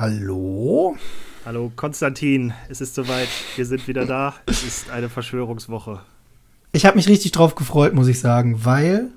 Hallo? 0.00 0.96
Hallo 1.44 1.70
Konstantin, 1.76 2.54
es 2.70 2.80
ist 2.80 2.94
soweit, 2.94 3.28
wir 3.56 3.66
sind 3.66 3.86
wieder 3.86 4.06
da. 4.06 4.32
Es 4.46 4.64
ist 4.64 4.88
eine 4.88 5.10
Verschwörungswoche. 5.10 6.00
Ich 6.72 6.86
habe 6.86 6.96
mich 6.96 7.06
richtig 7.06 7.32
drauf 7.32 7.54
gefreut, 7.54 7.92
muss 7.92 8.08
ich 8.08 8.18
sagen, 8.18 8.64
weil 8.64 9.10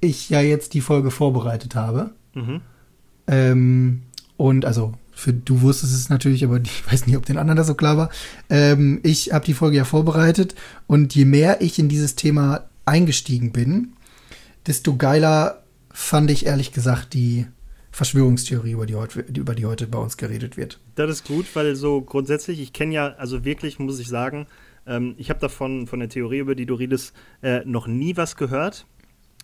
ich 0.00 0.30
ja 0.30 0.40
jetzt 0.40 0.74
die 0.74 0.80
Folge 0.80 1.10
vorbereitet 1.10 1.74
habe. 1.74 2.12
Mhm. 2.34 2.60
Ähm, 3.26 4.02
und 4.36 4.64
also, 4.64 4.92
für 5.10 5.32
du 5.32 5.60
wusstest 5.60 5.92
es 5.92 6.08
natürlich, 6.08 6.44
aber 6.44 6.60
ich 6.62 6.86
weiß 6.88 7.08
nicht, 7.08 7.16
ob 7.16 7.26
den 7.26 7.36
anderen 7.36 7.56
das 7.56 7.66
so 7.66 7.74
klar 7.74 7.96
war. 7.96 8.08
Ähm, 8.48 9.00
ich 9.02 9.32
habe 9.32 9.44
die 9.44 9.54
Folge 9.54 9.78
ja 9.78 9.84
vorbereitet 9.84 10.54
und 10.86 11.16
je 11.16 11.24
mehr 11.24 11.62
ich 11.62 11.80
in 11.80 11.88
dieses 11.88 12.14
Thema 12.14 12.68
eingestiegen 12.84 13.50
bin, 13.50 13.94
desto 14.68 14.94
geiler 14.94 15.64
fand 15.90 16.30
ich 16.30 16.46
ehrlich 16.46 16.70
gesagt 16.70 17.12
die 17.12 17.48
Verschwörungstheorie, 17.92 18.72
über 18.72 18.86
die, 18.86 18.94
heute, 18.94 19.20
über 19.20 19.54
die 19.54 19.66
heute 19.66 19.86
bei 19.86 19.98
uns 19.98 20.16
geredet 20.16 20.56
wird. 20.56 20.80
Das 20.94 21.10
ist 21.10 21.24
gut, 21.24 21.46
weil 21.54 21.76
so 21.76 22.00
grundsätzlich, 22.00 22.58
ich 22.60 22.72
kenne 22.72 22.94
ja, 22.94 23.14
also 23.18 23.44
wirklich, 23.44 23.78
muss 23.78 24.00
ich 24.00 24.08
sagen, 24.08 24.46
ähm, 24.86 25.14
ich 25.18 25.28
habe 25.28 25.40
davon, 25.40 25.86
von 25.86 26.00
der 26.00 26.08
Theorie, 26.08 26.38
über 26.38 26.54
die 26.54 26.64
du 26.64 26.74
redest, 26.74 27.14
äh, 27.42 27.60
noch 27.66 27.86
nie 27.86 28.16
was 28.16 28.36
gehört. 28.36 28.86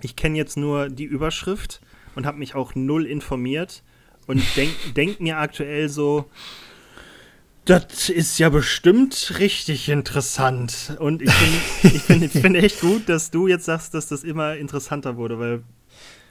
Ich 0.01 0.17
kenne 0.17 0.39
jetzt 0.39 0.57
nur 0.57 0.89
die 0.89 1.05
Überschrift 1.05 1.81
und 2.15 2.25
habe 2.25 2.39
mich 2.39 2.55
auch 2.55 2.75
null 2.75 3.05
informiert 3.05 3.83
und 4.27 4.43
denke 4.57 4.75
denk 4.97 5.21
mir 5.21 5.37
aktuell 5.37 5.91
so, 5.91 6.31
das 7.67 8.09
ist 8.09 8.39
ja 8.39 8.49
bestimmt 8.49 9.35
richtig 9.39 9.91
interessant. 9.91 10.97
Und 10.99 11.21
ich 11.21 11.31
finde 11.31 11.97
ich 11.97 12.03
find, 12.03 12.31
find 12.33 12.57
echt 12.57 12.81
gut, 12.81 13.11
dass 13.11 13.31
du 13.31 13.47
jetzt 13.47 13.67
sagst, 13.67 13.93
dass 13.93 14.09
das 14.09 14.25
immer 14.25 14.57
interessanter 14.57 15.19
wurde, 15.19 15.39
weil 15.39 15.63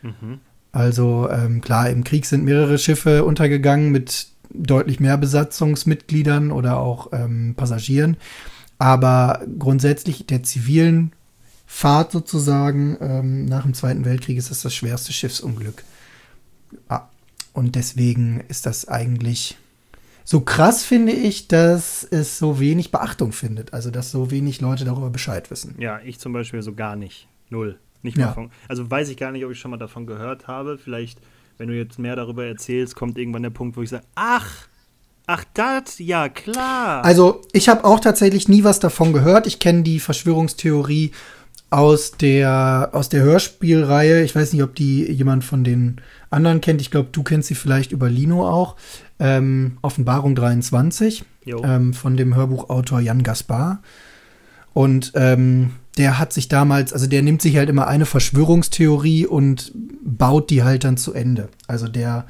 Mhm. 0.01 0.39
Also 0.71 1.29
ähm, 1.29 1.61
klar, 1.61 1.89
im 1.89 2.03
Krieg 2.03 2.25
sind 2.25 2.43
mehrere 2.43 2.77
Schiffe 2.77 3.23
untergegangen 3.23 3.91
mit 3.91 4.27
deutlich 4.49 4.99
mehr 4.99 5.17
Besatzungsmitgliedern 5.17 6.51
oder 6.51 6.77
auch 6.77 7.11
ähm, 7.13 7.55
Passagieren. 7.55 8.17
Aber 8.77 9.41
grundsätzlich 9.57 10.27
der 10.27 10.43
zivilen 10.43 11.13
Fahrt 11.65 12.11
sozusagen 12.11 12.97
ähm, 13.01 13.45
nach 13.45 13.63
dem 13.63 13.73
Zweiten 13.73 14.05
Weltkrieg 14.05 14.37
ist 14.37 14.51
das 14.51 14.61
das 14.61 14.73
schwerste 14.73 15.13
Schiffsunglück. 15.13 15.83
Ah, 16.87 17.07
und 17.53 17.75
deswegen 17.75 18.41
ist 18.47 18.65
das 18.65 18.87
eigentlich 18.87 19.57
so 20.29 20.41
krass 20.41 20.83
finde 20.83 21.13
ich, 21.13 21.47
dass 21.47 22.03
es 22.03 22.37
so 22.37 22.59
wenig 22.59 22.91
Beachtung 22.91 23.31
findet. 23.31 23.73
Also, 23.73 23.91
dass 23.91 24.11
so 24.11 24.29
wenig 24.29 24.59
Leute 24.59 24.83
darüber 24.83 25.09
Bescheid 25.09 25.49
wissen. 25.49 25.75
Ja, 25.79 26.01
ich 26.03 26.19
zum 26.19 26.33
Beispiel 26.33 26.61
so 26.61 26.73
gar 26.73 26.97
nicht. 26.97 27.29
Null. 27.49 27.79
Nicht 28.01 28.17
ja. 28.17 28.33
von. 28.33 28.51
Also, 28.67 28.91
weiß 28.91 29.07
ich 29.07 29.15
gar 29.15 29.31
nicht, 29.31 29.45
ob 29.45 29.51
ich 29.51 29.59
schon 29.59 29.71
mal 29.71 29.77
davon 29.77 30.05
gehört 30.05 30.47
habe. 30.47 30.77
Vielleicht, 30.77 31.21
wenn 31.57 31.69
du 31.69 31.77
jetzt 31.77 31.97
mehr 31.97 32.17
darüber 32.17 32.45
erzählst, 32.45 32.93
kommt 32.93 33.17
irgendwann 33.17 33.43
der 33.43 33.51
Punkt, 33.51 33.77
wo 33.77 33.81
ich 33.81 33.89
sage: 33.89 34.03
Ach, 34.15 34.67
Ach, 35.27 35.45
das, 35.53 35.99
ja, 35.99 36.27
klar. 36.27 37.05
Also, 37.05 37.41
ich 37.53 37.69
habe 37.69 37.85
auch 37.85 38.01
tatsächlich 38.01 38.49
nie 38.49 38.65
was 38.65 38.79
davon 38.79 39.13
gehört. 39.13 39.47
Ich 39.47 39.59
kenne 39.59 39.83
die 39.83 40.01
Verschwörungstheorie 40.01 41.11
aus 41.69 42.11
der, 42.11 42.89
aus 42.93 43.09
der 43.09 43.23
Hörspielreihe. 43.23 44.23
Ich 44.23 44.35
weiß 44.35 44.53
nicht, 44.53 44.63
ob 44.63 44.75
die 44.75 45.09
jemand 45.09 45.43
von 45.43 45.63
den 45.63 46.01
anderen 46.29 46.61
kennt. 46.61 46.81
Ich 46.81 46.91
glaube, 46.91 47.09
du 47.11 47.23
kennst 47.23 47.47
sie 47.47 47.55
vielleicht 47.55 47.91
über 47.91 48.09
Lino 48.09 48.47
auch. 48.47 48.75
Ähm, 49.19 49.77
Offenbarung 49.81 50.35
23 50.35 51.25
ähm, 51.45 51.93
von 51.93 52.17
dem 52.17 52.35
Hörbuchautor 52.35 52.99
Jan 52.99 53.23
Gaspar. 53.23 53.81
Und 54.73 55.13
ähm, 55.15 55.71
der 55.97 56.19
hat 56.19 56.33
sich 56.33 56.47
damals, 56.47 56.93
also 56.93 57.07
der 57.07 57.23
nimmt 57.23 57.41
sich 57.41 57.57
halt 57.57 57.69
immer 57.69 57.87
eine 57.87 58.05
Verschwörungstheorie 58.05 59.25
und 59.25 59.71
baut 60.03 60.49
die 60.49 60.63
halt 60.63 60.83
dann 60.83 60.97
zu 60.97 61.13
Ende. 61.13 61.49
Also 61.67 61.87
der 61.87 62.27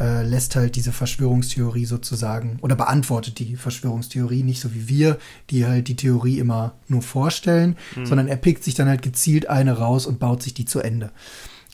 äh, 0.00 0.22
lässt 0.22 0.54
halt 0.54 0.76
diese 0.76 0.92
Verschwörungstheorie 0.92 1.84
sozusagen 1.84 2.58
oder 2.62 2.76
beantwortet 2.76 3.40
die 3.40 3.56
Verschwörungstheorie 3.56 4.44
nicht 4.44 4.60
so 4.60 4.72
wie 4.74 4.88
wir, 4.88 5.18
die 5.50 5.66
halt 5.66 5.88
die 5.88 5.96
Theorie 5.96 6.38
immer 6.38 6.74
nur 6.86 7.02
vorstellen, 7.02 7.76
mhm. 7.96 8.06
sondern 8.06 8.28
er 8.28 8.36
pickt 8.36 8.62
sich 8.62 8.74
dann 8.74 8.88
halt 8.88 9.02
gezielt 9.02 9.48
eine 9.48 9.78
raus 9.78 10.06
und 10.06 10.20
baut 10.20 10.42
sich 10.42 10.54
die 10.54 10.66
zu 10.66 10.80
Ende. 10.80 11.10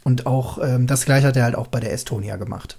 Und 0.05 0.27
auch 0.27 0.59
ähm, 0.63 0.87
das 0.87 1.05
gleiche 1.05 1.27
hat 1.27 1.37
er 1.37 1.45
halt 1.45 1.55
auch 1.55 1.67
bei 1.67 1.81
der 1.81 1.93
Estonia 1.93 2.37
gemacht. 2.37 2.79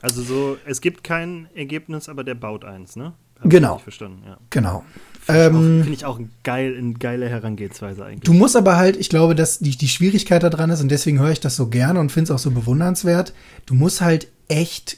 Also 0.00 0.22
so, 0.22 0.56
es 0.64 0.80
gibt 0.80 1.02
kein 1.04 1.48
Ergebnis, 1.54 2.08
aber 2.08 2.24
der 2.24 2.34
baut 2.34 2.64
eins, 2.64 2.96
ne? 2.96 3.14
Hab 3.40 3.50
genau. 3.50 3.78
verstanden, 3.78 4.22
ja. 4.26 4.36
Genau. 4.50 4.84
Finde 5.20 5.40
ich, 5.40 5.46
ähm, 5.46 5.82
find 5.82 5.94
ich, 5.94 6.04
auch 6.04 6.18
ein 6.18 6.30
geil, 6.42 6.74
eine 6.76 6.94
geile 6.94 7.28
Herangehensweise 7.28 8.04
eigentlich. 8.04 8.24
Du 8.24 8.32
musst 8.32 8.56
aber 8.56 8.76
halt, 8.76 8.96
ich 8.96 9.08
glaube, 9.08 9.34
dass 9.34 9.58
die, 9.58 9.76
die 9.76 9.88
Schwierigkeit 9.88 10.42
daran 10.42 10.70
ist, 10.70 10.80
und 10.80 10.90
deswegen 10.90 11.20
höre 11.20 11.30
ich 11.30 11.40
das 11.40 11.56
so 11.56 11.68
gerne 11.68 12.00
und 12.00 12.10
finde 12.10 12.32
es 12.32 12.36
auch 12.36 12.42
so 12.42 12.50
bewundernswert, 12.50 13.32
du 13.66 13.74
musst 13.74 14.00
halt 14.00 14.28
echt 14.48 14.96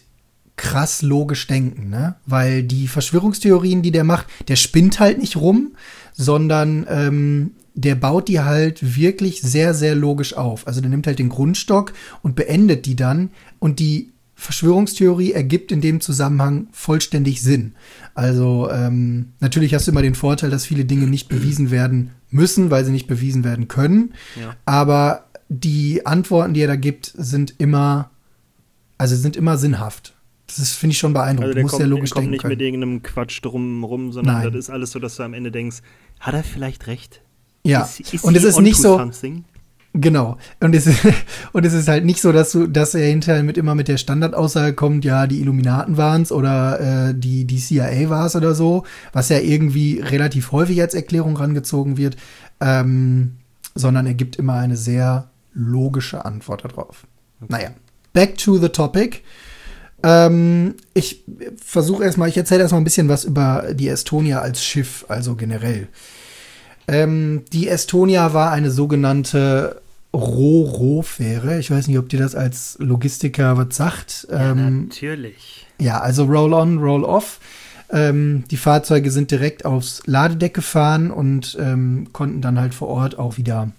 krass 0.57 1.03
logisch 1.03 1.47
denken, 1.47 1.89
ne? 1.89 2.17
Weil 2.27 2.63
die 2.63 2.87
Verschwörungstheorien, 2.87 3.83
die 3.83 3.93
der 3.93 4.05
macht, 4.05 4.27
der 4.49 4.57
spinnt 4.57 5.01
halt 5.01 5.19
nicht 5.19 5.37
rum, 5.37 5.73
sondern 6.13 6.87
ähm, 6.89 7.53
der 7.75 7.95
baut 7.95 8.29
die 8.29 8.41
halt 8.41 8.97
wirklich 8.97 9.41
sehr, 9.41 9.75
sehr 9.75 9.95
logisch 9.95 10.35
auf. 10.35 10.67
Also 10.67 10.81
der 10.81 10.91
nimmt 10.91 11.07
halt 11.07 11.19
den 11.19 11.31
Grundstock 11.31 11.93
und 12.23 12.37
beendet 12.37 12.85
die 12.87 12.97
dann 12.97 13.31
und 13.59 13.79
die 13.79 14.13
Verschwörungstheorie 14.41 15.33
ergibt 15.33 15.71
in 15.71 15.83
dem 15.83 16.01
Zusammenhang 16.01 16.69
vollständig 16.73 17.43
Sinn. 17.43 17.75
Also 18.15 18.71
ähm, 18.71 19.33
natürlich 19.41 19.75
hast 19.75 19.87
du 19.87 19.91
immer 19.91 20.01
den 20.01 20.15
Vorteil, 20.15 20.49
dass 20.49 20.65
viele 20.65 20.87
Dinge 20.87 21.07
nicht 21.07 21.29
bewiesen 21.29 21.71
werden 21.71 22.13
müssen, 22.31 22.71
weil 22.71 22.87
sie 22.87 22.91
nicht 22.91 23.07
bewiesen 23.07 23.45
werden 23.45 23.69
können. 23.69 24.15
Ja. 24.41 24.57
Aber 24.65 25.27
die 25.51 26.07
Antworten, 26.07 26.55
die 26.55 26.63
er 26.63 26.69
da 26.69 26.77
gibt, 26.77 27.13
sind 27.15 27.55
immer, 27.59 28.09
also 28.97 29.15
sind 29.15 29.37
immer 29.37 29.59
sinnhaft. 29.59 30.15
Das 30.47 30.73
finde 30.73 30.93
ich 30.93 30.99
schon 30.99 31.13
beeindruckend. 31.13 31.57
Also 31.57 31.61
der 31.61 31.69
kommt, 31.69 31.81
ja 31.83 31.87
logisch 31.87 32.11
kommt 32.11 32.31
nicht 32.31 32.41
können. 32.41 32.53
mit 32.53 32.63
irgendeinem 32.63 33.03
Quatsch 33.03 33.45
drum 33.45 33.85
rum, 33.85 34.11
sondern 34.11 34.37
Nein. 34.37 34.53
das 34.53 34.55
ist 34.55 34.71
alles 34.71 34.91
so, 34.93 34.99
dass 34.99 35.17
du 35.17 35.23
am 35.23 35.35
Ende 35.35 35.53
denkst, 35.53 35.83
hat 36.19 36.33
er 36.33 36.45
vielleicht 36.45 36.87
recht? 36.87 37.21
Ja, 37.63 37.83
ist, 37.83 38.15
ist 38.15 38.25
und 38.25 38.35
es 38.35 38.45
ist 38.45 38.59
nicht 38.59 38.79
so. 38.79 38.97
Something? 38.97 39.45
Genau. 39.93 40.37
Und 40.61 40.75
es, 40.75 40.89
und 41.53 41.67
es 41.67 41.73
ist 41.73 41.89
halt 41.89 42.05
nicht 42.05 42.21
so, 42.21 42.33
dass 42.33 42.53
du, 42.53 42.67
dass 42.67 42.95
er 42.95 43.09
hinterher 43.09 43.43
mit 43.43 43.59
immer 43.59 43.75
mit 43.75 43.89
der 43.89 43.97
Standardaussage 43.97 44.75
kommt, 44.75 45.05
ja, 45.05 45.27
die 45.27 45.41
Illuminaten 45.41 45.97
waren's 45.97 46.31
oder 46.31 47.09
äh, 47.09 47.15
die, 47.15 47.45
die 47.45 47.59
CIA 47.59 48.09
war's 48.09 48.37
oder 48.37 48.55
so, 48.55 48.85
was 49.13 49.29
ja 49.29 49.39
irgendwie 49.39 50.01
relativ 50.01 50.53
häufig 50.53 50.81
als 50.81 50.95
Erklärung 50.95 51.37
rangezogen 51.37 51.97
wird, 51.97 52.17
ähm, 52.61 53.37
sondern 53.75 54.07
er 54.07 54.15
gibt 54.15 54.37
immer 54.37 54.55
eine 54.55 54.77
sehr 54.77 55.31
logische 55.53 56.25
Antwort 56.25 56.65
darauf. 56.65 57.07
Okay. 57.41 57.53
Naja, 57.53 57.71
back 58.13 58.39
to 58.39 58.59
the 58.59 58.69
topic. 58.69 59.23
Ähm, 60.03 60.77
ich 60.95 61.25
versuche 61.57 62.05
erstmal, 62.05 62.29
ich 62.29 62.37
erzähle 62.37 62.63
erstmal 62.63 62.81
ein 62.81 62.85
bisschen 62.85 63.09
was 63.09 63.25
über 63.25 63.75
die 63.75 63.89
Estonia 63.89 64.41
als 64.41 64.63
Schiff, 64.63 65.05
also 65.09 65.35
generell. 65.35 65.89
Ähm, 66.91 67.45
die 67.53 67.69
Estonia 67.69 68.35
war 68.35 68.51
eine 68.51 68.73
sogenannte 68.73 69.81
Ro-Ro-Fähre. 70.13 71.61
Ich 71.61 71.71
weiß 71.71 71.87
nicht, 71.87 71.99
ob 71.99 72.09
dir 72.09 72.19
das 72.19 72.35
als 72.35 72.77
Logistiker 72.81 73.57
was 73.57 73.77
sagt. 73.77 74.27
Ja, 74.29 74.51
ähm, 74.51 74.89
natürlich. 74.89 75.67
Ja, 75.79 76.01
also 76.01 76.25
Roll-on, 76.25 76.79
Roll-off. 76.79 77.39
Ähm, 77.93 78.43
die 78.51 78.57
Fahrzeuge 78.57 79.13
sind 79.13 79.31
direkt 79.31 79.65
aufs 79.65 80.03
Ladedeck 80.07 80.53
gefahren 80.53 81.13
und 81.13 81.57
ähm, 81.61 82.09
konnten 82.13 82.41
dann 82.41 82.59
halt 82.59 82.75
vor 82.75 82.89
Ort 82.89 83.19
auch 83.19 83.37
wieder 83.37 83.71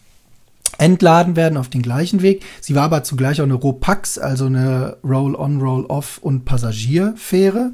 entladen 0.78 1.36
werden 1.36 1.58
auf 1.58 1.68
den 1.68 1.82
gleichen 1.82 2.22
Weg. 2.22 2.46
Sie 2.62 2.76
war 2.76 2.84
aber 2.84 3.04
zugleich 3.04 3.42
auch 3.42 3.46
eine 3.46 3.56
Ropax, 3.56 4.18
also 4.20 4.46
eine 4.46 4.96
Roll-on, 5.04 5.60
Roll-off 5.60 6.18
und 6.20 6.46
Passagierfähre. 6.46 7.74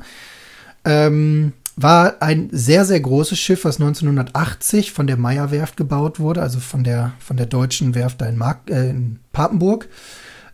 Ähm, 0.83 1.53
war 1.77 2.23
ein 2.23 2.49
sehr, 2.51 2.85
sehr 2.85 2.99
großes 2.99 3.37
Schiff, 3.37 3.63
was 3.63 3.79
1980 3.79 4.91
von 4.91 5.05
der 5.05 5.15
Meyer 5.15 5.51
Werft 5.51 5.77
gebaut 5.77 6.19
wurde, 6.19 6.41
also 6.41 6.59
von 6.59 6.83
der, 6.83 7.13
von 7.19 7.37
der 7.37 7.45
deutschen 7.45 7.93
Werft 7.93 8.19
da 8.19 8.25
in, 8.25 8.35
Mark, 8.35 8.69
äh, 8.69 8.89
in 8.89 9.19
Papenburg. 9.31 9.87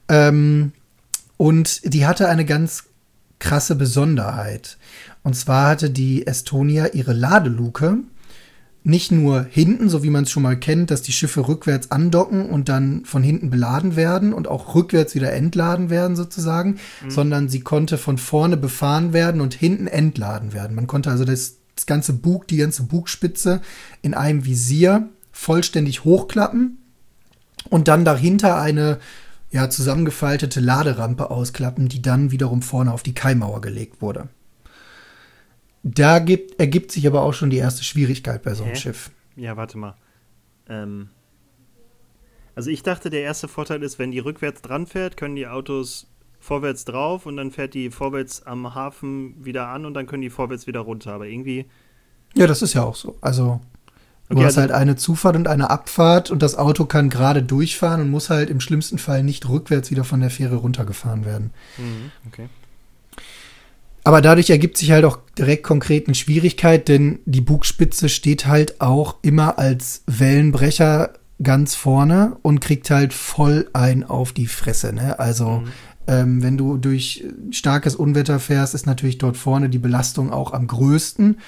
Ähm, 0.09 0.73
und 1.37 1.93
die 1.93 2.05
hatte 2.05 2.27
eine 2.27 2.43
ganz 2.43 2.83
krasse 3.39 3.75
Besonderheit. 3.75 4.77
Und 5.23 5.35
zwar 5.35 5.69
hatte 5.69 5.89
die 5.89 6.27
Estonia 6.27 6.87
ihre 6.87 7.13
Ladeluke 7.13 7.99
nicht 8.83 9.11
nur 9.11 9.45
hinten, 9.49 9.87
so 9.87 10.03
wie 10.03 10.09
man 10.09 10.23
es 10.23 10.31
schon 10.31 10.43
mal 10.43 10.57
kennt, 10.57 10.91
dass 10.91 11.01
die 11.01 11.13
Schiffe 11.13 11.47
rückwärts 11.47 11.91
andocken 11.91 12.49
und 12.49 12.67
dann 12.67 13.05
von 13.05 13.23
hinten 13.23 13.49
beladen 13.49 13.95
werden 13.95 14.33
und 14.33 14.47
auch 14.47 14.75
rückwärts 14.75 15.15
wieder 15.15 15.31
entladen 15.31 15.89
werden 15.89 16.17
sozusagen, 16.17 16.79
mhm. 17.03 17.09
sondern 17.09 17.49
sie 17.49 17.61
konnte 17.61 17.97
von 17.97 18.17
vorne 18.17 18.57
befahren 18.57 19.13
werden 19.13 19.39
und 19.39 19.53
hinten 19.53 19.87
entladen 19.87 20.51
werden. 20.53 20.75
Man 20.75 20.87
konnte 20.87 21.09
also 21.09 21.23
das, 21.23 21.57
das 21.75 21.85
ganze 21.85 22.13
Bug, 22.13 22.47
die 22.47 22.57
ganze 22.57 22.83
Bugspitze 22.83 23.61
in 24.01 24.13
einem 24.13 24.45
Visier 24.45 25.09
vollständig 25.31 26.03
hochklappen 26.03 26.77
und 27.69 27.87
dann 27.87 28.03
dahinter 28.03 28.59
eine 28.59 28.99
ja, 29.49 29.69
zusammengefaltete 29.69 30.59
Laderampe 30.59 31.31
ausklappen, 31.31 31.87
die 31.87 32.01
dann 32.01 32.31
wiederum 32.31 32.61
vorne 32.61 32.91
auf 32.91 33.03
die 33.03 33.13
Kaimauer 33.13 33.61
gelegt 33.61 34.01
wurde. 34.01 34.27
Da 35.83 36.19
gibt, 36.19 36.59
ergibt 36.59 36.91
sich 36.91 37.05
aber 37.05 37.21
auch 37.21 37.33
schon 37.33 37.49
die 37.49 37.57
erste 37.57 37.83
Schwierigkeit 37.83 38.41
bei 38.41 38.53
so 38.53 38.63
einem 38.63 38.73
Hä? 38.73 38.79
Schiff. 38.79 39.11
Ja, 39.35 39.57
warte 39.57 39.77
mal. 39.77 39.95
Ähm, 40.69 41.09
also 42.55 42.69
ich 42.69 42.83
dachte, 42.83 43.09
der 43.09 43.21
erste 43.21 43.47
Vorteil 43.47 43.83
ist, 43.83 43.99
wenn 43.99 44.11
die 44.11 44.19
rückwärts 44.19 44.61
dran 44.61 44.87
fährt, 44.87 45.17
können 45.17 45.35
die 45.35 45.47
Autos 45.47 46.07
vorwärts 46.39 46.85
drauf 46.85 47.25
und 47.25 47.37
dann 47.37 47.51
fährt 47.51 47.73
die 47.73 47.89
vorwärts 47.89 48.45
am 48.45 48.75
Hafen 48.75 49.43
wieder 49.43 49.67
an 49.67 49.85
und 49.85 49.93
dann 49.93 50.07
können 50.07 50.21
die 50.21 50.29
vorwärts 50.29 50.67
wieder 50.67 50.81
runter. 50.81 51.13
Aber 51.13 51.25
irgendwie. 51.25 51.65
Ja, 52.33 52.47
das 52.47 52.61
ist 52.61 52.73
ja 52.73 52.83
auch 52.83 52.95
so. 52.95 53.17
Also 53.21 53.59
du 54.29 54.35
okay, 54.37 54.45
hast 54.45 54.57
also 54.57 54.61
halt 54.61 54.71
eine 54.71 54.95
Zufahrt 54.95 55.35
und 55.35 55.47
eine 55.47 55.69
Abfahrt 55.69 56.31
und 56.31 56.41
das 56.41 56.57
Auto 56.57 56.85
kann 56.85 57.09
gerade 57.09 57.43
durchfahren 57.43 58.01
und 58.01 58.09
muss 58.09 58.29
halt 58.29 58.49
im 58.49 58.59
schlimmsten 58.59 58.97
Fall 58.97 59.23
nicht 59.23 59.49
rückwärts 59.49 59.91
wieder 59.91 60.03
von 60.03 60.21
der 60.21 60.29
Fähre 60.29 60.55
runtergefahren 60.55 61.25
werden. 61.25 61.51
Mhm, 61.77 62.11
okay. 62.27 62.49
Aber 64.03 64.21
dadurch 64.21 64.49
ergibt 64.49 64.77
sich 64.77 64.91
halt 64.91 65.05
auch 65.05 65.19
direkt 65.37 65.63
konkret 65.63 66.07
eine 66.07 66.15
Schwierigkeit, 66.15 66.87
denn 66.87 67.19
die 67.25 67.41
Bugspitze 67.41 68.09
steht 68.09 68.45
halt 68.45 68.81
auch 68.81 69.15
immer 69.21 69.57
als 69.57 70.03
Wellenbrecher 70.07 71.13
ganz 71.41 71.75
vorne 71.75 72.37
und 72.41 72.59
kriegt 72.59 72.89
halt 72.89 73.13
voll 73.13 73.69
ein 73.73 74.03
auf 74.03 74.33
die 74.33 74.47
Fresse. 74.47 74.93
Ne? 74.93 75.19
Also 75.19 75.59
mhm. 75.59 75.67
ähm, 76.07 76.43
wenn 76.43 76.57
du 76.57 76.77
durch 76.77 77.23
starkes 77.51 77.95
Unwetter 77.95 78.39
fährst, 78.39 78.75
ist 78.75 78.85
natürlich 78.85 79.19
dort 79.19 79.37
vorne 79.37 79.69
die 79.69 79.79
Belastung 79.79 80.31
auch 80.31 80.53
am 80.53 80.67
größten. 80.67 81.39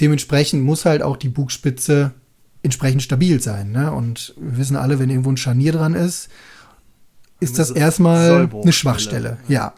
Dementsprechend 0.00 0.64
muss 0.64 0.84
halt 0.84 1.02
auch 1.02 1.16
die 1.16 1.28
Bugspitze 1.28 2.12
entsprechend 2.62 3.02
stabil 3.02 3.40
sein. 3.40 3.70
Ne? 3.70 3.92
Und 3.92 4.34
wir 4.36 4.58
wissen 4.58 4.76
alle, 4.76 4.98
wenn 4.98 5.10
irgendwo 5.10 5.30
ein 5.30 5.36
Scharnier 5.36 5.72
dran 5.72 5.94
ist, 5.94 6.28
ist 7.38 7.58
das 7.58 7.70
erstmal 7.70 8.50
eine 8.52 8.72
Schwachstelle. 8.72 9.38
ja. 9.48 9.54
ja. 9.54 9.74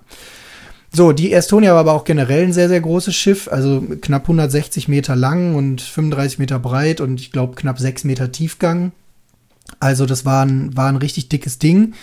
So, 0.94 1.12
die 1.12 1.32
Estonia 1.32 1.72
war 1.72 1.80
aber 1.80 1.94
auch 1.94 2.04
generell 2.04 2.44
ein 2.44 2.52
sehr, 2.52 2.68
sehr 2.68 2.80
großes 2.80 3.14
Schiff, 3.14 3.48
also 3.48 3.82
knapp 4.02 4.24
160 4.24 4.88
Meter 4.88 5.16
lang 5.16 5.54
und 5.54 5.80
35 5.80 6.38
Meter 6.38 6.58
breit 6.58 7.00
und 7.00 7.18
ich 7.18 7.32
glaube 7.32 7.54
knapp 7.54 7.78
6 7.78 8.04
Meter 8.04 8.30
Tiefgang. 8.30 8.92
Also 9.80 10.04
das 10.04 10.26
war 10.26 10.44
ein, 10.44 10.76
war 10.76 10.88
ein 10.88 10.96
richtig 10.96 11.30
dickes 11.30 11.58
Ding, 11.58 11.94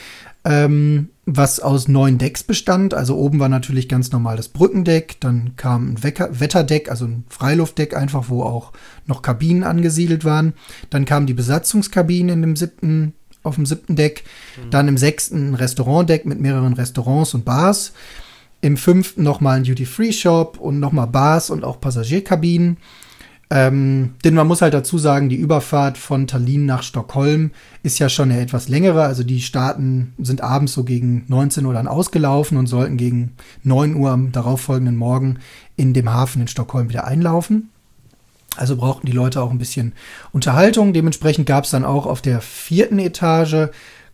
ähm, 0.44 1.10
was 1.28 1.60
aus 1.60 1.88
neun 1.88 2.18
Decks 2.18 2.42
bestand. 2.42 2.96
Also 2.96 3.16
oben 3.16 3.40
war 3.40 3.50
natürlich 3.50 3.90
ganz 3.90 4.12
normal 4.12 4.38
das 4.38 4.48
Brückendeck, 4.48 5.20
dann 5.20 5.56
kam 5.56 5.92
ein 5.92 6.04
Wecker 6.04 6.40
Wetterdeck, 6.40 6.90
also 6.90 7.06
ein 7.06 7.26
Freiluftdeck 7.30 7.96
einfach, 7.96 8.26
wo 8.30 8.42
auch 8.42 8.74
noch 9.06 9.22
Kabinen 9.22 9.64
angesiedelt 9.64 10.26
waren. 10.26 10.54
Dann 10.90 11.06
kam 11.06 11.28
die 11.28 11.36
Besatzungskabine 11.36 12.34
in 12.34 12.42
dem 12.42 12.56
siebten, 12.56 13.14
auf 13.44 13.54
dem 13.54 13.68
siebten 13.68 13.96
Deck. 13.96 14.24
Mhm. 14.58 14.72
Dann 14.72 14.88
im 14.88 14.98
sechsten 14.98 15.52
ein 15.52 15.56
Restaurantdeck 15.56 16.26
mit 16.26 16.40
mehreren 16.40 16.74
Restaurants 16.74 17.36
und 17.36 17.46
Bars. 17.46 17.94
Im 18.62 18.78
fünften 18.78 19.24
nochmal 19.24 19.58
ein 19.58 19.64
Duty-Free-Shop 19.64 20.58
und 20.60 20.80
nochmal 20.80 21.08
Bars 21.08 21.50
und 21.50 21.64
auch 21.64 21.80
Passagierkabinen. 21.80 22.78
Ähm, 23.52 24.14
denn 24.24 24.36
man 24.36 24.48
muss 24.48 24.62
halt 24.62 24.76
dazu 24.76 25.00
sagen, 25.00 25.28
die 25.28 25.36
Überfahrt 25.36 25.98
von 25.98 26.28
Tallinn 26.28 26.68
nach 26.68 26.84
Stockholm 26.84 27.50
ist 27.82 27.98
ja 27.98 28.08
schon 28.08 28.32
eine 28.32 28.42
etwas 28.42 28.68
längere. 28.68 29.04
Also 29.04 29.24
die 29.24 29.42
Staaten 29.42 30.14
sind 30.20 30.42
abends 30.42 30.74
so 30.74 30.84
gegen 30.84 31.26
19 31.28 31.66
Uhr 31.66 31.74
dann 31.74 31.88
ausgelaufen 31.88 32.58
und 32.58 32.68
sollten 32.68 32.98
gegen 32.98 33.32
9 33.64 33.96
Uhr 33.96 34.12
am 34.12 34.32
darauffolgenden 34.32 34.96
Morgen 34.96 35.40
in 35.78 35.94
dem 35.94 36.14
Hafen 36.14 36.44
in 36.44 36.48
Stockholm 36.48 36.90
wieder 36.90 37.06
einlaufen. 37.06 37.70
Also 38.56 38.76
brauchten 38.76 39.08
die 39.08 39.14
Leute 39.14 39.42
auch 39.42 39.52
ein 39.52 39.58
bisschen 39.58 39.94
Unterhaltung. 40.32 40.94
Dementsprechend 40.94 41.48
gab 41.48 41.64
es 41.64 41.72
dann 41.72 41.86
auch 41.86 42.06
auf 42.06 42.22
der 42.22 42.42
vierten 42.42 43.00
Etage 43.00 43.70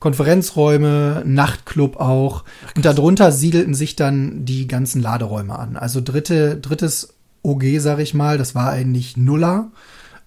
Konferenzräume, 0.05 1.23
Nachtclub 1.25 1.97
auch. 1.97 2.43
Ach, 2.63 2.75
und 2.75 2.85
darunter 2.85 3.31
siedelten 3.31 3.73
sich 3.73 3.95
dann 3.95 4.45
die 4.45 4.67
ganzen 4.67 5.01
Laderäume 5.01 5.57
an. 5.57 5.77
Also 5.77 5.99
dritte, 5.99 6.57
drittes 6.57 7.15
OG, 7.41 7.63
sag 7.79 7.97
ich 7.97 8.13
mal, 8.13 8.37
das 8.37 8.53
war 8.53 8.69
eigentlich 8.69 9.17
Nuller. 9.17 9.71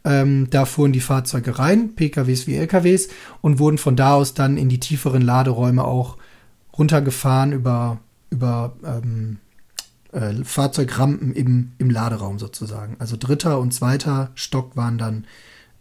Ähm, 0.03 0.49
da 0.51 0.65
fuhren 0.65 0.91
die 0.91 0.99
Fahrzeuge 0.99 1.61
rein, 1.61 1.95
PKWs 1.95 2.49
wie 2.49 2.57
LKWs, 2.57 3.07
und 3.41 3.61
wurden 3.61 3.79
von 3.79 3.95
da 3.95 4.15
aus 4.15 4.35
dann 4.35 4.57
in 4.57 4.69
die 4.69 4.81
tieferen 4.81 5.23
Laderäume 5.23 5.85
auch 5.85 6.17
runtergefahren 6.77 7.53
über, 7.53 8.01
über 8.31 8.75
ähm, 8.85 9.39
äh, 10.11 10.43
Fahrzeugrampen 10.43 11.35
im, 11.35 11.71
im 11.79 11.89
Laderaum 11.89 12.41
sozusagen. 12.41 12.97
Also 12.99 13.17
dritter 13.17 13.61
und 13.61 13.73
zweiter 13.73 14.33
Stock 14.35 14.77
waren 14.77 14.99
dann 14.99 15.25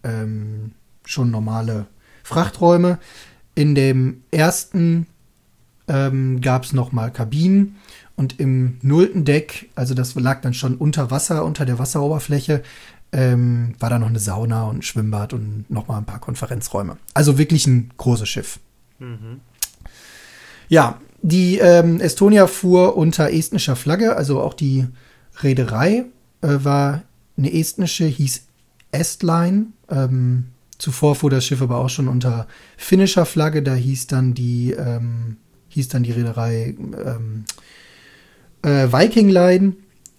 ähm, 0.03 0.73
schon 1.03 1.31
normale 1.31 1.87
Frachträume. 2.27 2.99
In 3.57 3.73
dem 3.73 4.21
ersten 4.29 5.07
ähm, 5.87 6.41
gab 6.41 6.63
es 6.63 6.73
nochmal 6.73 7.11
Kabinen 7.11 7.77
und 8.15 8.39
im 8.39 8.77
nullten 8.83 9.25
Deck, 9.25 9.71
also 9.73 9.95
das 9.95 10.13
lag 10.13 10.41
dann 10.41 10.53
schon 10.53 10.75
unter 10.75 11.09
Wasser, 11.09 11.43
unter 11.43 11.65
der 11.65 11.79
Wasseroberfläche, 11.79 12.61
ähm, 13.11 13.73
war 13.79 13.89
da 13.89 13.97
noch 13.97 14.09
eine 14.09 14.19
Sauna 14.19 14.65
und 14.65 14.77
ein 14.77 14.81
Schwimmbad 14.83 15.33
und 15.33 15.65
nochmal 15.71 15.97
ein 15.97 16.05
paar 16.05 16.19
Konferenzräume. 16.19 16.97
Also 17.15 17.39
wirklich 17.39 17.65
ein 17.65 17.89
großes 17.97 18.29
Schiff. 18.29 18.59
Mhm. 18.99 19.41
Ja, 20.69 21.01
die 21.23 21.57
ähm, 21.57 21.99
Estonia 21.99 22.45
fuhr 22.45 22.95
unter 22.95 23.33
estnischer 23.33 23.75
Flagge, 23.75 24.15
also 24.15 24.39
auch 24.39 24.53
die 24.53 24.85
Reederei 25.41 26.05
äh, 26.43 26.57
war 26.59 27.01
eine 27.35 27.51
estnische, 27.51 28.05
hieß 28.05 28.43
Estline. 28.91 29.73
Ähm, 29.89 30.49
Zuvor 30.77 31.15
fuhr 31.15 31.29
das 31.29 31.45
Schiff 31.45 31.61
aber 31.61 31.77
auch 31.77 31.89
schon 31.89 32.07
unter 32.07 32.47
finnischer 32.77 33.25
Flagge, 33.25 33.63
da 33.63 33.73
hieß 33.73 34.07
dann 34.07 34.33
die, 34.33 34.71
ähm, 34.71 35.37
hieß 35.69 35.87
dann 35.87 36.03
die 36.03 36.11
Reederei 36.11 36.75
ähm, 36.77 37.45
äh, 38.61 38.91
Viking 38.91 39.29
Line. 39.29 39.73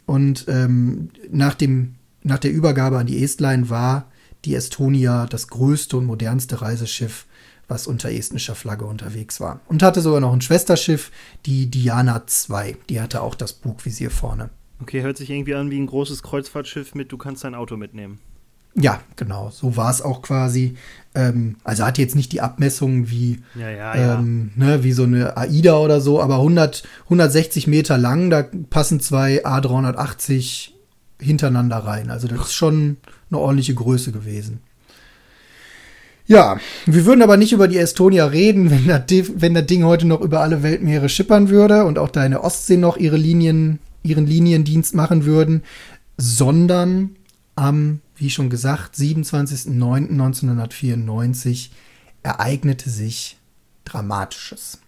Und 0.06 0.46
ähm, 0.48 1.10
nach, 1.30 1.54
dem, 1.54 1.96
nach 2.22 2.38
der 2.38 2.52
Übergabe 2.52 2.98
an 2.98 3.06
die 3.06 3.22
Estline 3.22 3.68
war 3.68 4.10
die 4.44 4.54
Estonia 4.54 5.26
das 5.26 5.48
größte 5.48 5.96
und 5.96 6.06
modernste 6.06 6.62
Reiseschiff, 6.62 7.26
was 7.66 7.86
unter 7.86 8.10
estnischer 8.10 8.54
Flagge 8.54 8.86
unterwegs 8.86 9.40
war. 9.40 9.60
Und 9.66 9.82
hatte 9.82 10.00
sogar 10.00 10.20
noch 10.20 10.32
ein 10.32 10.40
Schwesterschiff, 10.40 11.10
die 11.44 11.70
Diana 11.70 12.24
II. 12.50 12.76
Die 12.88 13.00
hatte 13.00 13.20
auch 13.20 13.34
das 13.34 13.52
Bugvisier 13.52 14.10
vorne. 14.10 14.50
Okay, 14.80 15.02
hört 15.02 15.16
sich 15.16 15.28
irgendwie 15.28 15.54
an 15.54 15.70
wie 15.70 15.78
ein 15.78 15.86
großes 15.86 16.22
Kreuzfahrtschiff 16.22 16.94
mit, 16.94 17.12
du 17.12 17.18
kannst 17.18 17.44
dein 17.44 17.54
Auto 17.54 17.76
mitnehmen. 17.76 18.20
Ja, 18.80 19.00
genau. 19.16 19.50
So 19.50 19.76
war 19.76 19.90
es 19.90 20.02
auch 20.02 20.22
quasi. 20.22 20.76
Ähm, 21.14 21.56
also 21.64 21.84
hatte 21.84 22.02
jetzt 22.02 22.16
nicht 22.16 22.32
die 22.32 22.40
Abmessungen 22.40 23.10
wie, 23.10 23.40
Ja, 23.58 23.70
ja, 23.70 24.18
ähm, 24.18 24.52
ne, 24.56 24.84
wie 24.84 24.92
so 24.92 25.04
eine 25.04 25.36
AIDA 25.36 25.78
oder 25.78 26.00
so, 26.00 26.20
aber 26.20 26.36
100, 26.36 26.84
160 27.04 27.66
Meter 27.66 27.98
lang, 27.98 28.30
da 28.30 28.44
passen 28.70 29.00
zwei 29.00 29.44
A380 29.44 30.70
hintereinander 31.20 31.78
rein. 31.78 32.10
Also 32.10 32.28
das 32.28 32.40
ist 32.40 32.54
schon 32.54 32.98
eine 33.30 33.40
ordentliche 33.40 33.74
Größe 33.74 34.12
gewesen. 34.12 34.60
Ja, 36.26 36.60
wir 36.84 37.06
würden 37.06 37.22
aber 37.22 37.38
nicht 37.38 37.52
über 37.52 37.68
die 37.68 37.78
Estonia 37.78 38.26
reden, 38.26 38.70
wenn 38.70 38.86
das, 38.86 39.02
wenn 39.34 39.54
das 39.54 39.66
Ding 39.66 39.84
heute 39.84 40.06
noch 40.06 40.20
über 40.20 40.40
alle 40.40 40.62
Weltmeere 40.62 41.08
schippern 41.08 41.48
würde 41.48 41.84
und 41.84 41.98
auch 41.98 42.10
deine 42.10 42.44
Ostsee 42.44 42.76
noch 42.76 42.98
ihre 42.98 43.16
Linien, 43.16 43.78
ihren 44.02 44.26
Liniendienst 44.26 44.94
machen 44.94 45.24
würden, 45.24 45.62
sondern 46.18 47.16
am, 47.56 48.00
wie 48.18 48.30
schon 48.30 48.50
gesagt, 48.50 48.96
27.09.1994 48.96 51.70
ereignete 52.22 52.90
sich 52.90 53.36
Dramatisches. 53.84 54.78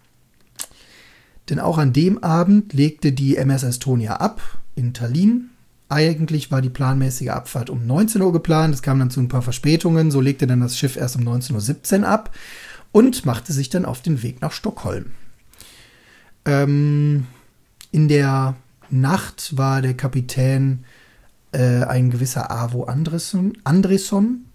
Denn 1.49 1.59
auch 1.59 1.77
an 1.77 1.91
dem 1.91 2.23
Abend 2.23 2.73
legte 2.73 3.11
die 3.11 3.35
MS 3.35 3.63
Estonia 3.63 4.17
ab 4.17 4.41
in 4.75 4.93
Tallinn. 4.93 5.49
Eigentlich 5.89 6.51
war 6.51 6.61
die 6.61 6.69
planmäßige 6.69 7.29
Abfahrt 7.29 7.69
um 7.69 7.85
19 7.85 8.21
Uhr 8.21 8.31
geplant. 8.31 8.73
Es 8.73 8.81
kam 8.81 8.99
dann 8.99 9.09
zu 9.09 9.19
ein 9.19 9.27
paar 9.27 9.41
Verspätungen. 9.41 10.11
So 10.11 10.21
legte 10.21 10.47
dann 10.47 10.61
das 10.61 10.77
Schiff 10.77 10.95
erst 10.95 11.17
um 11.17 11.23
19.17 11.23 12.01
Uhr 12.01 12.07
ab 12.07 12.33
und 12.91 13.25
machte 13.25 13.53
sich 13.53 13.69
dann 13.69 13.85
auf 13.85 14.01
den 14.01 14.23
Weg 14.23 14.41
nach 14.41 14.51
Stockholm. 14.51 15.11
Ähm, 16.45 17.27
in 17.91 18.07
der 18.07 18.55
Nacht 18.89 19.57
war 19.57 19.81
der 19.81 19.95
Kapitän 19.95 20.85
äh, 21.51 21.83
ein 21.83 22.09
gewisser 22.09 22.51
Avo 22.51 22.83
Andresson. 22.83 23.53
Andresson. 23.63 24.45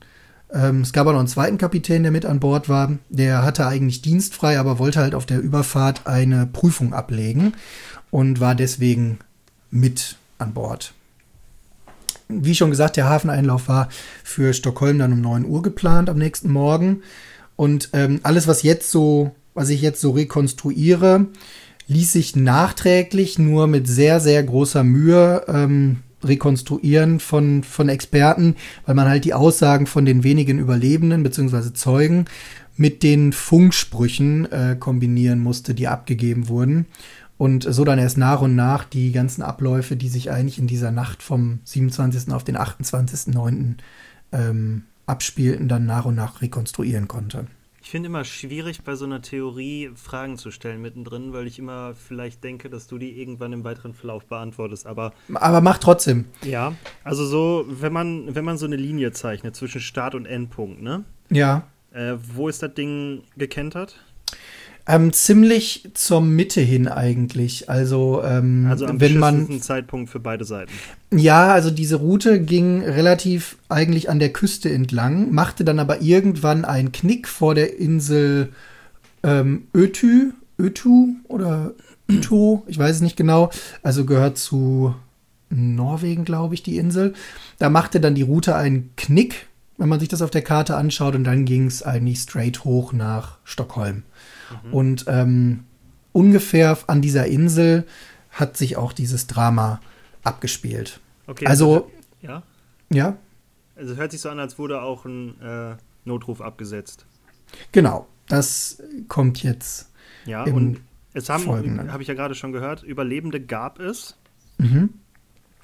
Ähm, 0.53 0.83
es 0.83 0.93
gab 0.93 1.07
auch 1.07 1.13
noch 1.13 1.19
einen 1.19 1.29
zweiten 1.29 1.59
Kapitän, 1.59 2.03
der 2.03 2.13
mit 2.13 2.25
an 2.25 2.41
Bord 2.41 2.69
war. 2.69 2.99
Der 3.09 3.43
hatte 3.43 3.67
eigentlich 3.67 4.03
dienstfrei, 4.03 4.59
aber 4.59 4.79
wollte 4.79 5.01
halt 5.01 5.15
auf 5.15 5.27
der 5.27 5.41
Überfahrt 5.41 6.07
eine 6.07 6.47
Prüfung 6.47 6.95
ablegen 6.95 7.55
und 8.11 8.41
war 8.41 8.55
deswegen 8.55 9.19
mit 9.71 10.17
an 10.39 10.55
Bord. 10.55 10.95
Wie 12.29 12.55
schon 12.55 12.71
gesagt, 12.71 12.97
der 12.97 13.09
Hafeneinlauf 13.09 13.69
war 13.69 13.89
für 14.25 14.53
Stockholm 14.53 14.99
dann 14.99 15.13
um 15.13 15.21
9 15.21 15.45
Uhr 15.45 15.63
geplant 15.63 16.09
am 16.09 16.19
nächsten 16.19 16.51
Morgen. 16.51 17.03
Und 17.55 17.91
ähm, 17.93 18.21
alles, 18.23 18.47
was 18.47 18.63
jetzt 18.63 18.91
so, 18.91 19.35
was 19.55 19.69
ich 19.69 19.81
jetzt 19.81 20.01
so 20.01 20.11
rekonstruiere, 20.11 21.27
ließ 21.89 22.13
sich 22.13 22.35
nachträglich 22.35 23.39
nur 23.39 23.67
mit 23.67 23.87
sehr, 23.87 24.21
sehr 24.21 24.43
großer 24.43 24.83
Mühe 24.83 25.45
ähm, 25.49 25.99
rekonstruieren 26.27 27.21
von, 27.21 27.63
von 27.63 27.89
Experten, 27.89 28.57
weil 28.85 28.95
man 28.95 29.09
halt 29.09 29.25
die 29.25 29.35
Aussagen 29.35 29.87
von 29.87 30.05
den 30.05 30.25
wenigen 30.25 30.59
Überlebenden 30.59 31.23
bzw. 31.23 31.73
Zeugen 31.73 32.27
mit 32.77 33.03
den 33.03 33.33
Funksprüchen 33.33 34.51
äh, 34.53 34.77
kombinieren 34.79 35.41
musste, 35.41 35.75
die 35.75 35.89
abgegeben 35.89 36.49
wurden. 36.49 36.87
Und 37.39 37.67
so 37.69 37.85
dann 37.85 37.99
erst 37.99 38.17
nach 38.17 38.41
und 38.41 38.55
nach 38.55 38.85
die 38.85 39.13
ganzen 39.13 39.43
Abläufe, 39.43 39.97
die 39.97 40.09
sich 40.09 40.31
eigentlich 40.31 40.59
in 40.59 40.67
dieser 40.67 40.91
Nacht 40.91 41.23
vom 41.23 41.61
27. 41.65 42.33
auf 42.33 42.45
den 42.45 42.57
28.09. 42.57 43.75
Ähm, 44.33 44.83
abspielten, 45.07 45.69
dann 45.69 45.87
nach 45.87 46.05
und 46.05 46.17
nach 46.17 46.43
rekonstruieren 46.43 47.09
konnte. 47.09 47.47
Ich 47.87 47.93
finde 47.93 48.09
immer 48.09 48.25
schwierig, 48.25 48.83
bei 48.83 48.97
so 48.97 49.05
einer 49.05 49.23
Theorie 49.23 49.93
Fragen 49.95 50.39
zu 50.39 50.51
stellen 50.51 50.83
mittendrin, 50.83 51.33
weil 51.33 51.47
ich 51.47 51.61
immer 51.61 51.95
vielleicht 51.95 52.43
denke, 52.43 52.69
dass 52.69 52.89
du 52.89 52.99
die 52.99 53.21
irgendwann 53.21 53.53
im 53.53 53.63
weiteren 53.63 53.95
Verlauf 53.95 54.27
beantwortest. 54.27 54.89
Aber 54.89 55.13
Aber 55.35 55.61
mach 55.61 55.79
trotzdem. 55.79 56.25
ja, 56.43 56.75
also 57.05 57.25
so, 57.25 57.65
wenn 57.69 57.93
man, 57.93 58.35
wenn 58.35 58.45
man 58.45 58.59
so 58.59 58.67
eine 58.67 58.75
Linie 58.75 59.13
zeichnet 59.13 59.55
zwischen 59.55 59.81
Start 59.81 60.17
und 60.17 60.27
Endpunkt, 60.27 60.83
ne? 60.83 61.05
Ja. 61.31 61.69
Äh, 61.93 62.15
wo 62.35 62.49
ist 62.49 62.61
das 62.61 62.75
Ding 62.75 63.23
gekentert? 63.37 64.05
Ähm, 64.89 65.13
ziemlich 65.13 65.91
zur 65.95 66.21
Mitte 66.21 66.61
hin 66.61 66.87
eigentlich. 66.87 67.69
Also, 67.69 68.23
ähm, 68.25 68.67
Also 68.71 68.87
am 68.87 69.01
wenn 69.01 69.19
man. 69.19 69.61
Zeitpunkt 69.61 70.11
für 70.11 70.21
beide 70.21 70.45
Seiten. 70.45 70.71
Ja, 71.13 71.53
also 71.53 71.71
diese 71.71 71.97
Route 71.97 72.41
ging 72.41 72.83
relativ 72.83 73.57
eigentlich 73.69 74.09
an 74.11 74.21
der 74.21 74.33
Küste 74.33 74.71
entlang, 74.71 75.33
machte 75.33 75.65
dann 75.65 75.81
aber 75.81 76.03
irgendwann 76.03 76.65
einen 76.65 76.93
Knick 76.93 77.27
vor 77.27 77.55
der 77.55 77.79
Insel 77.79 78.53
ähm, 79.23 79.67
Ötü, 79.75 80.33
Ötu 80.59 81.15
oder 81.25 81.73
Öto, 82.09 82.63
ich 82.69 82.79
weiß 82.79 82.97
es 82.97 83.03
nicht 83.03 83.17
genau. 83.17 83.51
Also 83.83 84.05
gehört 84.05 84.39
zu 84.39 84.95
Norwegen, 85.51 86.25
glaube 86.25 86.55
ich, 86.55 86.63
die 86.63 86.77
Insel. 86.77 87.15
Da 87.59 87.71
machte 87.71 88.01
dann 88.01 88.15
die 88.15 88.23
Route 88.23 88.55
einen 88.55 88.91
Knick, 88.97 89.47
wenn 89.79 89.89
man 89.89 90.01
sich 90.01 90.09
das 90.09 90.23
auf 90.23 90.31
der 90.31 90.43
Karte 90.43 90.77
anschaut, 90.77 91.15
und 91.15 91.25
dann 91.25 91.45
ging 91.45 91.67
es 91.67 91.83
eigentlich 91.83 92.19
straight 92.21 92.65
hoch 92.65 92.93
nach 92.93 93.39
Stockholm. 93.45 94.05
Und 94.71 95.05
ähm, 95.09 95.65
ungefähr 96.13 96.79
an 96.87 97.03
dieser 97.03 97.27
Insel 97.27 97.85
hat 98.31 98.57
sich 98.57 98.77
auch 98.77 98.93
dieses 98.93 99.27
Drama 99.27 99.81
abgespielt. 100.23 101.01
Okay. 101.27 101.47
Also- 101.47 101.91
Ja? 102.23 102.43
Ja, 102.91 103.17
Also 103.77 103.97
hört 103.97 104.13
sich 104.13 104.21
so 104.21 104.29
an, 104.31 104.39
als 104.39 104.59
wurde 104.59 104.81
auch 104.83 105.05
ein 105.05 105.41
äh, 105.41 105.77
Notruf 106.05 106.41
abgesetzt. 106.41 107.05
genau. 107.73 108.07
Das 108.29 108.83
kommt 109.07 109.43
jetzt. 109.45 109.91
Ja, 110.25 110.43
und 110.43 110.81
es 111.15 111.29
haben, 111.29 111.47
habe 111.93 112.03
ich 112.03 112.09
ja 112.09 112.15
gerade 112.15 112.35
schon 112.35 112.51
gehört, 112.51 112.83
Überlebende 112.83 113.41
gab 113.41 113.79
es. 113.79 114.17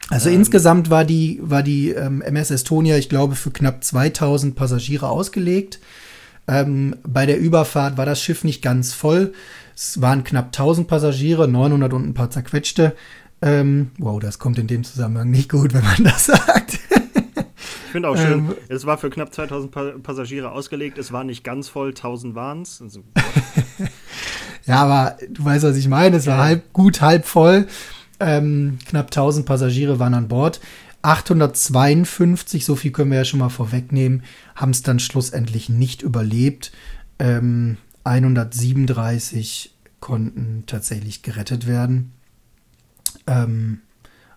Also 0.08 0.28
Ähm. 0.28 0.36
insgesamt 0.36 0.88
war 0.90 1.04
die, 1.04 1.40
war 1.42 1.62
die 1.64 1.90
ähm, 1.90 2.22
MS 2.22 2.50
Estonia, 2.52 2.96
ich 2.98 3.08
glaube, 3.08 3.34
für 3.34 3.50
knapp 3.50 3.82
2000 3.82 4.54
Passagiere 4.54 5.08
ausgelegt. 5.08 5.80
Ähm, 6.48 6.96
bei 7.04 7.24
der 7.26 7.38
Überfahrt 7.38 7.96
war 7.96 8.06
das 8.06 8.20
Schiff 8.20 8.44
nicht 8.44 8.62
ganz 8.62 8.92
voll. 8.92 9.32
Es 9.74 10.00
waren 10.00 10.24
knapp 10.24 10.46
1000 10.46 10.88
Passagiere, 10.88 11.48
900 11.48 11.92
und 11.92 12.06
ein 12.08 12.14
paar 12.14 12.30
zerquetschte. 12.30 12.94
Ähm, 13.40 13.90
wow, 13.98 14.20
das 14.20 14.38
kommt 14.38 14.58
in 14.58 14.66
dem 14.66 14.84
Zusammenhang 14.84 15.30
nicht 15.30 15.50
gut, 15.50 15.72
wenn 15.74 15.82
man 15.84 16.04
das 16.04 16.26
sagt. 16.26 16.78
Ich 17.86 17.92
finde 17.92 18.08
auch 18.08 18.16
schön, 18.16 18.38
Ähm. 18.50 18.54
es 18.68 18.86
war 18.86 18.96
für 18.98 19.10
knapp 19.10 19.34
2000 19.34 19.70
pa 19.70 19.90
Passagiere 20.02 20.50
ausgelegt. 20.52 20.96
Es 20.98 21.12
war 21.12 21.24
nicht 21.24 21.44
ganz 21.44 21.68
voll, 21.68 21.88
1000 21.90 22.34
waren 22.34 22.62
es. 22.62 22.80
Also, 22.80 23.02
Ja, 24.66 24.76
aber 24.76 25.16
du 25.28 25.44
weißt, 25.44 25.64
was 25.64 25.76
ich 25.76 25.88
meine. 25.88 26.16
Es 26.16 26.26
war 26.26 26.36
Ja. 26.38 26.44
halb 26.44 26.72
gut, 26.72 27.00
halb 27.00 27.26
voll. 27.26 27.66
Ähm, 28.20 28.78
knapp 28.88 29.06
1000 29.06 29.44
Passagiere 29.44 29.98
waren 29.98 30.14
an 30.14 30.28
Bord. 30.28 30.60
852, 31.02 32.64
so 32.64 32.76
viel 32.76 32.92
können 32.92 33.10
wir 33.10 33.18
ja 33.18 33.24
schon 33.24 33.40
mal 33.40 33.48
vorwegnehmen, 33.48 34.22
haben 34.54 34.70
es 34.70 34.82
dann 34.82 35.00
schlussendlich 35.00 35.68
nicht 35.68 36.02
überlebt. 36.02 36.72
Ähm, 37.18 37.76
137 38.04 39.74
konnten 40.00 40.64
tatsächlich 40.66 41.22
gerettet 41.22 41.66
werden. 41.66 42.12
Ähm, 43.26 43.80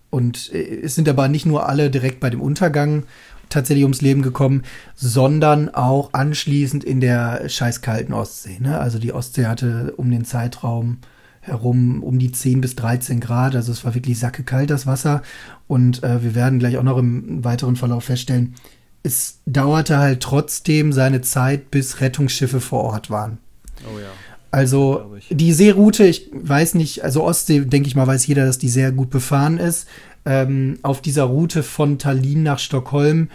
und 0.10 0.53
äh, 0.53 0.81
es 0.81 0.95
sind 0.95 1.10
aber 1.10 1.27
nicht 1.27 1.45
nur 1.45 1.67
alle 1.67 1.89
direkt 1.89 2.19
bei 2.19 2.29
dem 2.29 2.41
Untergang 2.41 3.03
tatsächlich 3.50 3.84
ums 3.84 4.01
Leben 4.01 4.22
gekommen, 4.22 4.63
sondern 4.95 5.69
auch 5.69 6.13
anschließend 6.13 6.84
in 6.84 7.00
der 7.00 7.48
scheiß 7.48 7.81
kalten 7.81 8.13
Ostsee. 8.13 8.60
Ne? 8.60 8.79
Also 8.79 8.98
die 9.00 9.13
Ostsee 9.13 9.45
hatte 9.45 9.93
um 9.98 10.10
den 10.10 10.25
Zeitraum 10.25 10.98
herum 11.45 12.03
um 12.03 12.19
die 12.19 12.31
10 12.31 12.61
bis 12.61 12.75
13 12.75 13.19
Grad. 13.19 13.55
Also 13.55 13.71
es 13.71 13.85
war 13.85 13.95
wirklich 13.95 14.19
sackekalt, 14.19 14.69
das 14.69 14.87
Wasser. 14.87 15.21
Und 15.67 16.03
äh, 16.03 16.23
wir 16.23 16.35
werden 16.35 16.59
gleich 16.59 16.77
auch 16.77 16.83
noch 16.83 16.97
im 16.97 17.43
weiteren 17.43 17.75
Verlauf 17.75 18.05
feststellen, 18.05 18.55
es 19.03 19.39
dauerte 19.45 19.99
halt 19.99 20.21
trotzdem 20.21 20.91
seine 20.91 21.21
Zeit, 21.21 21.69
bis 21.69 22.01
Rettungsschiffe 22.01 22.59
vor 22.59 22.83
Ort 22.83 23.09
waren. 23.09 23.37
oh 23.85 23.99
ja. 23.99 24.09
Also 24.49 25.17
die 25.29 25.51
Seeroute, 25.51 26.05
ich 26.05 26.29
weiß 26.31 26.75
nicht, 26.75 27.03
also 27.03 27.23
Ostsee, 27.23 27.59
denke 27.65 27.89
ich 27.89 27.95
mal, 27.95 28.07
weiß 28.07 28.25
jeder, 28.25 28.45
dass 28.45 28.57
die 28.57 28.69
sehr 28.69 28.93
gut 28.93 29.09
befahren 29.09 29.57
ist. 29.57 29.85
Ähm, 30.23 30.79
auf 30.81 31.01
dieser 31.01 31.25
Route 31.25 31.61
von 31.61 31.99
Tallinn 31.99 32.43
nach 32.43 32.59
Stockholm 32.59 33.27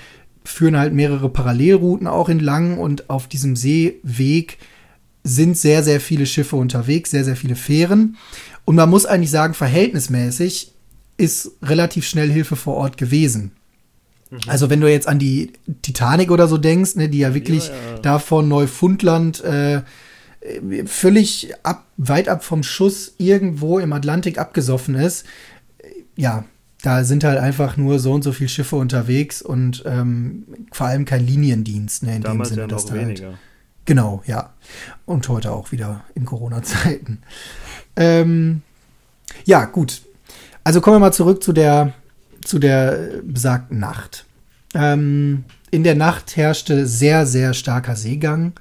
führen 0.45 0.79
halt 0.79 0.95
mehrere 0.95 1.29
Parallelrouten 1.29 2.07
auch 2.07 2.31
entlang 2.31 2.79
und 2.79 3.11
auf 3.11 3.29
diesem 3.29 3.55
Seeweg 3.55 4.59
sind 5.25 5.57
sehr, 5.57 5.83
sehr 5.83 6.01
viele 6.01 6.27
Schiffe 6.27 6.57
unterwegs, 6.57 7.11
sehr, 7.11 7.25
sehr 7.25 7.37
viele 7.37 7.57
Fähren. 7.57 8.17
Und 8.65 8.77
man 8.77 8.89
muss 8.89 9.07
eigentlich 9.07 9.31
sagen, 9.31 9.55
verhältnismäßig 9.55 10.73
ist 11.17 11.53
relativ 11.63 12.07
schnell 12.07 12.31
Hilfe 12.31 12.57
vor 12.57 12.77
Ort 12.77 12.97
gewesen. 12.97 13.53
Also 14.47 14.71
wenn 14.71 14.81
du 14.81 14.91
jetzt 14.91 15.09
an 15.09 15.19
die 15.19 15.53
Titanic 15.83 16.31
oder 16.31 16.47
so 16.47 16.57
denkst, 16.57 16.95
ne, 16.95 17.09
die 17.09 17.19
ja 17.19 17.35
wirklich 17.35 17.69
Ja, 17.69 17.75
ja. 17.75 17.99
da 17.99 18.19
von 18.21 18.49
Neufundland 18.49 19.43
äh, 19.43 19.83
völlig 20.87 21.53
ab, 21.65 21.87
weit 21.97 22.29
ab 22.29 22.45
vom 22.45 22.63
Schuss 22.63 23.15
irgendwo 23.19 23.79
im 23.79 23.93
Atlantik 23.93 24.39
abgesoffen 24.39 24.95
ist, 24.95 25.27
ja, 26.17 26.45
da 26.83 27.05
sind 27.05 27.25
halt 27.25 27.39
einfach 27.39 27.77
nur 27.77 27.99
so 27.99 28.13
und 28.13 28.23
so 28.23 28.33
viele 28.33 28.49
Schiffe 28.49 28.77
unterwegs 28.77 29.43
und 29.43 29.83
ähm, 29.85 30.45
vor 30.73 30.87
allem 30.87 31.05
kein 31.05 31.27
Liniendienst, 31.27 32.05
ne, 32.05 32.17
in 32.17 32.23
Damals 32.23 32.51
dem 32.51 32.55
Sinne, 32.55 32.63
ja 32.63 32.69
dass 32.69 32.85
noch 32.85 32.91
da 32.91 32.97
halt, 32.97 33.09
weniger. 33.09 33.39
Genau, 33.91 34.23
ja. 34.25 34.51
Und 35.05 35.29
heute 35.29 35.51
auch 35.51 35.73
wieder 35.73 36.05
in 36.15 36.25
Corona-Zeiten. 36.25 37.19
Ähm, 37.97 38.63
ja, 39.45 39.65
gut. 39.65 40.03
Also 40.63 40.81
kommen 40.81 40.95
wir 40.95 41.01
mal 41.01 41.13
zurück 41.13 41.43
zu 41.43 41.53
der, 41.53 41.95
zu 42.45 42.61
der 42.61 43.21
besagten 43.25 43.81
Nacht. 43.81 44.27
Ähm, 44.75 45.43
in 45.73 45.83
der 45.83 45.97
Nacht 45.97 46.37
herrschte 46.37 46.87
sehr, 46.87 47.27
sehr 47.27 47.53
starker 47.53 47.97
Seegang. 47.97 48.53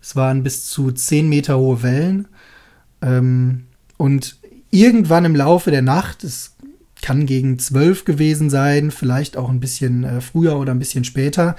Es 0.00 0.16
waren 0.16 0.42
bis 0.42 0.64
zu 0.70 0.90
10 0.90 1.28
Meter 1.28 1.58
hohe 1.58 1.82
Wellen. 1.82 2.28
Ähm, 3.02 3.66
und 3.98 4.38
irgendwann 4.70 5.26
im 5.26 5.36
Laufe 5.36 5.70
der 5.70 5.82
Nacht, 5.82 6.24
es 6.24 6.56
kann 7.02 7.26
gegen 7.26 7.58
12 7.58 8.06
gewesen 8.06 8.48
sein, 8.48 8.90
vielleicht 8.90 9.36
auch 9.36 9.50
ein 9.50 9.60
bisschen 9.60 10.04
äh, 10.04 10.22
früher 10.22 10.58
oder 10.58 10.72
ein 10.72 10.78
bisschen 10.78 11.04
später, 11.04 11.54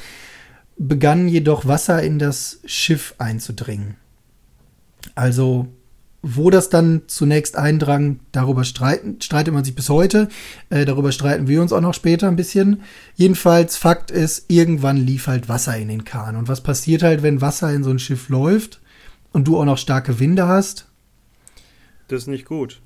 begann 0.78 1.28
jedoch 1.28 1.68
Wasser 1.68 2.02
in 2.02 2.20
das 2.20 2.60
Schiff 2.66 3.16
einzudringen. 3.18 3.96
Also 5.16 5.68
wo 6.24 6.52
das 6.52 6.70
dann 6.70 7.04
zunächst 7.08 7.58
eindrang, 7.58 8.20
darüber 8.32 8.64
streiten, 8.64 9.20
streitet 9.22 9.54
man 9.54 9.64
sich 9.64 9.74
bis 9.74 9.90
heute. 9.90 10.28
Äh, 10.70 10.86
darüber 10.86 11.12
streiten 11.12 11.48
wir 11.48 11.62
uns 11.62 11.74
auch 11.74 11.82
noch 11.82 11.96
später 11.96 12.28
ein 12.28 12.36
bisschen. 12.36 12.82
Jedenfalls, 13.16 13.76
Fakt 13.76 14.12
ist, 14.12 14.46
irgendwann 14.48 14.98
lief 14.98 15.28
halt 15.28 15.50
Wasser 15.50 15.76
in 15.78 15.88
den 15.88 16.04
Kahn. 16.04 16.36
Und 16.36 16.48
was 16.48 16.62
passiert 16.62 17.02
halt, 17.02 17.24
wenn 17.24 17.42
Wasser 17.42 17.74
in 17.74 17.84
so 17.84 17.90
ein 17.90 18.00
Schiff 18.00 18.30
läuft 18.30 18.82
und 19.32 19.48
du 19.48 19.58
auch 19.58 19.66
noch 19.66 19.80
starke 19.80 20.20
Winde 20.20 20.48
hast? 20.48 20.88
Das 22.08 22.24
ist 22.24 22.28
nicht 22.28 22.46
gut. 22.46 22.82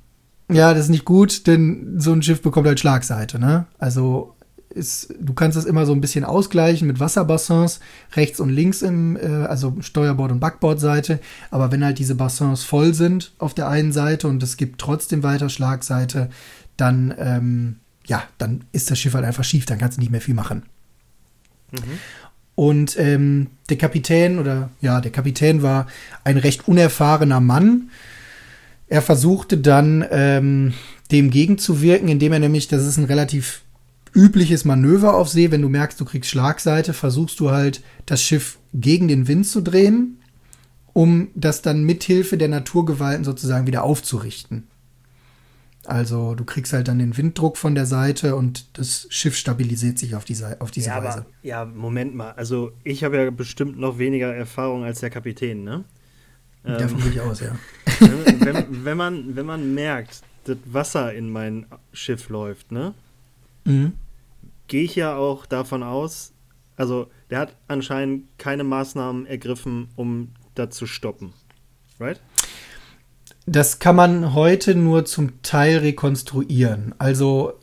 Ja, 0.50 0.74
das 0.74 0.86
ist 0.86 0.92
nicht 0.92 1.06
gut, 1.06 1.48
denn 1.48 2.00
so 2.00 2.14
ein 2.14 2.22
Schiff 2.22 2.42
bekommt 2.42 2.68
halt 2.68 2.80
Schlagseite, 2.80 3.40
ne? 3.40 3.66
Also 3.80 4.35
ist, 4.76 5.14
du 5.20 5.34
kannst 5.34 5.58
es 5.58 5.66
immer 5.66 5.86
so 5.86 5.94
ein 5.94 6.02
bisschen 6.02 6.26
ausgleichen 6.26 6.88
mit 6.88 7.00
Wasserbassins, 7.00 7.80
rechts 8.16 8.40
und 8.40 8.50
links 8.50 8.82
im, 8.82 9.16
äh, 9.16 9.46
also 9.46 9.76
Steuerbord- 9.82 10.32
und 10.32 10.40
Backbordseite. 10.40 11.20
Aber 11.50 11.72
wenn 11.72 11.84
halt 11.84 11.98
diese 11.98 12.16
Bassins 12.16 12.64
voll 12.64 12.94
sind 12.94 13.34
auf 13.40 13.54
der 13.54 13.70
einen 13.70 13.92
Seite 13.92 14.28
und 14.28 14.44
es 14.44 14.58
gibt 14.58 14.80
trotzdem 14.80 15.24
weiter 15.24 15.50
Schlagseite, 15.50 16.30
dann, 16.78 17.14
ähm, 17.18 17.78
ja, 18.06 18.24
dann 18.38 18.66
ist 18.72 18.92
das 18.92 19.00
Schiff 19.00 19.14
halt 19.14 19.26
einfach 19.26 19.44
schief, 19.44 19.66
dann 19.66 19.80
kannst 19.80 19.98
du 19.98 20.02
nicht 20.02 20.12
mehr 20.12 20.22
viel 20.22 20.36
machen. 20.36 20.64
Mhm. 21.72 22.00
Und 22.56 22.98
ähm, 22.98 23.48
der 23.70 23.78
Kapitän 23.78 24.40
oder 24.40 24.70
ja, 24.80 25.02
der 25.02 25.12
Kapitän 25.12 25.62
war 25.62 25.88
ein 26.24 26.38
recht 26.38 26.68
unerfahrener 26.68 27.42
Mann. 27.42 27.90
Er 28.88 29.02
versuchte 29.02 29.58
dann 29.58 30.06
ähm, 30.10 30.74
dem 31.12 31.32
gegenzuwirken, 31.32 32.08
indem 32.08 32.34
er 32.34 32.40
nämlich, 32.40 32.68
das 32.68 32.86
ist 32.86 32.98
ein 32.98 33.06
relativ 33.06 33.65
übliches 34.16 34.66
Manöver 34.66 35.16
auf 35.16 35.30
See, 35.30 35.52
wenn 35.52 35.62
du 35.62 35.70
merkst, 35.70 36.00
du 36.00 36.06
kriegst 36.06 36.32
Schlagseite, 36.32 36.94
versuchst 36.94 37.40
du 37.40 37.52
halt 37.52 37.84
das 38.06 38.24
Schiff 38.24 38.58
gegen 38.74 39.08
den 39.08 39.28
Wind 39.28 39.46
zu 39.46 39.62
drehen, 39.62 40.20
um 40.94 41.30
das 41.36 41.62
dann 41.62 41.84
mithilfe 41.84 42.38
der 42.38 42.48
Naturgewalten 42.48 43.26
sozusagen 43.26 43.68
wieder 43.68 43.84
aufzurichten. 43.84 44.68
Also 45.84 46.34
du 46.34 46.46
kriegst 46.46 46.74
halt 46.74 46.88
dann 46.88 46.98
den 46.98 47.16
Winddruck 47.16 47.58
von 47.58 47.76
der 47.76 47.86
Seite 47.86 48.36
und 48.36 48.78
das 48.78 49.06
Schiff 49.10 49.36
stabilisiert 49.36 50.00
sich 50.00 50.16
auf, 50.16 50.26
die, 50.26 50.36
auf 50.60 50.72
diese 50.72 50.90
ja, 50.90 51.04
Weise. 51.04 51.20
Aber, 51.20 51.26
ja, 51.44 51.66
Moment 51.66 52.16
mal. 52.16 52.32
Also 52.32 52.72
ich 52.84 53.04
habe 53.04 53.18
ja 53.18 53.30
bestimmt 53.30 53.78
noch 53.78 54.00
weniger 54.00 54.34
Erfahrung 54.34 54.84
als 54.84 55.02
der 55.02 55.12
Kapitän, 55.12 55.64
ne? 55.64 55.84
Davon 56.64 56.98
ähm, 56.98 57.04
gehe 57.04 57.12
ich 57.12 57.22
aus, 57.22 57.42
ja. 57.42 57.56
wenn, 58.00 58.84
wenn, 58.84 58.98
man, 58.98 59.36
wenn 59.36 59.46
man 59.46 59.76
merkt, 59.76 60.24
dass 60.46 60.58
Wasser 60.66 61.14
in 61.14 61.30
mein 61.30 61.68
Schiff 61.94 62.30
läuft, 62.30 62.72
ne? 62.72 62.96
Mhm 63.66 63.94
gehe 64.68 64.84
ich 64.84 64.96
ja 64.96 65.16
auch 65.16 65.46
davon 65.46 65.84
aus, 65.84 66.34
also 66.76 67.08
der 67.30 67.40
hat 67.40 67.56
anscheinend 67.68 68.26
keine 68.38 68.64
Maßnahmen 68.64 69.26
ergriffen, 69.26 69.90
um 69.96 70.30
das 70.56 70.76
zu 70.76 70.86
stoppen. 70.86 71.34
Right? 72.00 72.22
Das 73.46 73.80
kann 73.80 73.96
man 73.96 74.34
heute 74.34 74.76
nur 74.76 75.06
zum 75.06 75.42
Teil 75.42 75.78
rekonstruieren. 75.78 76.96
Also 76.98 77.54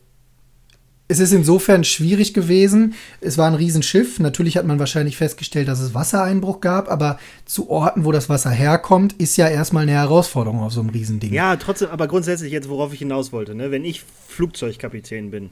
es 1.08 1.18
ist 1.18 1.32
insofern 1.32 1.84
schwierig 1.84 2.32
gewesen. 2.32 2.94
Es 3.20 3.36
war 3.36 3.48
ein 3.48 3.54
Riesenschiff. 3.54 4.18
Natürlich 4.18 4.56
hat 4.56 4.64
man 4.64 4.78
wahrscheinlich 4.78 5.18
festgestellt, 5.18 5.68
dass 5.68 5.80
es 5.80 5.92
Wassereinbruch 5.92 6.60
gab, 6.60 6.90
aber 6.90 7.18
zu 7.44 7.68
Orten, 7.68 8.06
wo 8.06 8.12
das 8.12 8.30
Wasser 8.30 8.50
herkommt, 8.50 9.12
ist 9.14 9.36
ja 9.36 9.48
erstmal 9.48 9.82
eine 9.82 9.92
Herausforderung 9.92 10.60
auf 10.60 10.72
so 10.72 10.80
einem 10.80 10.90
Riesending. 10.90 11.32
Ja, 11.34 11.56
trotzdem, 11.56 11.90
aber 11.90 12.06
grundsätzlich 12.06 12.52
jetzt, 12.52 12.70
worauf 12.70 12.94
ich 12.94 13.00
hinaus 13.00 13.32
wollte, 13.32 13.54
ne? 13.54 13.70
wenn 13.70 13.84
ich 13.84 14.02
Flugzeugkapitän 14.28 15.30
bin 15.30 15.50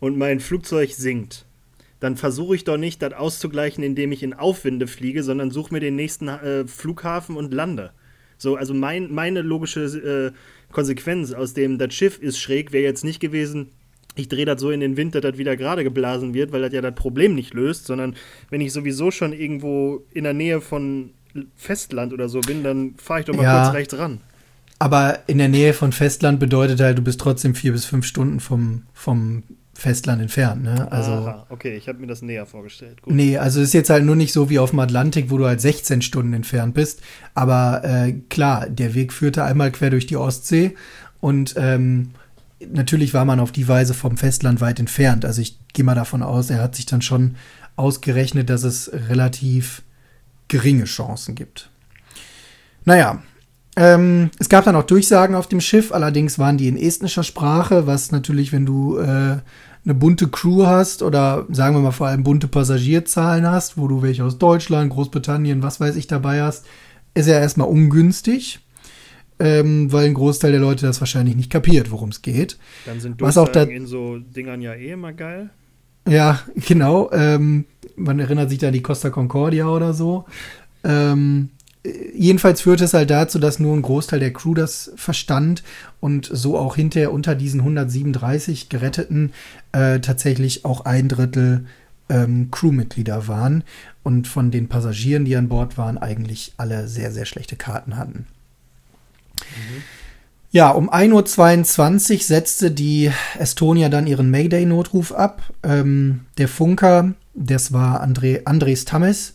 und 0.00 0.18
mein 0.18 0.40
Flugzeug 0.40 0.90
sinkt, 0.90 1.46
dann 2.00 2.16
versuche 2.16 2.56
ich 2.56 2.64
doch 2.64 2.78
nicht, 2.78 3.02
das 3.02 3.12
auszugleichen, 3.12 3.84
indem 3.84 4.10
ich 4.12 4.22
in 4.22 4.32
Aufwinde 4.32 4.86
fliege, 4.86 5.22
sondern 5.22 5.50
suche 5.50 5.74
mir 5.74 5.80
den 5.80 5.96
nächsten 5.96 6.28
äh, 6.28 6.66
Flughafen 6.66 7.36
und 7.36 7.52
lande. 7.52 7.92
So, 8.38 8.56
also 8.56 8.72
mein, 8.72 9.12
meine 9.12 9.42
logische 9.42 9.82
äh, 10.32 10.72
Konsequenz 10.72 11.32
aus 11.32 11.52
dem, 11.52 11.78
das 11.78 11.94
Schiff 11.94 12.18
ist 12.18 12.38
schräg, 12.38 12.72
wäre 12.72 12.84
jetzt 12.84 13.04
nicht 13.04 13.20
gewesen, 13.20 13.68
ich 14.16 14.28
drehe 14.28 14.44
das 14.44 14.60
so 14.60 14.70
in 14.70 14.80
den 14.80 14.96
Wind, 14.96 15.14
dass 15.14 15.22
das 15.22 15.38
wieder 15.38 15.56
gerade 15.56 15.84
geblasen 15.84 16.34
wird, 16.34 16.52
weil 16.52 16.62
das 16.62 16.72
ja 16.72 16.80
das 16.80 16.94
Problem 16.94 17.34
nicht 17.34 17.54
löst, 17.54 17.86
sondern 17.86 18.16
wenn 18.48 18.60
ich 18.60 18.72
sowieso 18.72 19.10
schon 19.10 19.32
irgendwo 19.32 20.04
in 20.12 20.24
der 20.24 20.32
Nähe 20.32 20.60
von 20.60 21.10
Festland 21.54 22.12
oder 22.12 22.28
so 22.28 22.40
bin, 22.40 22.64
dann 22.64 22.94
fahre 22.96 23.20
ich 23.20 23.26
doch 23.26 23.34
mal 23.34 23.44
ja, 23.44 23.62
kurz 23.62 23.74
rechts 23.74 23.98
ran. 23.98 24.20
Aber 24.78 25.20
in 25.26 25.38
der 25.38 25.48
Nähe 25.48 25.74
von 25.74 25.92
Festland 25.92 26.40
bedeutet 26.40 26.80
halt, 26.80 26.98
du 26.98 27.02
bist 27.02 27.20
trotzdem 27.20 27.54
vier 27.54 27.72
bis 27.72 27.84
fünf 27.84 28.06
Stunden 28.06 28.40
vom, 28.40 28.84
vom 28.94 29.42
Festland 29.80 30.20
entfernt. 30.20 30.62
Ne? 30.62 30.92
Also, 30.92 31.12
Aha, 31.12 31.46
okay, 31.48 31.74
ich 31.74 31.88
habe 31.88 31.98
mir 31.98 32.06
das 32.06 32.20
näher 32.20 32.44
vorgestellt. 32.44 33.00
Gut. 33.00 33.14
Nee, 33.14 33.38
also 33.38 33.62
ist 33.62 33.72
jetzt 33.72 33.88
halt 33.88 34.04
nur 34.04 34.14
nicht 34.14 34.32
so 34.32 34.50
wie 34.50 34.58
auf 34.58 34.70
dem 34.70 34.78
Atlantik, 34.78 35.30
wo 35.30 35.38
du 35.38 35.46
halt 35.46 35.60
16 35.62 36.02
Stunden 36.02 36.34
entfernt 36.34 36.74
bist. 36.74 37.00
Aber 37.34 37.82
äh, 37.82 38.12
klar, 38.28 38.68
der 38.68 38.94
Weg 38.94 39.10
führte 39.12 39.42
einmal 39.42 39.72
quer 39.72 39.88
durch 39.88 40.06
die 40.06 40.18
Ostsee 40.18 40.74
und 41.20 41.54
ähm, 41.56 42.10
natürlich 42.70 43.14
war 43.14 43.24
man 43.24 43.40
auf 43.40 43.52
die 43.52 43.68
Weise 43.68 43.94
vom 43.94 44.18
Festland 44.18 44.60
weit 44.60 44.80
entfernt. 44.80 45.24
Also 45.24 45.40
ich 45.40 45.58
gehe 45.72 45.84
mal 45.84 45.94
davon 45.94 46.22
aus, 46.22 46.50
er 46.50 46.60
hat 46.60 46.76
sich 46.76 46.84
dann 46.84 47.00
schon 47.00 47.36
ausgerechnet, 47.76 48.50
dass 48.50 48.64
es 48.64 48.90
relativ 48.92 49.80
geringe 50.48 50.84
Chancen 50.84 51.34
gibt. 51.34 51.70
Naja, 52.84 53.22
ähm, 53.76 54.30
es 54.38 54.50
gab 54.50 54.64
dann 54.64 54.76
auch 54.76 54.84
Durchsagen 54.84 55.34
auf 55.34 55.46
dem 55.46 55.62
Schiff, 55.62 55.90
allerdings 55.90 56.38
waren 56.38 56.58
die 56.58 56.68
in 56.68 56.76
estnischer 56.76 57.22
Sprache, 57.22 57.86
was 57.86 58.12
natürlich, 58.12 58.52
wenn 58.52 58.66
du 58.66 58.98
äh, 58.98 59.38
eine 59.84 59.94
bunte 59.94 60.28
Crew 60.28 60.66
hast 60.66 61.02
oder 61.02 61.46
sagen 61.50 61.74
wir 61.74 61.80
mal 61.80 61.90
vor 61.90 62.08
allem 62.08 62.22
bunte 62.22 62.48
Passagierzahlen 62.48 63.46
hast, 63.46 63.78
wo 63.78 63.88
du 63.88 64.02
welche 64.02 64.24
aus 64.24 64.38
Deutschland, 64.38 64.92
Großbritannien, 64.92 65.62
was 65.62 65.80
weiß 65.80 65.96
ich 65.96 66.06
dabei 66.06 66.42
hast, 66.42 66.66
ist 67.14 67.28
ja 67.28 67.38
erstmal 67.38 67.68
ungünstig, 67.68 68.60
ähm, 69.38 69.90
weil 69.92 70.06
ein 70.06 70.14
Großteil 70.14 70.52
der 70.52 70.60
Leute 70.60 70.86
das 70.86 71.00
wahrscheinlich 71.00 71.36
nicht 71.36 71.50
kapiert, 71.50 71.90
worum 71.90 72.10
es 72.10 72.22
geht. 72.22 72.58
Dann 72.86 73.00
sind 73.00 73.20
was 73.20 73.38
auch 73.38 73.48
da 73.48 73.62
in 73.62 73.86
so 73.86 74.18
Dingern 74.18 74.60
ja 74.60 74.74
eh 74.74 74.92
immer 74.92 75.12
geil. 75.12 75.50
Ja, 76.08 76.40
genau. 76.56 77.10
Ähm, 77.12 77.64
man 77.96 78.18
erinnert 78.18 78.50
sich 78.50 78.58
da 78.58 78.68
an 78.68 78.72
die 78.72 78.82
Costa 78.82 79.10
Concordia 79.10 79.68
oder 79.68 79.92
so. 79.92 80.24
Ähm, 80.84 81.50
jedenfalls 81.84 82.60
führte 82.60 82.84
es 82.84 82.94
halt 82.94 83.10
dazu, 83.10 83.38
dass 83.38 83.58
nur 83.58 83.74
ein 83.74 83.82
Großteil 83.82 84.20
der 84.20 84.32
Crew 84.32 84.54
das 84.54 84.92
verstand 84.96 85.62
und 86.00 86.28
so 86.30 86.58
auch 86.58 86.76
hinterher 86.76 87.12
unter 87.12 87.34
diesen 87.34 87.60
137 87.60 88.68
Geretteten 88.68 89.32
äh, 89.72 90.00
tatsächlich 90.00 90.64
auch 90.64 90.84
ein 90.84 91.08
Drittel 91.08 91.66
ähm, 92.08 92.50
Crewmitglieder 92.50 93.28
waren 93.28 93.64
und 94.02 94.28
von 94.28 94.50
den 94.50 94.68
Passagieren, 94.68 95.24
die 95.24 95.36
an 95.36 95.48
Bord 95.48 95.78
waren, 95.78 95.96
eigentlich 95.96 96.52
alle 96.56 96.88
sehr, 96.88 97.12
sehr 97.12 97.24
schlechte 97.24 97.56
Karten 97.56 97.96
hatten. 97.96 98.26
Mhm. 99.38 99.82
Ja, 100.52 100.70
um 100.70 100.90
1.22 100.90 102.12
Uhr 102.14 102.20
setzte 102.22 102.70
die 102.72 103.12
Estonia 103.38 103.88
dann 103.88 104.08
ihren 104.08 104.30
Mayday-Notruf 104.30 105.12
ab. 105.12 105.42
Ähm, 105.62 106.22
der 106.38 106.48
Funker, 106.48 107.14
das 107.34 107.72
war 107.72 108.04
André, 108.04 108.44
Andres 108.46 108.84
Tammes, 108.84 109.34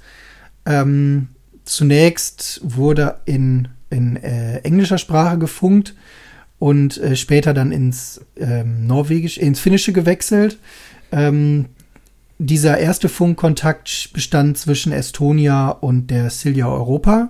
ähm, 0.65 1.29
zunächst 1.65 2.62
wurde 2.63 3.19
in, 3.25 3.67
in 3.89 4.15
äh, 4.17 4.60
englischer 4.60 4.97
Sprache 4.97 5.38
gefunkt 5.38 5.95
und 6.60 6.97
äh, 6.97 7.15
später 7.15 7.54
dann 7.54 7.71
ins 7.71 8.21
ähm, 8.38 8.88
Norwegisch, 8.88 9.38
ins 9.38 9.60
Finnische 9.60 9.93
gewechselt. 9.93 10.58
Ähm, 11.12 11.65
dieser 12.38 12.78
erste 12.78 13.10
Funkkontakt 13.10 14.12
bestand 14.13 14.58
zwischen 14.58 14.91
Estonia 14.91 15.69
und 15.69 16.08
der 16.12 16.30
Silja 16.30 16.67
Europa. 16.67 17.30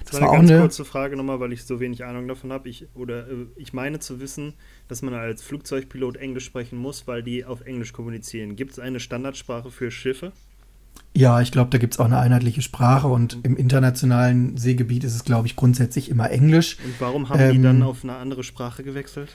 Das, 0.00 0.12
das 0.12 0.20
war 0.20 0.30
eine 0.30 0.38
ganz 0.38 0.50
eine 0.50 0.60
kurze 0.60 0.84
Frage 0.84 1.16
nochmal, 1.16 1.40
weil 1.40 1.52
ich 1.52 1.64
so 1.64 1.80
wenig 1.80 2.04
Ahnung 2.04 2.28
davon 2.28 2.52
habe. 2.52 2.68
Ich, 2.68 2.86
oder 2.94 3.28
äh, 3.28 3.46
ich 3.56 3.72
meine 3.72 3.98
zu 3.98 4.20
wissen, 4.20 4.54
dass 4.88 5.02
man 5.02 5.14
als 5.14 5.42
Flugzeugpilot 5.42 6.16
Englisch 6.16 6.44
sprechen 6.44 6.78
muss, 6.78 7.06
weil 7.06 7.22
die 7.22 7.44
auf 7.44 7.62
Englisch 7.62 7.92
kommunizieren. 7.92 8.56
Gibt 8.56 8.72
es 8.72 8.78
eine 8.78 9.00
Standardsprache 9.00 9.70
für 9.70 9.90
Schiffe? 9.90 10.32
Ja, 11.14 11.40
ich 11.40 11.50
glaube, 11.50 11.70
da 11.70 11.78
gibt 11.78 11.94
es 11.94 12.00
auch 12.00 12.04
eine 12.04 12.18
einheitliche 12.18 12.60
Sprache 12.60 13.08
und 13.08 13.38
im 13.42 13.56
internationalen 13.56 14.56
Seegebiet 14.58 15.02
ist 15.02 15.14
es, 15.14 15.24
glaube 15.24 15.46
ich, 15.46 15.56
grundsätzlich 15.56 16.10
immer 16.10 16.30
Englisch. 16.30 16.76
Und 16.84 16.94
warum 16.98 17.28
haben 17.28 17.40
ähm, 17.40 17.52
die 17.52 17.62
dann 17.62 17.82
auf 17.82 18.04
eine 18.04 18.16
andere 18.16 18.44
Sprache 18.44 18.82
gewechselt? 18.82 19.30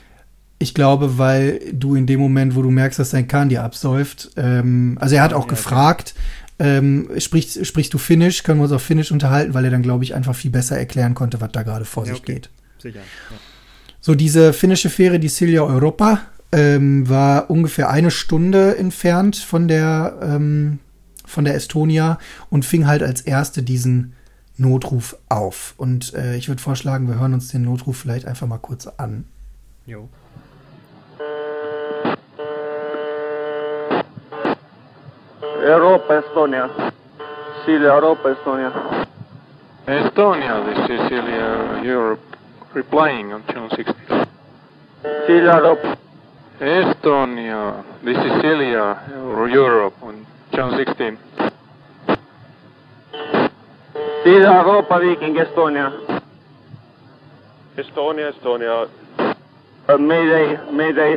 Ich 0.60 0.74
glaube, 0.74 1.18
weil 1.18 1.60
du 1.72 1.96
in 1.96 2.06
dem 2.06 2.20
Moment, 2.20 2.54
wo 2.54 2.62
du 2.62 2.70
merkst, 2.70 3.00
dass 3.00 3.10
dein 3.10 3.26
Kahn 3.26 3.48
dir 3.48 3.64
absäuft, 3.64 4.30
ähm, 4.36 4.96
also 5.00 5.16
er 5.16 5.22
hat 5.22 5.32
auch 5.32 5.46
ja, 5.46 5.50
gefragt, 5.50 6.14
okay. 6.60 6.78
ähm, 6.78 7.10
sprichst, 7.18 7.66
sprichst 7.66 7.92
du 7.92 7.98
Finnisch, 7.98 8.44
können 8.44 8.60
wir 8.60 8.64
uns 8.64 8.72
auf 8.72 8.82
Finnisch 8.82 9.10
unterhalten, 9.10 9.52
weil 9.54 9.64
er 9.64 9.72
dann, 9.72 9.82
glaube 9.82 10.04
ich, 10.04 10.14
einfach 10.14 10.36
viel 10.36 10.52
besser 10.52 10.78
erklären 10.78 11.14
konnte, 11.14 11.40
was 11.40 11.50
da 11.50 11.64
gerade 11.64 11.84
vor 11.84 12.06
ja, 12.06 12.12
sich 12.12 12.22
okay. 12.22 12.34
geht. 12.34 12.50
Sicher. 12.78 13.00
Ja. 13.00 13.36
So, 14.00 14.14
diese 14.14 14.52
finnische 14.52 14.88
Fähre, 14.88 15.18
die 15.18 15.28
Silja 15.28 15.62
Europa, 15.62 16.20
ähm, 16.52 17.08
war 17.08 17.50
ungefähr 17.50 17.90
eine 17.90 18.10
Stunde 18.10 18.76
entfernt 18.76 19.36
von 19.36 19.68
der 19.68 20.18
ähm, 20.22 20.78
von 21.32 21.44
der 21.44 21.54
Estonia 21.54 22.18
und 22.50 22.64
fing 22.64 22.86
halt 22.86 23.02
als 23.02 23.22
erste 23.22 23.62
diesen 23.62 24.14
Notruf 24.56 25.16
auf. 25.28 25.74
Und 25.78 26.14
äh, 26.14 26.36
ich 26.36 26.48
würde 26.48 26.60
vorschlagen, 26.60 27.08
wir 27.08 27.18
hören 27.18 27.34
uns 27.34 27.48
den 27.48 27.62
Notruf 27.62 27.96
vielleicht 27.96 28.26
einfach 28.26 28.46
mal 28.46 28.58
kurz 28.58 28.86
an. 28.86 29.24
Jo. 29.86 30.08
Europa, 35.64 36.18
Estonia. 36.18 36.70
Silja, 37.64 37.94
Europa, 37.94 38.30
Estonia. 38.30 38.72
Estonia, 39.86 40.64
this 40.64 40.78
is 40.90 41.00
Silja, 41.08 41.82
Europe, 41.84 42.20
replying 42.74 43.32
on 43.32 43.44
channel 43.46 43.70
16. 43.70 43.94
Silja, 45.26 45.56
Europa. 45.56 45.96
Estonia, 46.60 47.84
this 48.04 48.16
is 48.16 48.42
Silja, 48.42 48.96
Europe, 49.48 49.94
on 50.02 50.26
channel 50.52 50.76
16. 50.76 51.18
Silja, 54.24 54.54
Europa, 54.60 54.98
Viking, 55.00 55.36
Estonia. 55.36 55.92
Estonia, 57.76 58.28
Estonia. 58.28 58.88
Uh, 59.88 59.98
mayday, 59.98 60.58
Mayday. 60.70 61.16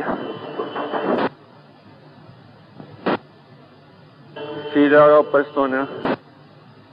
Silja, 4.72 5.00
Europa, 5.06 5.38
Estonia. 5.44 5.86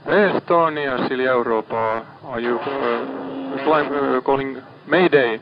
Estonia, 0.06 1.08
Silja, 1.08 1.30
Europa. 1.32 2.04
Are 2.24 2.40
you 2.40 2.58
uh, 2.58 3.64
flying, 3.64 3.92
uh, 3.92 4.20
calling 4.20 4.56
Mayday? 4.86 5.40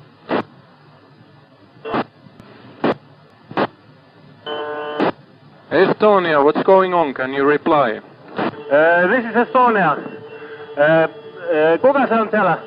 Estonia, 5.73 6.45
what's 6.45 6.63
going 6.65 6.93
on? 6.93 7.15
Can 7.15 7.33
you 7.33 7.49
reply? 7.49 7.99
Uh, 8.37 9.07
this 9.09 9.25
is 9.25 9.35
Estonia. 9.35 9.97
Uh, 10.77 10.83
uh, 10.83 11.79
kuka 11.81 12.07
se 12.09 12.15
on 12.15 12.29
siellä? 12.31 12.59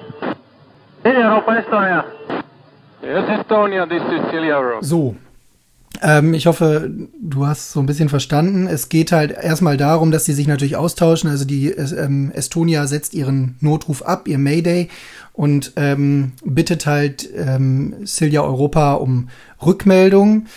Silja, 1.03 1.29
Europa, 1.29 1.55
Estonia. 1.55 2.03
Yes, 3.03 3.39
Estonia, 3.39 3.85
this 3.85 4.01
is 4.01 4.31
Silja, 4.31 4.57
Europa. 4.57 4.83
So. 4.83 5.15
Ähm, 6.01 6.33
ich 6.33 6.47
hoffe, 6.47 6.89
du 7.21 7.45
hast 7.45 7.73
so 7.73 7.79
ein 7.79 7.85
bisschen 7.85 8.09
verstanden. 8.09 8.65
Es 8.65 8.89
geht 8.89 9.11
halt 9.11 9.31
erstmal 9.31 9.77
darum, 9.77 10.09
dass 10.09 10.25
sie 10.25 10.33
sich 10.33 10.47
natürlich 10.47 10.75
austauschen. 10.75 11.29
Also 11.29 11.45
die 11.45 11.69
ähm, 11.69 12.31
Estonia 12.33 12.87
setzt 12.87 13.13
ihren 13.13 13.55
Notruf 13.61 14.01
ab, 14.01 14.27
ihr 14.27 14.39
Mayday, 14.39 14.89
und 15.31 15.73
ähm, 15.75 16.31
bittet 16.43 16.87
halt 16.87 17.29
ähm, 17.35 17.97
Silja 18.03 18.41
Europa 18.41 18.93
um 18.95 19.29
Rückmeldung 19.63 20.47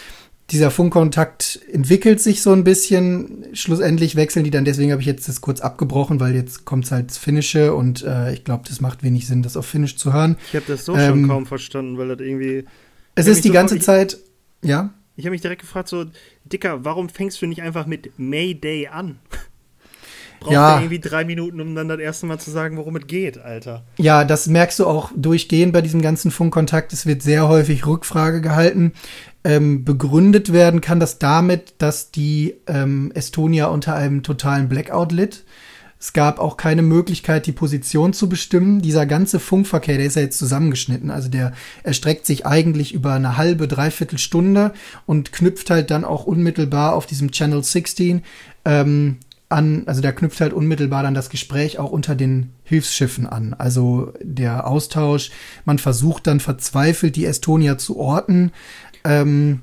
dieser 0.50 0.70
Funkkontakt 0.70 1.60
entwickelt 1.70 2.20
sich 2.20 2.40
so 2.40 2.52
ein 2.52 2.64
bisschen. 2.64 3.46
Schlussendlich 3.52 4.16
wechseln 4.16 4.44
die 4.44 4.50
dann, 4.50 4.64
deswegen 4.64 4.92
habe 4.92 5.02
ich 5.02 5.06
jetzt 5.06 5.28
das 5.28 5.40
kurz 5.40 5.60
abgebrochen, 5.60 6.20
weil 6.20 6.34
jetzt 6.34 6.64
kommt 6.64 6.86
es 6.86 6.90
halt 6.90 7.04
ins 7.04 7.18
Finnische 7.18 7.74
und 7.74 8.02
äh, 8.02 8.32
ich 8.32 8.44
glaube, 8.44 8.64
das 8.66 8.80
macht 8.80 9.02
wenig 9.02 9.26
Sinn, 9.26 9.42
das 9.42 9.56
auf 9.56 9.66
Finnisch 9.66 9.96
zu 9.96 10.12
hören. 10.12 10.36
Ich 10.48 10.56
habe 10.56 10.64
das 10.66 10.84
so 10.84 10.96
ähm, 10.96 11.08
schon 11.08 11.28
kaum 11.28 11.46
verstanden, 11.46 11.98
weil 11.98 12.08
das 12.08 12.20
irgendwie. 12.20 12.64
Es 13.14 13.26
ist 13.26 13.44
die 13.44 13.50
ganze 13.50 13.74
so, 13.74 13.80
Zeit, 13.80 14.18
ja. 14.62 14.94
Ich 15.16 15.24
habe 15.24 15.32
mich 15.32 15.42
direkt 15.42 15.62
gefragt, 15.62 15.88
so, 15.88 16.06
Dicker, 16.44 16.84
warum 16.84 17.08
fängst 17.08 17.42
du 17.42 17.46
nicht 17.46 17.60
einfach 17.60 17.86
mit 17.86 18.18
Mayday 18.18 18.86
an? 18.86 19.18
braucht 20.40 20.52
ja. 20.52 20.78
irgendwie 20.78 21.00
drei 21.00 21.24
Minuten, 21.24 21.60
um 21.60 21.74
dann 21.74 21.88
das 21.88 21.98
erste 21.98 22.26
Mal 22.26 22.38
zu 22.38 22.50
sagen, 22.50 22.76
worum 22.76 22.96
es 22.96 23.06
geht, 23.06 23.38
Alter. 23.38 23.84
Ja, 23.96 24.24
das 24.24 24.46
merkst 24.46 24.78
du 24.78 24.86
auch 24.86 25.10
durchgehend 25.14 25.72
bei 25.72 25.82
diesem 25.82 26.02
ganzen 26.02 26.30
Funkkontakt. 26.30 26.92
Es 26.92 27.06
wird 27.06 27.22
sehr 27.22 27.48
häufig 27.48 27.86
Rückfrage 27.86 28.40
gehalten. 28.40 28.92
Ähm, 29.44 29.84
begründet 29.84 30.52
werden 30.52 30.80
kann 30.80 30.98
das 30.98 31.18
damit, 31.18 31.74
dass 31.78 32.10
die 32.10 32.54
ähm, 32.66 33.12
Estonia 33.14 33.66
unter 33.66 33.94
einem 33.94 34.22
totalen 34.22 34.68
Blackout 34.68 35.12
litt. 35.12 35.44
Es 36.00 36.12
gab 36.12 36.38
auch 36.38 36.56
keine 36.56 36.82
Möglichkeit, 36.82 37.46
die 37.46 37.52
Position 37.52 38.12
zu 38.12 38.28
bestimmen. 38.28 38.80
Dieser 38.80 39.04
ganze 39.04 39.40
Funkverkehr, 39.40 39.96
der 39.96 40.06
ist 40.06 40.14
ja 40.14 40.22
jetzt 40.22 40.38
zusammengeschnitten. 40.38 41.10
Also 41.10 41.28
der 41.28 41.52
erstreckt 41.82 42.24
sich 42.24 42.46
eigentlich 42.46 42.94
über 42.94 43.14
eine 43.14 43.36
halbe, 43.36 43.66
dreiviertel 43.66 44.18
Stunde 44.18 44.72
und 45.06 45.32
knüpft 45.32 45.70
halt 45.70 45.90
dann 45.90 46.04
auch 46.04 46.24
unmittelbar 46.24 46.94
auf 46.94 47.06
diesem 47.06 47.32
Channel 47.32 47.64
16 47.64 48.22
ähm, 48.64 49.18
an, 49.48 49.84
also 49.86 50.02
der 50.02 50.12
knüpft 50.12 50.40
halt 50.40 50.52
unmittelbar 50.52 51.02
dann 51.02 51.14
das 51.14 51.30
Gespräch 51.30 51.78
auch 51.78 51.90
unter 51.90 52.14
den 52.14 52.50
Hilfsschiffen 52.64 53.26
an. 53.26 53.54
Also 53.54 54.12
der 54.20 54.66
Austausch, 54.66 55.30
man 55.64 55.78
versucht 55.78 56.26
dann 56.26 56.38
verzweifelt 56.38 57.16
die 57.16 57.24
Estonia 57.24 57.78
zu 57.78 57.96
orten. 57.96 58.52
Ähm, 59.04 59.62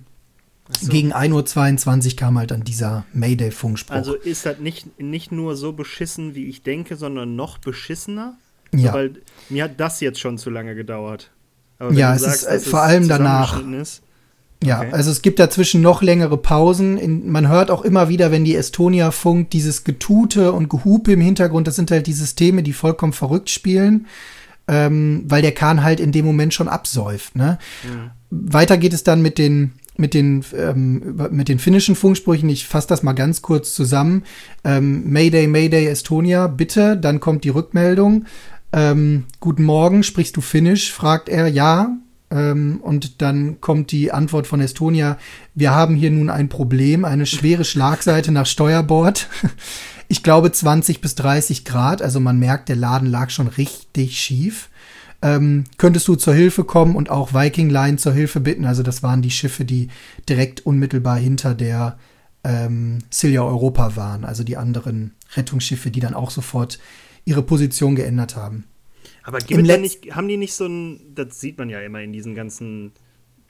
so. 0.82 0.90
Gegen 0.90 1.14
1.22 1.14 2.12
Uhr 2.12 2.16
kam 2.16 2.38
halt 2.40 2.52
dann 2.52 2.64
dieser 2.64 3.06
Mayday-Funkspruch. 3.14 3.96
Also 3.96 4.16
ist 4.16 4.46
das 4.48 4.60
nicht, 4.60 5.00
nicht 5.00 5.32
nur 5.32 5.56
so 5.56 5.74
beschissen, 5.74 6.34
wie 6.34 6.46
ich 6.46 6.64
denke, 6.64 6.96
sondern 6.96 7.36
noch 7.36 7.60
beschissener? 7.60 8.36
Ja. 8.74 8.94
Weil 8.94 9.14
mir 9.50 9.66
hat 9.66 9.80
das 9.80 10.00
jetzt 10.00 10.20
schon 10.20 10.38
zu 10.38 10.50
lange 10.50 10.74
gedauert. 10.74 11.32
ja, 11.92 12.16
es 12.16 12.24
sagst, 12.24 12.48
ist 12.48 12.68
äh, 12.68 12.70
vor 12.70 12.82
allem 12.82 13.08
danach. 13.08 13.62
Ist, 13.74 14.02
ja, 14.64 14.80
okay. 14.80 14.92
also 14.92 15.12
es 15.12 15.22
gibt 15.22 15.38
dazwischen 15.38 15.82
noch 15.82 16.02
längere 16.02 16.38
Pausen. 16.38 16.98
In, 16.98 17.30
man 17.30 17.48
hört 17.48 17.70
auch 17.70 17.84
immer 17.84 18.10
wieder, 18.10 18.32
wenn 18.32 18.44
die 18.44 18.56
Estonia 18.56 19.12
funkt, 19.12 19.54
dieses 19.54 19.84
Getute 19.84 20.52
und 20.52 20.70
Gehupe 20.70 21.14
im 21.14 21.22
Hintergrund. 21.22 21.68
Das 21.68 21.76
sind 21.76 21.92
halt 21.92 22.08
die 22.08 22.14
Systeme, 22.14 22.64
die 22.64 22.74
vollkommen 22.74 23.14
verrückt 23.14 23.52
spielen, 23.52 24.08
ähm, 24.68 25.24
weil 25.28 25.42
der 25.42 25.54
Kahn 25.54 25.84
halt 25.84 26.00
in 26.00 26.12
dem 26.12 26.26
Moment 26.26 26.54
schon 26.54 26.68
absäuft. 26.68 27.36
Ne? 27.36 27.58
Mhm. 27.84 28.12
Weiter 28.30 28.78
geht 28.78 28.94
es 28.94 29.04
dann 29.04 29.22
mit 29.22 29.38
den 29.38 29.74
mit 29.98 30.14
den, 30.14 30.44
ähm, 30.54 31.22
mit 31.32 31.48
den 31.48 31.58
finnischen 31.58 31.96
Funksprüchen. 31.96 32.50
Ich 32.50 32.68
fasse 32.68 32.88
das 32.88 33.02
mal 33.02 33.14
ganz 33.14 33.42
kurz 33.42 33.74
zusammen. 33.74 34.24
Ähm, 34.66 35.10
Mayday, 35.10 35.48
Mayday, 35.48 35.88
Estonia, 35.88 36.48
bitte. 36.48 36.98
Dann 36.98 37.22
kommt 37.22 37.46
die 37.46 37.50
Rückmeldung. 37.50 38.26
Ähm, 38.74 39.24
guten 39.40 39.64
Morgen, 39.64 40.04
sprichst 40.04 40.36
du 40.36 40.42
Finnisch? 40.42 40.92
fragt 40.92 41.30
er. 41.30 41.48
Ja. 41.48 41.96
Ähm, 42.36 42.82
und 42.82 43.22
dann 43.22 43.62
kommt 43.62 43.92
die 43.92 44.12
Antwort 44.12 44.46
von 44.46 44.60
Estonia, 44.60 45.18
wir 45.54 45.72
haben 45.72 45.96
hier 45.96 46.12
nun 46.12 46.30
ein 46.30 46.50
Problem, 46.50 47.06
eine 47.06 47.26
schwere 47.26 47.64
Schlagseite 47.64 48.32
nach 48.32 48.46
Steuerbord. 48.46 49.28
Ich 50.08 50.22
glaube 50.22 50.52
20 50.52 51.02
bis 51.02 51.16
30 51.16 51.66
Grad, 51.66 52.04
also 52.04 52.20
man 52.20 52.38
merkt, 52.38 52.70
der 52.70 52.76
Laden 52.76 53.10
lag 53.10 53.32
schon 53.32 53.48
richtig 53.48 54.20
schief. 54.20 54.70
Ähm, 55.24 55.64
könntest 55.80 56.08
du 56.08 56.14
zur 56.14 56.36
Hilfe 56.36 56.64
kommen 56.64 56.96
und 56.96 57.10
auch 57.10 57.34
Viking 57.34 57.72
Line 57.72 57.98
zur 57.98 58.14
Hilfe 58.14 58.40
bitten? 58.40 58.66
Also 58.66 58.84
das 58.84 59.02
waren 59.02 59.24
die 59.24 59.32
Schiffe, 59.32 59.66
die 59.66 59.88
direkt 60.30 60.64
unmittelbar 60.64 61.18
hinter 61.18 61.56
der 61.56 61.98
ähm, 62.44 63.00
Silja 63.10 63.42
Europa 63.42 63.96
waren, 63.96 64.26
also 64.26 64.44
die 64.44 64.58
anderen 64.58 65.16
Rettungsschiffe, 65.36 65.90
die 65.90 66.02
dann 66.02 66.14
auch 66.14 66.30
sofort 66.30 66.78
ihre 67.26 67.42
Position 67.42 67.96
geändert 67.96 68.36
haben. 68.36 68.66
Aber 69.26 69.40
gibt 69.40 69.68
es 69.68 69.80
nicht, 69.80 70.16
haben 70.16 70.28
die 70.28 70.38
nicht 70.38 70.54
so 70.54 70.68
ein, 70.68 71.00
das 71.16 71.40
sieht 71.40 71.58
man 71.58 71.70
ja 71.70 71.82
immer 71.82 72.02
in 72.02 72.14
diesen 72.14 72.36
ganzen 72.36 72.92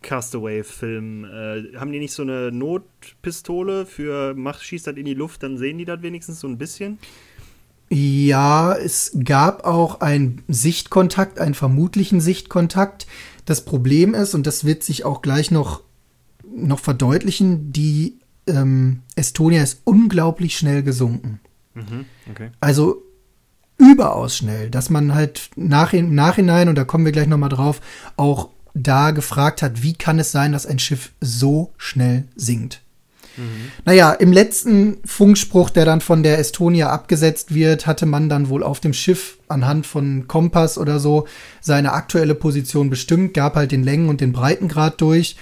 Castaway-Filmen, 0.02 1.26
äh, 1.26 1.78
haben 1.78 1.92
die 1.92 2.00
nicht 2.00 2.14
so 2.14 2.24
eine 2.24 2.52
Notpistole 2.52 3.86
für, 3.86 4.34
mach, 4.36 4.62
schießt 4.62 4.88
das 4.88 4.96
in 4.96 5.06
die 5.06 5.14
Luft, 5.14 5.44
dann 5.44 5.58
sehen 5.58 5.78
die 5.78 5.86
das 5.86 6.02
wenigstens 6.02 6.40
so 6.40 6.48
ein 6.48 6.58
bisschen? 6.58 6.98
Ja, 7.90 8.74
es 8.74 9.18
gab 9.24 9.66
auch 9.66 10.00
einen 10.00 10.44
Sichtkontakt, 10.48 11.40
einen 11.40 11.54
vermutlichen 11.54 12.22
Sichtkontakt. 12.22 13.06
Das 13.46 13.66
Problem 13.66 14.14
ist, 14.14 14.34
und 14.34 14.48
das 14.48 14.64
wird 14.64 14.84
sich 14.84 15.06
auch 15.06 15.22
gleich 15.22 15.52
noch, 15.52 15.82
noch 16.56 16.80
verdeutlichen, 16.80 17.74
die 17.74 18.18
ähm, 18.48 19.02
Estonia 19.16 19.62
ist 19.62 19.82
unglaublich 19.84 20.58
schnell 20.58 20.84
gesunken. 20.84 21.40
Mhm, 21.74 22.06
okay. 22.32 22.50
Also 22.60 23.04
überaus 23.78 24.38
schnell, 24.38 24.70
dass 24.70 24.90
man 24.90 25.14
halt 25.14 25.50
nach, 25.56 25.94
im 25.94 26.16
Nachhinein, 26.16 26.70
und 26.70 26.76
da 26.76 26.84
kommen 26.84 27.06
wir 27.06 27.12
gleich 27.12 27.28
nochmal 27.28 27.50
drauf, 27.50 27.82
auch 28.16 28.50
da 28.74 29.12
gefragt 29.12 29.62
hat, 29.62 29.84
wie 29.84 29.94
kann 29.94 30.20
es 30.20 30.32
sein, 30.32 30.52
dass 30.52 30.66
ein 30.66 30.80
Schiff 30.80 31.12
so 31.22 31.72
schnell 31.78 32.26
sinkt. 32.36 32.82
Mhm. 33.38 33.72
Naja, 33.84 34.12
im 34.12 34.32
letzten 34.32 34.98
Funkspruch, 35.06 35.70
der 35.70 35.86
dann 35.86 36.02
von 36.02 36.24
der 36.24 36.40
Estonia 36.40 36.90
abgesetzt 36.90 37.54
wird, 37.54 37.88
hatte 37.88 38.06
man 38.06 38.30
dann 38.30 38.50
wohl 38.50 38.64
auf 38.64 38.80
dem 38.80 38.94
Schiff 38.94 39.38
anhand 39.48 39.86
von 39.86 40.28
Kompass 40.28 40.78
oder 40.78 41.00
so 41.00 41.28
seine 41.62 41.94
aktuelle 41.94 42.36
Position 42.36 42.90
bestimmt, 42.90 43.34
gab 43.34 43.56
halt 43.56 43.72
den 43.72 43.84
Längen- 43.84 44.10
und 44.10 44.22
den 44.22 44.34
Breitengrad 44.34 45.02
durch 45.02 45.36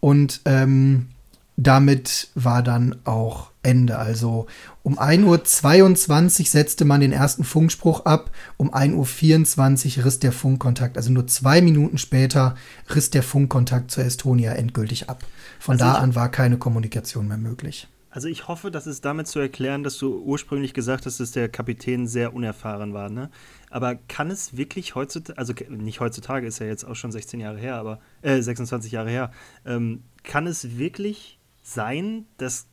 und 0.00 0.40
ähm, 0.44 1.08
damit 1.56 2.28
war 2.34 2.62
dann 2.62 2.96
auch 3.04 3.50
Ende. 3.62 3.98
Also 3.98 4.46
um 4.82 4.98
1.22 4.98 6.40
Uhr 6.40 6.46
setzte 6.46 6.84
man 6.84 7.00
den 7.00 7.12
ersten 7.12 7.44
Funkspruch 7.44 8.06
ab, 8.06 8.30
um 8.56 8.72
1.24 8.72 9.98
Uhr 9.98 10.04
riss 10.04 10.18
der 10.18 10.32
Funkkontakt. 10.32 10.96
Also 10.96 11.12
nur 11.12 11.26
zwei 11.26 11.60
Minuten 11.60 11.98
später 11.98 12.54
riss 12.94 13.10
der 13.10 13.22
Funkkontakt 13.22 13.90
zur 13.90 14.04
Estonia 14.04 14.52
endgültig 14.52 15.10
ab. 15.10 15.24
Von 15.58 15.74
also 15.74 15.84
da 15.84 15.94
an 15.94 16.14
war 16.14 16.30
keine 16.30 16.58
Kommunikation 16.58 17.28
mehr 17.28 17.36
möglich. 17.36 17.88
Also 18.12 18.26
ich 18.26 18.48
hoffe, 18.48 18.72
das 18.72 18.88
ist 18.88 19.04
damit 19.04 19.28
zu 19.28 19.38
erklären, 19.38 19.84
dass 19.84 19.96
du 19.96 20.18
ursprünglich 20.18 20.74
gesagt 20.74 21.06
hast, 21.06 21.20
dass 21.20 21.30
der 21.30 21.48
Kapitän 21.48 22.08
sehr 22.08 22.34
unerfahren 22.34 22.92
war, 22.92 23.08
ne? 23.08 23.30
Aber 23.70 23.94
kann 23.94 24.32
es 24.32 24.56
wirklich 24.56 24.96
heutzutage, 24.96 25.38
also 25.38 25.54
nicht 25.68 26.00
heutzutage, 26.00 26.44
ist 26.46 26.58
ja 26.58 26.66
jetzt 26.66 26.84
auch 26.84 26.96
schon 26.96 27.12
16 27.12 27.38
Jahre 27.38 27.58
her, 27.58 27.76
aber 27.76 28.00
äh, 28.22 28.42
26 28.42 28.90
Jahre 28.90 29.10
her, 29.10 29.30
ähm, 29.64 30.02
kann 30.24 30.48
es 30.48 30.76
wirklich 30.76 31.38
sein, 31.62 32.26
dass 32.36 32.66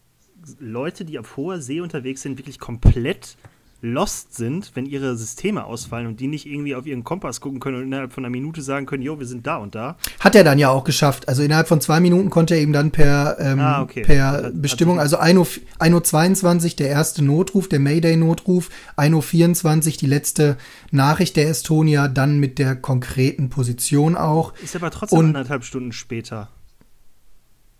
Leute, 0.59 1.05
die 1.05 1.19
auf 1.19 1.37
hoher 1.37 1.59
See 1.61 1.81
unterwegs 1.81 2.21
sind, 2.21 2.37
wirklich 2.37 2.59
komplett 2.59 3.35
lost 3.79 4.33
sind, 4.35 4.71
wenn 4.73 4.87
ihre 4.87 5.15
Systeme 5.15 5.63
ausfallen 5.65 6.07
und 6.07 6.19
die 6.19 6.25
nicht 6.25 6.47
irgendwie 6.47 6.73
auf 6.73 6.87
ihren 6.87 7.03
Kompass 7.03 7.39
gucken 7.41 7.59
können 7.59 7.77
und 7.77 7.83
innerhalb 7.83 8.11
von 8.11 8.25
einer 8.25 8.31
Minute 8.31 8.63
sagen 8.63 8.87
können, 8.87 9.03
jo, 9.03 9.19
wir 9.19 9.27
sind 9.27 9.45
da 9.45 9.57
und 9.57 9.75
da. 9.75 9.97
Hat 10.19 10.33
er 10.33 10.43
dann 10.43 10.57
ja 10.57 10.69
auch 10.71 10.83
geschafft. 10.83 11.27
Also 11.29 11.43
innerhalb 11.43 11.67
von 11.67 11.79
zwei 11.79 11.99
Minuten 11.99 12.31
konnte 12.31 12.55
er 12.55 12.61
eben 12.61 12.73
dann 12.73 12.89
per, 12.89 13.37
ähm, 13.39 13.59
Ah, 13.59 13.83
okay. 13.83 14.01
per 14.01 14.25
Hat- 14.31 14.43
hat 14.45 14.61
Bestimmung, 14.63 14.99
also 14.99 15.17
1.22 15.19 16.71
Uhr 16.71 16.75
der 16.77 16.89
erste 16.89 17.23
Notruf, 17.23 17.69
der 17.69 17.79
Mayday-Notruf, 17.79 18.69
1.24 18.97 19.91
Uhr 19.93 19.97
die 19.99 20.07
letzte 20.07 20.57
Nachricht 20.89 21.35
der 21.35 21.47
Estonia, 21.47 22.07
dann 22.07 22.39
mit 22.39 22.57
der 22.57 22.75
konkreten 22.75 23.49
Position 23.49 24.15
auch. 24.15 24.53
Ist 24.63 24.75
aber 24.75 24.89
trotzdem 24.89 25.19
Und- 25.19 25.25
anderthalb 25.27 25.63
Stunden 25.63 25.91
später. 25.91 26.49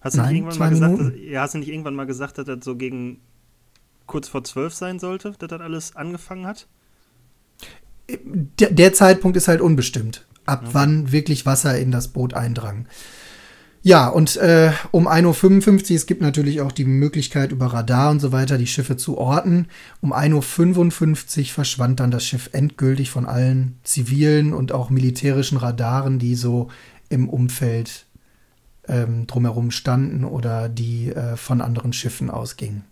Hast 0.08 0.16
du 0.16 0.22
Nein, 0.22 0.36
nicht 0.36 0.38
irgendwann 0.38 0.60
mal 0.60 0.70
gesagt, 0.70 1.00
dass, 1.02 1.12
ja, 1.20 1.42
hast 1.42 1.54
du 1.54 1.58
nicht 1.58 1.70
irgendwann 1.70 1.96
mal 1.96 2.06
gesagt, 2.06 2.38
dass 2.38 2.46
das 2.46 2.60
so 2.64 2.78
gegen 2.78 3.20
kurz 4.06 4.30
vor 4.30 4.46
zwölf 4.46 4.74
sein 4.74 5.00
sollte, 5.00 5.34
dass 5.38 5.50
das 5.50 5.60
alles 5.60 5.96
angefangen 5.98 6.48
hat? 6.48 6.66
Der, 8.24 8.72
der 8.72 8.94
Zeitpunkt 8.94 9.36
ist 9.36 9.50
halt 9.50 9.60
unbestimmt, 9.60 10.26
ab 10.46 10.64
wann 10.72 11.12
wirklich 11.12 11.46
Wasser 11.46 11.78
in 11.78 11.92
das 11.92 12.08
Boot 12.08 12.34
eindrang. 12.34 12.88
Ja, 13.84 14.08
und 14.08 14.38
äh, 14.38 14.72
um 14.92 15.10
1.55 15.10 15.90
Uhr, 15.92 15.96
es 15.98 16.06
gibt 16.06 16.22
natürlich 16.22 16.62
auch 16.62 16.72
die 16.72 16.86
Möglichkeit, 16.86 17.52
über 17.52 17.68
Radar 17.68 18.12
und 18.12 18.22
so 18.22 18.32
weiter 18.32 18.58
die 18.58 18.68
Schiffe 18.68 18.96
zu 18.96 19.18
orten. 19.18 19.68
Um 20.00 20.14
1.55 20.14 21.40
Uhr 21.40 21.46
verschwand 21.48 22.00
dann 22.00 22.12
das 22.12 22.26
Schiff 22.26 22.50
endgültig 22.54 23.10
von 23.10 23.26
allen 23.26 23.78
zivilen 23.84 24.54
und 24.54 24.72
auch 24.72 24.90
militärischen 24.90 25.58
Radaren, 25.58 26.18
die 26.18 26.36
so 26.36 26.70
im 27.10 27.28
Umfeld 27.28 28.07
ähm, 28.88 29.28
drumherum 29.28 29.72
standen 29.72 30.24
oder 30.24 30.70
die 30.70 31.10
äh, 31.10 31.38
von 31.38 31.62
anderen 31.62 31.94
Schiffen 31.94 32.30
ausgingen. 32.30 32.84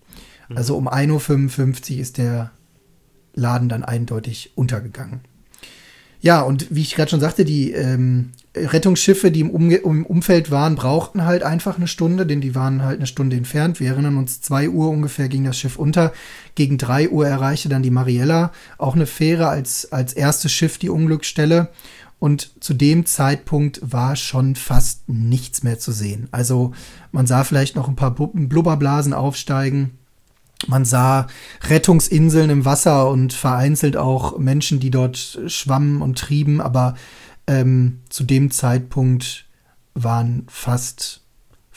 Also 0.53 0.77
um 0.77 0.87
1.55 0.87 1.95
Uhr 1.95 2.01
ist 2.01 2.17
der 2.17 2.51
Laden 3.33 3.69
dann 3.69 3.83
eindeutig 3.83 4.51
untergegangen. 4.55 5.21
Ja, 6.21 6.41
und 6.41 6.67
wie 6.71 6.81
ich 6.81 6.95
gerade 6.95 7.11
schon 7.11 7.19
sagte, 7.19 7.45
die 7.45 7.71
ähm, 7.71 8.31
Rettungsschiffe, 8.55 9.29
die 9.29 9.41
im, 9.41 9.51
Umge 9.51 9.75
im 9.75 10.05
Umfeld 10.05 10.49
waren, 10.49 10.75
brauchten 10.75 11.25
halt 11.25 11.43
einfach 11.43 11.77
eine 11.77 11.87
Stunde, 11.87 12.25
denn 12.25 12.41
die 12.41 12.55
waren 12.55 12.81
halt 12.81 12.97
eine 12.97 13.05
Stunde 13.05 13.35
entfernt. 13.35 13.79
Wir 13.79 13.89
erinnern 13.89 14.17
uns, 14.17 14.41
zwei 14.41 14.69
Uhr 14.69 14.89
ungefähr 14.89 15.29
ging 15.29 15.43
das 15.43 15.59
Schiff 15.59 15.77
unter. 15.77 16.13
Gegen 16.55 16.79
drei 16.79 17.09
Uhr 17.09 17.27
erreichte 17.27 17.69
dann 17.69 17.83
die 17.83 17.91
Mariella, 17.91 18.51
auch 18.79 18.95
eine 18.95 19.05
Fähre 19.05 19.49
als, 19.49 19.91
als 19.91 20.13
erstes 20.13 20.51
Schiff 20.51 20.79
die 20.79 20.89
Unglücksstelle. 20.89 21.69
Und 22.19 22.63
zu 22.63 22.73
dem 22.73 23.05
Zeitpunkt 23.05 23.79
war 23.83 24.15
schon 24.15 24.55
fast 24.55 25.07
nichts 25.07 25.63
mehr 25.63 25.79
zu 25.79 25.91
sehen. 25.91 26.27
Also 26.31 26.73
man 27.11 27.27
sah 27.27 27.43
vielleicht 27.43 27.75
noch 27.75 27.87
ein 27.87 27.95
paar 27.95 28.15
Blubberblasen 28.15 29.13
aufsteigen. 29.13 29.97
Man 30.67 30.85
sah 30.85 31.27
Rettungsinseln 31.63 32.49
im 32.49 32.65
Wasser 32.65 33.09
und 33.09 33.33
vereinzelt 33.33 33.97
auch 33.97 34.37
Menschen, 34.37 34.79
die 34.79 34.89
dort 34.89 35.39
schwammen 35.47 36.01
und 36.01 36.17
trieben, 36.17 36.61
aber 36.61 36.95
ähm, 37.47 38.01
zu 38.09 38.23
dem 38.23 38.49
Zeitpunkt 38.49 39.45
waren 39.93 40.45
fast, 40.49 41.21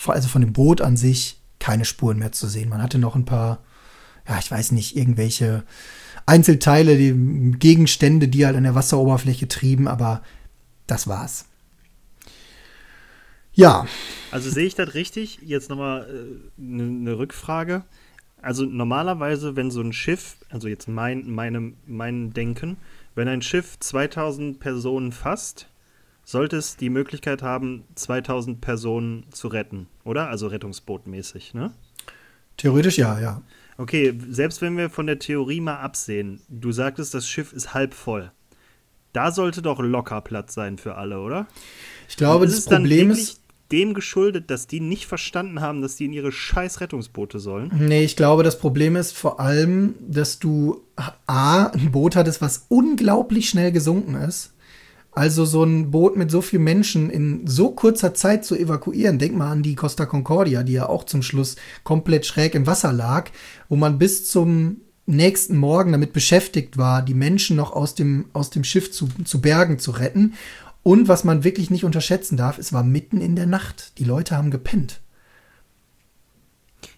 also 0.07 0.29
von 0.29 0.40
dem 0.40 0.53
Boot 0.53 0.81
an 0.81 0.96
sich, 0.96 1.40
keine 1.59 1.85
Spuren 1.85 2.18
mehr 2.18 2.33
zu 2.33 2.46
sehen. 2.46 2.68
Man 2.68 2.83
hatte 2.83 2.98
noch 2.98 3.16
ein 3.16 3.24
paar, 3.24 3.59
ja, 4.29 4.38
ich 4.38 4.51
weiß 4.51 4.72
nicht, 4.72 4.96
irgendwelche 4.96 5.64
Einzelteile, 6.28 6.96
die 6.96 7.58
Gegenstände, 7.58 8.28
die 8.28 8.46
halt 8.46 8.56
an 8.56 8.64
der 8.64 8.74
Wasseroberfläche 8.74 9.48
trieben, 9.48 9.88
aber 9.88 10.22
das 10.86 11.08
war's. 11.08 11.46
Ja, 13.52 13.86
Also 14.30 14.50
sehe 14.50 14.66
ich 14.66 14.76
das 14.76 14.94
richtig? 14.94 15.40
Jetzt 15.42 15.68
nochmal 15.68 16.06
eine 16.56 16.82
ne 16.84 17.18
Rückfrage. 17.18 17.84
Also 18.40 18.64
normalerweise, 18.64 19.56
wenn 19.56 19.70
so 19.72 19.80
ein 19.80 19.92
Schiff, 19.92 20.36
also 20.48 20.68
jetzt 20.68 20.86
mein, 20.86 21.28
meine, 21.28 21.72
mein 21.86 22.32
Denken, 22.32 22.76
wenn 23.16 23.26
ein 23.26 23.42
Schiff 23.42 23.78
2000 23.80 24.60
Personen 24.60 25.10
fasst, 25.10 25.68
sollte 26.24 26.56
es 26.56 26.76
die 26.76 26.90
Möglichkeit 26.90 27.42
haben, 27.42 27.84
2000 27.96 28.60
Personen 28.60 29.24
zu 29.32 29.48
retten, 29.48 29.88
oder? 30.04 30.28
Also 30.28 30.46
rettungsbootmäßig, 30.46 31.54
ne? 31.54 31.72
theoretisch 32.58 32.98
ja, 32.98 33.18
ja. 33.18 33.42
Okay, 33.78 34.12
selbst 34.28 34.60
wenn 34.60 34.76
wir 34.76 34.90
von 34.90 35.06
der 35.06 35.20
Theorie 35.20 35.60
mal 35.60 35.76
absehen, 35.76 36.40
du 36.48 36.72
sagtest, 36.72 37.14
das 37.14 37.28
Schiff 37.28 37.52
ist 37.52 37.74
halb 37.74 37.94
voll. 37.94 38.32
Da 39.12 39.30
sollte 39.30 39.62
doch 39.62 39.80
locker 39.80 40.20
Platz 40.20 40.52
sein 40.52 40.78
für 40.78 40.96
alle, 40.96 41.20
oder? 41.20 41.46
Ich 42.08 42.16
glaube, 42.16 42.46
das 42.46 42.64
dann 42.64 42.82
Problem 42.82 43.10
ist, 43.12 43.40
dem 43.70 43.94
geschuldet, 43.94 44.50
dass 44.50 44.66
die 44.66 44.80
nicht 44.80 45.06
verstanden 45.06 45.60
haben, 45.60 45.80
dass 45.80 45.94
die 45.94 46.06
in 46.06 46.12
ihre 46.12 46.32
scheiß 46.32 46.80
Rettungsboote 46.80 47.38
sollen. 47.38 47.70
Nee, 47.78 48.02
ich 48.02 48.16
glaube, 48.16 48.42
das 48.42 48.58
Problem 48.58 48.96
ist 48.96 49.16
vor 49.16 49.38
allem, 49.38 49.94
dass 50.00 50.40
du 50.40 50.82
A, 51.26 51.66
ein 51.66 51.92
Boot 51.92 52.16
hattest, 52.16 52.40
was 52.40 52.66
unglaublich 52.68 53.48
schnell 53.48 53.70
gesunken 53.70 54.14
ist. 54.16 54.54
Also 55.18 55.44
so 55.44 55.64
ein 55.64 55.90
Boot 55.90 56.16
mit 56.16 56.31
so 56.31 56.40
vielen 56.40 56.62
Menschen 56.62 57.11
in 57.11 57.44
so 57.44 57.72
kurzer 57.72 58.14
Zeit 58.14 58.44
zu 58.44 58.54
evakuieren. 58.54 59.18
Denk 59.18 59.35
mal 59.35 59.50
an 59.50 59.64
die 59.64 59.74
Costa 59.74 60.07
Concordia, 60.07 60.62
die 60.62 60.74
ja 60.74 60.88
auch 60.88 61.02
zum 61.02 61.22
Schluss 61.22 61.57
komplett 61.83 62.24
schräg 62.24 62.54
im 62.54 62.68
Wasser 62.68 62.92
lag, 62.92 63.33
wo 63.68 63.74
man 63.74 63.98
bis 63.98 64.31
zum 64.31 64.76
nächsten 65.07 65.57
Morgen 65.57 65.90
damit 65.90 66.12
beschäftigt 66.12 66.78
war, 66.78 67.02
die 67.02 67.14
Menschen 67.14 67.57
noch 67.57 67.72
aus 67.72 67.96
dem, 67.96 68.26
aus 68.33 68.50
dem 68.50 68.62
Schiff 68.62 68.92
zu, 68.92 69.09
zu 69.24 69.40
bergen, 69.40 69.81
zu 69.81 69.90
retten. 69.90 70.35
Und 70.85 71.09
was 71.09 71.24
man 71.24 71.42
wirklich 71.42 71.68
nicht 71.68 71.83
unterschätzen 71.83 72.37
darf, 72.37 72.57
es 72.57 72.72
war 72.72 72.85
mitten 72.85 73.20
in 73.20 73.35
der 73.35 73.46
Nacht. 73.46 73.98
Die 73.98 74.04
Leute 74.04 74.37
haben 74.37 74.52
gepennt. 74.52 75.00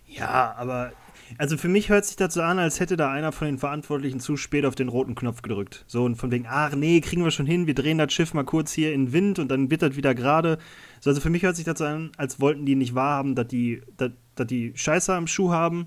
Ja, 0.06 0.54
aber 0.58 0.92
also 1.38 1.56
für 1.56 1.68
mich 1.68 1.88
hört 1.88 2.04
sich 2.04 2.16
so 2.30 2.42
an, 2.42 2.58
als 2.58 2.80
hätte 2.80 2.96
da 2.96 3.10
einer 3.10 3.32
von 3.32 3.46
den 3.46 3.58
Verantwortlichen 3.58 4.20
zu 4.20 4.36
spät 4.36 4.64
auf 4.64 4.74
den 4.74 4.88
roten 4.88 5.14
Knopf 5.14 5.42
gedrückt. 5.42 5.84
So 5.86 6.04
und 6.04 6.16
von 6.16 6.30
wegen, 6.30 6.46
ach 6.48 6.74
nee, 6.74 7.00
kriegen 7.00 7.24
wir 7.24 7.30
schon 7.30 7.46
hin, 7.46 7.66
wir 7.66 7.74
drehen 7.74 7.98
das 7.98 8.12
Schiff 8.12 8.34
mal 8.34 8.44
kurz 8.44 8.72
hier 8.72 8.92
in 8.92 9.12
Wind 9.12 9.38
und 9.38 9.48
dann 9.48 9.70
wird 9.70 9.82
das 9.82 9.96
wieder 9.96 10.14
gerade. 10.14 10.58
So, 11.00 11.10
also 11.10 11.20
für 11.20 11.30
mich 11.30 11.42
hört 11.42 11.56
sich 11.56 11.66
so 11.66 11.84
an, 11.84 12.10
als 12.16 12.40
wollten 12.40 12.66
die 12.66 12.76
nicht 12.76 12.94
wahrhaben, 12.94 13.34
dass 13.34 13.48
die, 13.48 13.82
dass, 13.96 14.12
dass 14.34 14.46
die 14.46 14.72
Scheiße 14.74 15.14
am 15.14 15.26
Schuh 15.26 15.50
haben 15.50 15.86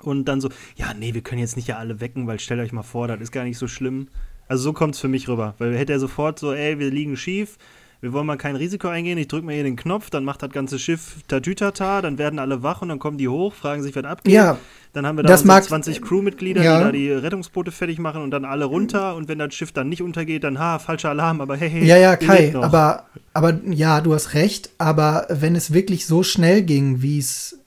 und 0.00 0.26
dann 0.26 0.40
so, 0.40 0.50
ja, 0.76 0.94
nee, 0.94 1.14
wir 1.14 1.22
können 1.22 1.40
jetzt 1.40 1.56
nicht 1.56 1.68
ja 1.68 1.78
alle 1.78 2.00
wecken, 2.00 2.26
weil 2.26 2.38
stellt 2.40 2.60
euch 2.60 2.72
mal 2.72 2.82
vor, 2.82 3.08
das 3.08 3.20
ist 3.20 3.32
gar 3.32 3.44
nicht 3.44 3.58
so 3.58 3.68
schlimm. 3.68 4.08
Also 4.48 4.64
so 4.64 4.72
kommt 4.72 4.94
es 4.94 5.00
für 5.00 5.08
mich 5.08 5.28
rüber, 5.28 5.54
weil 5.58 5.76
hätte 5.76 5.92
er 5.92 6.00
sofort 6.00 6.38
so, 6.38 6.52
ey, 6.52 6.78
wir 6.78 6.90
liegen 6.90 7.16
schief, 7.16 7.56
wir 8.04 8.12
wollen 8.12 8.26
mal 8.26 8.36
kein 8.36 8.54
Risiko 8.54 8.88
eingehen, 8.88 9.16
ich 9.18 9.28
drücke 9.28 9.46
mal 9.46 9.54
hier 9.54 9.64
den 9.64 9.76
Knopf, 9.76 10.10
dann 10.10 10.24
macht 10.24 10.42
das 10.42 10.50
ganze 10.50 10.78
Schiff 10.78 11.16
Tatütata, 11.26 12.02
dann 12.02 12.18
werden 12.18 12.38
alle 12.38 12.62
wach 12.62 12.82
und 12.82 12.90
dann 12.90 12.98
kommen 12.98 13.16
die 13.18 13.28
hoch, 13.28 13.54
fragen 13.54 13.82
sich, 13.82 13.96
was 13.96 14.04
abgeht. 14.04 14.32
Ja, 14.34 14.58
Dann 14.92 15.06
haben 15.06 15.16
wir 15.16 15.22
da 15.22 15.28
Das 15.30 15.40
unsere 15.40 15.56
mag- 15.56 15.64
20 15.64 16.02
Crewmitglieder, 16.02 16.62
ja. 16.62 16.78
die 16.78 16.84
da 16.84 16.92
die 16.92 17.10
Rettungsboote 17.10 17.72
fertig 17.72 17.98
machen 17.98 18.22
und 18.22 18.30
dann 18.30 18.44
alle 18.44 18.66
runter 18.66 19.16
und 19.16 19.26
wenn 19.26 19.38
das 19.38 19.54
Schiff 19.54 19.72
dann 19.72 19.88
nicht 19.88 20.02
untergeht, 20.02 20.44
dann 20.44 20.58
ha, 20.58 20.78
falscher 20.78 21.08
Alarm, 21.10 21.40
aber 21.40 21.56
hey, 21.56 21.70
hey. 21.70 21.84
Ja, 21.86 21.96
ja, 21.96 22.14
Kai, 22.16 22.54
aber, 22.54 23.06
aber 23.32 23.58
ja, 23.70 24.00
du 24.02 24.12
hast 24.12 24.34
recht, 24.34 24.70
aber 24.76 25.26
wenn 25.30 25.56
es 25.56 25.72
wirklich 25.72 26.04
so 26.06 26.22
schnell 26.22 26.62
ging, 26.62 27.00
wie 27.00 27.18
es 27.18 27.58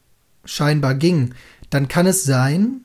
scheinbar 0.45 0.93
ging, 0.93 1.34
dann 1.71 1.88
kann 1.88 2.06
es 2.06 2.23
sein, 2.23 2.82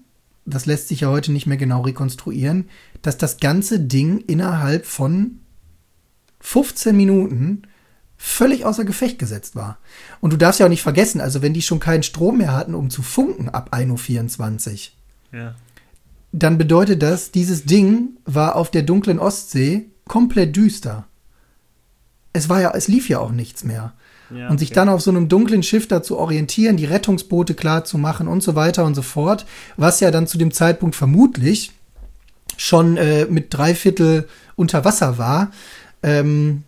das 0.47 0.67
lässt 0.67 0.89
sich 0.89 1.03
ja 1.03 1.09
heute 1.11 1.31
nicht 1.33 1.47
mehr 1.47 1.59
genau 1.59 1.83
rekonstruieren, 1.83 2.69
dass 3.03 3.19
das 3.19 3.39
ganze 3.39 3.79
Ding 3.79 4.25
innerhalb 4.27 4.87
von 4.87 5.39
15 6.43 6.95
Minuten 6.95 7.63
völlig 8.19 8.65
außer 8.65 8.85
Gefecht 8.85 9.19
gesetzt 9.19 9.57
war. 9.57 9.79
Und 10.21 10.33
du 10.33 10.37
darfst 10.37 10.61
ja 10.61 10.67
auch 10.67 10.71
nicht 10.71 10.83
vergessen, 10.83 11.21
also 11.21 11.43
wenn 11.43 11.55
die 11.55 11.63
schon 11.63 11.81
keinen 11.81 12.03
Strom 12.03 12.39
mehr 12.39 12.53
hatten, 12.53 12.75
um 12.75 12.91
zu 12.91 13.03
funken 13.03 13.49
ab 13.49 13.71
1.24 13.73 14.91
Uhr, 15.33 15.39
Ja. 15.41 15.55
dann 16.31 16.59
bedeutet 16.59 17.03
das, 17.03 17.31
dieses 17.33 17.65
Ding 17.65 18.11
war 18.25 18.55
auf 18.57 18.71
der 18.71 18.83
dunklen 18.83 19.19
Ostsee 19.19 19.87
komplett 20.07 20.55
düster. 20.55 21.07
Es 22.33 22.49
war 22.49 22.61
ja, 22.61 22.73
es 22.75 22.87
lief 22.89 23.09
ja 23.09 23.19
auch 23.19 23.33
nichts 23.33 23.65
mehr. 23.65 23.93
Ja, 24.31 24.49
und 24.49 24.59
sich 24.59 24.71
okay. 24.71 24.77
dann 24.77 24.89
auf 24.89 25.03
so 25.03 25.11
einem 25.11 25.29
dunklen 25.29 25.63
Schiff 25.63 25.89
da 25.89 26.03
zu 26.03 26.17
orientieren, 26.17 26.77
die 26.77 26.87
Rettungsboote 26.87 27.55
klar 27.55 27.85
zu 27.85 27.99
machen 27.99 28.29
und 28.29 28.43
so 28.43 28.55
weiter 28.55 28.85
und 28.85 28.95
so 28.95 29.03
fort, 29.03 29.45
was 29.77 30.01
ja 30.01 30.11
dann 30.11 30.27
zu 30.27 30.39
dem 30.39 30.53
Zeitpunkt 30.53 30.97
vermutlich 30.97 31.73
schon 32.57 32.97
äh, 32.97 33.27
mit 33.27 33.53
drei 33.53 33.75
Viertel 33.75 34.29
unter 34.57 34.85
Wasser 34.85 35.19
war, 35.19 35.51
ähm, 36.03 36.65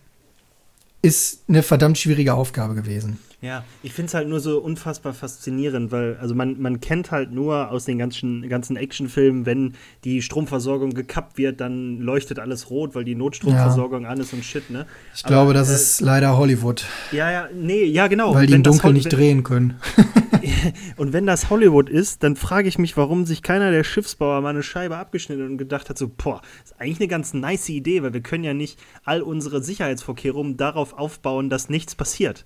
ist 1.01 1.43
eine 1.47 1.63
verdammt 1.63 1.97
schwierige 1.97 2.33
Aufgabe 2.33 2.73
gewesen. 2.73 3.19
Ja, 3.41 3.63
ich 3.83 3.93
finde 3.93 4.07
es 4.07 4.13
halt 4.13 4.27
nur 4.27 4.39
so 4.39 4.59
unfassbar 4.59 5.13
faszinierend, 5.13 5.91
weil, 5.91 6.17
also 6.17 6.33
man, 6.33 6.59
man 6.59 6.79
kennt 6.79 7.11
halt 7.11 7.31
nur 7.31 7.69
aus 7.71 7.85
den 7.85 7.97
ganzen, 7.97 8.47
ganzen 8.49 8.75
Actionfilmen, 8.75 9.45
wenn 9.45 9.73
die 10.03 10.21
Stromversorgung 10.21 10.93
gekappt 10.93 11.37
wird, 11.37 11.61
dann 11.61 11.99
leuchtet 11.99 12.39
alles 12.39 12.69
rot, 12.69 12.95
weil 12.95 13.03
die 13.03 13.15
Notstromversorgung 13.15 14.05
an 14.05 14.19
ist 14.19 14.33
und 14.33 14.43
shit, 14.43 14.69
ne? 14.69 14.85
Ich 15.13 15.23
glaube, 15.23 15.53
das 15.53 15.69
äh, 15.69 15.75
ist 15.75 16.01
leider 16.01 16.37
Hollywood, 16.37 16.85
Ja, 17.11 17.29
ja, 17.29 17.49
nee, 17.53 17.83
ja, 17.83 18.07
genau. 18.07 18.33
weil 18.33 18.47
die 18.47 18.53
Wenn 18.53 18.59
im 18.59 18.63
Dunkeln 18.63 18.93
nicht 18.93 19.11
drehen 19.11 19.43
können. 19.43 19.75
Und 20.95 21.13
wenn 21.13 21.25
das 21.25 21.49
Hollywood 21.49 21.89
ist, 21.89 22.23
dann 22.23 22.35
frage 22.35 22.67
ich 22.67 22.77
mich, 22.77 22.97
warum 22.97 23.25
sich 23.25 23.41
keiner 23.41 23.71
der 23.71 23.83
Schiffsbauer 23.83 24.41
mal 24.41 24.49
eine 24.49 24.63
Scheibe 24.63 24.97
abgeschnitten 24.97 25.45
und 25.45 25.57
gedacht 25.57 25.89
hat, 25.89 25.97
so, 25.97 26.09
boah, 26.09 26.41
ist 26.63 26.79
eigentlich 26.79 26.99
eine 26.99 27.07
ganz 27.07 27.33
nice 27.33 27.69
Idee, 27.69 28.03
weil 28.03 28.13
wir 28.13 28.21
können 28.21 28.43
ja 28.43 28.53
nicht 28.53 28.79
all 29.03 29.21
unsere 29.21 29.63
Sicherheitsvorkehrungen 29.63 30.57
darauf 30.57 30.93
aufbauen, 30.93 31.49
dass 31.49 31.69
nichts 31.69 31.95
passiert. 31.95 32.45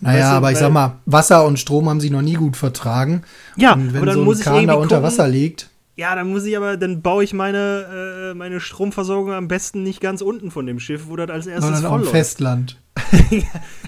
Naja, 0.00 0.18
Weißt 0.20 0.30
du, 0.32 0.36
aber 0.36 0.52
ich 0.52 0.58
sag 0.58 0.72
mal, 0.72 0.96
Wasser 1.06 1.44
und 1.46 1.58
Strom 1.58 1.88
haben 1.88 2.00
sich 2.00 2.10
noch 2.10 2.22
nie 2.22 2.34
gut 2.34 2.56
vertragen. 2.56 3.22
Ja, 3.56 3.74
und 3.74 3.92
wenn 3.92 3.96
aber 3.98 4.06
dann 4.06 4.14
so 4.16 4.20
ein 4.22 4.24
muss 4.24 4.38
ich 4.40 4.44
Kahn 4.44 4.54
da 4.54 4.60
irgendwie 4.60 4.82
unter 4.82 4.96
gucken- 4.96 5.02
Wasser 5.02 5.28
liegt. 5.28 5.68
Ja, 5.94 6.14
dann 6.14 6.30
muss 6.30 6.44
ich 6.44 6.56
aber, 6.56 6.76
dann 6.78 7.02
baue 7.02 7.22
ich 7.22 7.34
meine, 7.34 8.30
äh, 8.30 8.34
meine 8.34 8.60
Stromversorgung 8.60 9.32
am 9.32 9.46
besten 9.46 9.82
nicht 9.82 10.00
ganz 10.00 10.22
unten 10.22 10.50
von 10.50 10.64
dem 10.66 10.80
Schiff, 10.80 11.02
wo 11.08 11.16
das 11.16 11.28
als 11.30 11.46
erstes 11.46 11.64
Sondern 11.66 11.84
auf 11.84 11.90
voll 11.90 11.98
dem 12.00 12.04
läuft. 12.04 12.16
Festland. 12.16 12.78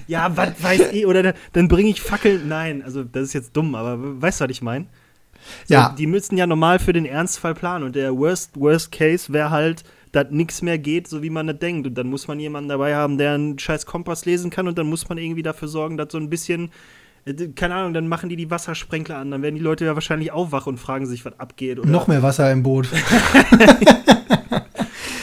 Ja, 0.07 0.37
was 0.37 0.51
weiß 0.63 0.93
ich, 0.93 1.07
oder 1.07 1.23
dann, 1.23 1.33
dann 1.55 1.69
bringe 1.69 1.89
ich 1.89 2.03
Fackeln. 2.03 2.47
Nein, 2.47 2.83
also 2.85 3.05
das 3.05 3.23
ist 3.25 3.33
jetzt 3.33 3.57
dumm, 3.57 3.75
aber 3.75 3.97
weißt 4.21 4.41
du, 4.41 4.45
was 4.45 4.51
ich 4.51 4.61
meine? 4.61 4.85
So, 5.67 5.75
Ja. 5.75 5.95
Die 5.97 6.07
müssten 6.07 6.37
ja 6.37 6.47
normal 6.47 6.79
für 6.79 6.93
den 6.93 7.07
Ernstfall 7.07 7.55
planen 7.55 7.85
und 7.85 7.97
der 7.97 8.15
Worst, 8.17 8.51
Worst 8.55 8.93
Case 8.93 9.33
wäre 9.33 9.49
halt, 9.51 9.83
dass 10.15 10.27
nichts 10.31 10.63
mehr 10.63 10.79
geht, 10.79 11.09
so 11.09 11.23
wie 11.23 11.31
man 11.31 11.47
das 11.47 11.59
denkt. 11.59 11.87
Und 11.87 11.95
dann 11.97 12.09
muss 12.09 12.29
man 12.29 12.39
jemanden 12.41 12.69
dabei 12.69 12.95
haben, 12.95 13.19
der 13.19 13.33
einen 13.33 13.59
scheiß 13.59 13.87
Kompass 13.87 14.25
lesen 14.25 14.51
kann 14.51 14.69
und 14.69 14.79
dann 14.79 14.87
muss 14.87 15.09
man 15.09 15.19
irgendwie 15.19 15.43
dafür 15.43 15.69
sorgen, 15.69 15.97
dass 15.97 16.13
so 16.13 16.19
ein 16.19 16.31
bisschen, 16.31 16.71
äh, 17.25 17.33
keine 17.57 17.75
Ahnung, 17.75 17.95
dann 17.95 18.07
machen 18.09 18.29
die 18.29 18.37
die 18.37 18.51
Wassersprenkler 18.51 19.17
an, 19.19 19.31
dann 19.31 19.43
werden 19.43 19.57
die 19.57 19.61
Leute 19.61 19.85
ja 19.85 19.95
wahrscheinlich 19.95 20.31
auch 20.33 20.53
wach 20.53 20.67
und 20.67 20.79
fragen 20.79 21.07
sich, 21.07 21.25
was 21.25 21.39
abgeht. 21.41 21.79
Oder? 21.79 21.89
Noch 21.89 22.07
mehr 22.07 22.23
Wasser 22.23 22.51
im 22.53 22.63
Boot. 22.63 22.89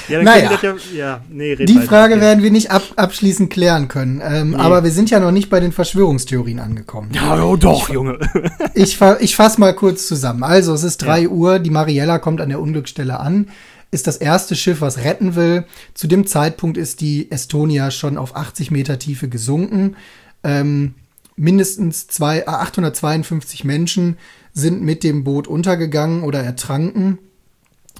Ja, 0.09 0.21
Naja. 0.23 0.59
ja, 0.61 0.75
ja, 0.93 1.21
nee, 1.29 1.55
Die 1.55 1.73
weiter. 1.75 1.87
Frage 1.87 2.13
Okay. 2.15 2.21
werden 2.21 2.43
wir 2.43 2.51
nicht 2.51 2.69
ab, 2.69 2.81
abschließend 2.97 3.49
klären 3.49 3.87
können. 3.87 4.21
Ähm, 4.21 4.49
Nee. 4.49 4.55
Aber 4.57 4.83
wir 4.83 4.91
sind 4.91 5.09
ja 5.09 5.21
noch 5.21 5.31
nicht 5.31 5.49
bei 5.49 5.61
den 5.61 5.71
Verschwörungstheorien 5.71 6.59
angekommen. 6.59 7.11
Ja, 7.13 7.41
oh 7.41 7.55
doch, 7.55 7.87
Junge. 7.89 8.19
Ich, 8.73 8.99
ich 9.19 9.35
fasse 9.37 9.59
mal 9.61 9.73
kurz 9.73 10.07
zusammen. 10.07 10.43
Also, 10.43 10.73
es 10.73 10.83
ist 10.83 10.97
drei 10.97 11.29
Uhr, 11.29 11.59
die 11.59 11.69
Mariella 11.69 12.19
kommt 12.19 12.41
an 12.41 12.49
der 12.49 12.59
Unglücksstelle 12.59 13.21
an, 13.21 13.47
ist 13.91 14.07
das 14.07 14.17
erste 14.17 14.55
Schiff, 14.55 14.81
was 14.81 14.99
retten 14.99 15.35
will. 15.35 15.65
Zu 15.93 16.07
dem 16.07 16.25
Zeitpunkt 16.25 16.77
ist 16.77 17.01
die 17.01 17.29
Estonia 17.29 17.91
schon 17.91 18.17
auf 18.17 18.35
80 18.35 18.71
Meter 18.71 18.97
Tiefe 18.97 19.27
gesunken. 19.27 19.97
Ähm, 20.43 20.95
mindestens 21.35 22.07
zwei, 22.07 22.39
äh, 22.39 22.45
852 22.47 23.63
Menschen 23.65 24.17
sind 24.53 24.81
mit 24.81 25.03
dem 25.03 25.23
Boot 25.23 25.47
untergegangen 25.47 26.23
oder 26.23 26.41
ertranken 26.41 27.19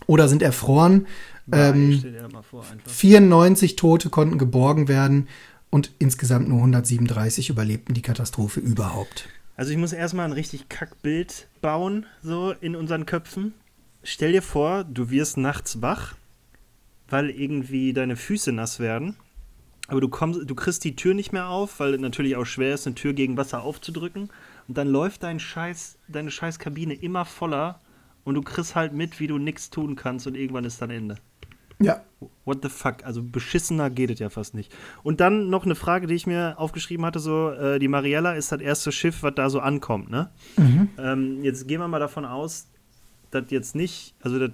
oder 0.08 0.28
sind 0.28 0.42
erfroren. 0.42 1.08
Ähm, 1.52 2.02
vor, 2.50 2.64
einfach. 2.72 2.92
94 2.92 3.76
Tote 3.76 4.10
konnten 4.10 4.38
geborgen 4.38 4.88
werden 4.88 5.28
und 5.70 5.92
insgesamt 6.00 6.48
nur 6.48 6.60
137 6.60 7.50
überlebten 7.50 7.94
die 7.94 8.02
Katastrophe 8.02 8.60
überhaupt. 8.60 9.28
Also 9.58 9.72
ich 9.72 9.78
muss 9.78 9.94
erstmal 9.94 10.26
ein 10.26 10.32
richtig 10.32 10.70
Kackbild 10.70 11.48
bauen, 11.62 12.06
so 12.24 12.54
in 12.62 12.76
unseren 12.76 13.06
Köpfen. 13.06 13.54
Stell 14.04 14.32
dir 14.32 14.42
vor, 14.42 14.84
du 14.84 15.10
wirst 15.10 15.38
nachts 15.38 15.82
wach, 15.82 16.16
weil 17.10 17.30
irgendwie 17.30 17.94
deine 17.94 18.16
Füße 18.16 18.52
nass 18.52 18.80
werden. 18.80 19.16
Aber 19.88 20.02
du 20.02 20.10
kommst, 20.10 20.50
du 20.50 20.56
kriegst 20.56 20.84
die 20.84 20.96
Tür 20.96 21.14
nicht 21.14 21.34
mehr 21.34 21.48
auf, 21.48 21.80
weil 21.80 21.94
es 21.94 22.00
natürlich 22.00 22.36
auch 22.36 22.46
schwer 22.46 22.74
ist, 22.74 22.88
eine 22.88 22.96
Tür 22.96 23.14
gegen 23.14 23.38
Wasser 23.38 23.62
aufzudrücken. 23.62 24.30
Und 24.68 24.78
dann 24.78 24.88
läuft 24.88 25.24
dein 25.24 25.40
Scheiß, 25.40 25.98
deine 26.08 26.32
scheiß 26.32 26.60
Kabine 26.60 26.94
immer 26.94 27.26
voller 27.26 27.82
und 28.24 28.36
du 28.36 28.42
kriegst 28.42 28.76
halt 28.76 28.94
mit, 28.94 29.20
wie 29.20 29.28
du 29.28 29.38
nichts 29.38 29.70
tun 29.70 29.96
kannst 29.96 30.28
und 30.28 30.36
irgendwann 30.36 30.64
ist 30.64 30.82
dann 30.82 30.92
Ende. 30.92 31.16
Ja, 31.80 32.04
What 32.46 32.60
the 32.64 32.70
fuck? 32.70 33.04
Also 33.04 33.24
beschissener 33.24 33.90
geht 33.90 34.12
es 34.12 34.20
ja 34.20 34.30
fast 34.30 34.54
nicht. 34.54 34.74
Und 35.04 35.20
dann 35.20 35.50
noch 35.50 35.66
eine 35.66 35.76
Frage, 35.76 36.08
die 36.08 36.14
ich 36.14 36.28
mir 36.28 36.56
aufgeschrieben 36.58 37.06
hatte: 37.06 37.20
so, 37.20 37.50
äh, 37.52 37.80
die 37.80 37.88
Mariella 37.88 38.34
ist 38.34 38.52
das 38.52 38.62
erste 38.62 38.92
Schiff, 38.92 39.24
was 39.24 39.34
da 39.36 39.50
so 39.50 39.60
ankommt, 39.60 40.10
ne? 40.10 40.30
Ähm, 40.98 41.44
jetzt 41.44 41.68
gehen 41.68 41.80
wir 41.80 41.88
mal 41.88 42.00
davon 42.00 42.26
aus, 42.26 42.68
dass 43.32 43.46
jetzt 43.50 43.76
nicht, 43.76 44.14
also 44.22 44.40
das, 44.40 44.52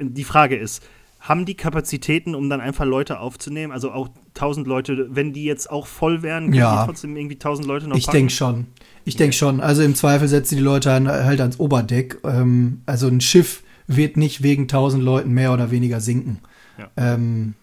die 0.00 0.24
Frage 0.24 0.56
ist, 0.56 0.82
haben 1.20 1.46
die 1.46 1.56
Kapazitäten, 1.56 2.34
um 2.34 2.48
dann 2.48 2.60
einfach 2.60 2.84
Leute 2.84 3.18
aufzunehmen? 3.18 3.72
Also 3.72 3.90
auch 3.90 4.08
1000 4.34 4.66
Leute, 4.68 5.08
wenn 5.10 5.32
die 5.32 5.44
jetzt 5.44 5.68
auch 5.68 5.86
voll 5.86 6.22
wären, 6.22 6.44
können 6.44 6.54
Ja. 6.54 6.82
die 6.82 6.86
trotzdem 6.86 7.16
irgendwie 7.16 7.34
1000 7.34 7.66
Leute 7.66 7.88
noch 7.88 7.96
ich 7.96 8.06
denke 8.06 8.32
schon. 8.32 8.66
Ich 9.04 9.16
denke 9.16 9.34
schon. 9.34 9.60
Also 9.60 9.82
im 9.82 9.94
Zweifel 9.96 10.28
setzt 10.28 10.52
die 10.52 10.58
Leute 10.60 10.92
halt 10.92 11.40
ans 11.40 11.58
Oberdeck. 11.58 12.18
Ähm, 12.22 12.82
also 12.86 13.08
ein 13.08 13.20
Schiff 13.20 13.64
wird 13.88 14.16
nicht 14.16 14.42
wegen 14.42 14.62
1000 14.64 15.02
Leuten 15.02 15.32
mehr 15.32 15.52
oder 15.52 15.70
weniger 15.72 16.00
sinken. 16.00 16.38
Ja. 16.78 16.88
Ähm, 16.96 17.54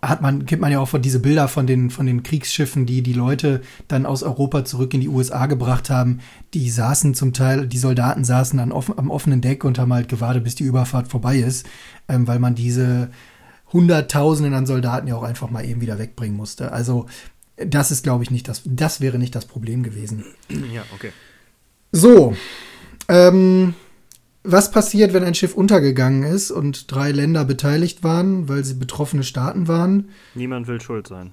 hat 0.00 0.22
man, 0.22 0.46
kennt 0.46 0.62
man 0.62 0.70
ja 0.70 0.78
auch 0.78 0.88
von 0.88 1.02
diese 1.02 1.18
Bilder 1.18 1.48
von 1.48 1.66
den, 1.66 1.90
von 1.90 2.06
den 2.06 2.22
Kriegsschiffen, 2.22 2.86
die 2.86 3.02
die 3.02 3.12
Leute 3.12 3.62
dann 3.88 4.06
aus 4.06 4.22
Europa 4.22 4.64
zurück 4.64 4.94
in 4.94 5.00
die 5.00 5.08
USA 5.08 5.46
gebracht 5.46 5.90
haben. 5.90 6.20
Die 6.54 6.70
saßen 6.70 7.14
zum 7.14 7.32
Teil, 7.32 7.66
die 7.66 7.78
Soldaten 7.78 8.24
saßen 8.24 8.60
an 8.60 8.70
offen, 8.70 8.96
am 8.96 9.10
offenen 9.10 9.40
Deck 9.40 9.64
und 9.64 9.78
haben 9.78 9.92
halt 9.92 10.08
gewartet, 10.08 10.44
bis 10.44 10.54
die 10.54 10.64
Überfahrt 10.64 11.08
vorbei 11.08 11.38
ist, 11.38 11.66
ähm, 12.08 12.28
weil 12.28 12.38
man 12.38 12.54
diese 12.54 13.10
Hunderttausenden 13.72 14.54
an 14.54 14.66
Soldaten 14.66 15.08
ja 15.08 15.16
auch 15.16 15.24
einfach 15.24 15.50
mal 15.50 15.64
eben 15.64 15.80
wieder 15.80 15.98
wegbringen 15.98 16.36
musste. 16.36 16.70
Also 16.70 17.06
das 17.56 17.90
ist, 17.90 18.04
glaube 18.04 18.22
ich, 18.22 18.30
nicht 18.30 18.46
das, 18.46 18.62
das 18.64 19.00
wäre 19.00 19.18
nicht 19.18 19.34
das 19.34 19.46
Problem 19.46 19.82
gewesen. 19.82 20.24
Ja, 20.48 20.84
okay. 20.94 21.10
So, 21.90 22.36
ähm, 23.08 23.74
was 24.44 24.70
passiert, 24.70 25.12
wenn 25.12 25.24
ein 25.24 25.34
Schiff 25.34 25.54
untergegangen 25.54 26.22
ist 26.22 26.50
und 26.50 26.90
drei 26.90 27.12
Länder 27.12 27.44
beteiligt 27.44 28.02
waren, 28.02 28.48
weil 28.48 28.64
sie 28.64 28.74
betroffene 28.74 29.24
Staaten 29.24 29.68
waren? 29.68 30.08
Niemand 30.34 30.68
will 30.68 30.80
schuld 30.80 31.06
sein. 31.06 31.32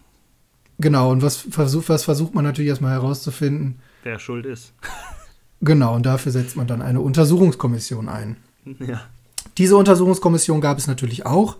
Genau, 0.77 1.11
und 1.11 1.21
was 1.21 1.37
versucht, 1.37 1.87
was 1.89 2.03
versucht 2.03 2.35
man 2.35 2.43
natürlich 2.43 2.69
erstmal 2.69 2.91
herauszufinden? 2.91 3.79
Wer 4.03 4.19
schuld 4.19 4.45
ist. 4.45 4.73
Genau, 5.61 5.95
und 5.95 6.05
dafür 6.05 6.31
setzt 6.31 6.57
man 6.57 6.67
dann 6.67 6.81
eine 6.81 6.99
Untersuchungskommission 7.01 8.09
ein. 8.09 8.37
ja. 8.79 9.01
Diese 9.57 9.77
Untersuchungskommission 9.77 10.59
gab 10.59 10.77
es 10.77 10.85
natürlich 10.85 11.25
auch, 11.25 11.57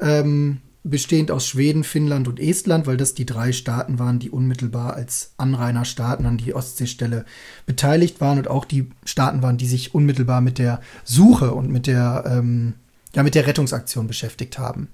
ähm, 0.00 0.60
bestehend 0.84 1.30
aus 1.30 1.46
Schweden, 1.46 1.84
Finnland 1.84 2.26
und 2.26 2.40
Estland, 2.40 2.86
weil 2.86 2.96
das 2.96 3.14
die 3.14 3.26
drei 3.26 3.52
Staaten 3.52 3.98
waren, 3.98 4.18
die 4.18 4.30
unmittelbar 4.30 4.94
als 4.94 5.32
Anrainerstaaten 5.36 6.26
an 6.26 6.38
die 6.38 6.54
Ostseestelle 6.54 7.24
beteiligt 7.66 8.20
waren 8.20 8.38
und 8.38 8.48
auch 8.48 8.64
die 8.64 8.90
Staaten 9.04 9.42
waren, 9.42 9.58
die 9.58 9.66
sich 9.66 9.94
unmittelbar 9.94 10.40
mit 10.40 10.58
der 10.58 10.80
Suche 11.04 11.52
und 11.52 11.70
mit 11.70 11.86
der, 11.86 12.24
ähm, 12.26 12.74
ja, 13.14 13.22
mit 13.22 13.34
der 13.34 13.46
Rettungsaktion 13.46 14.08
beschäftigt 14.08 14.58
haben. 14.58 14.88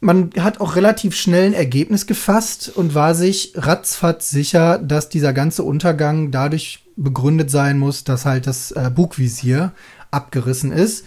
Man 0.00 0.30
hat 0.38 0.60
auch 0.60 0.76
relativ 0.76 1.14
schnell 1.14 1.46
ein 1.46 1.54
Ergebnis 1.54 2.06
gefasst 2.06 2.70
und 2.74 2.94
war 2.94 3.14
sich 3.14 3.52
ratzfatz 3.54 4.30
sicher, 4.30 4.78
dass 4.78 5.08
dieser 5.08 5.32
ganze 5.32 5.62
Untergang 5.62 6.30
dadurch 6.30 6.84
begründet 6.96 7.50
sein 7.50 7.78
muss, 7.78 8.04
dass 8.04 8.24
halt 8.24 8.46
das 8.46 8.72
äh, 8.72 8.90
Bugvisier 8.94 9.72
abgerissen 10.10 10.72
ist. 10.72 11.04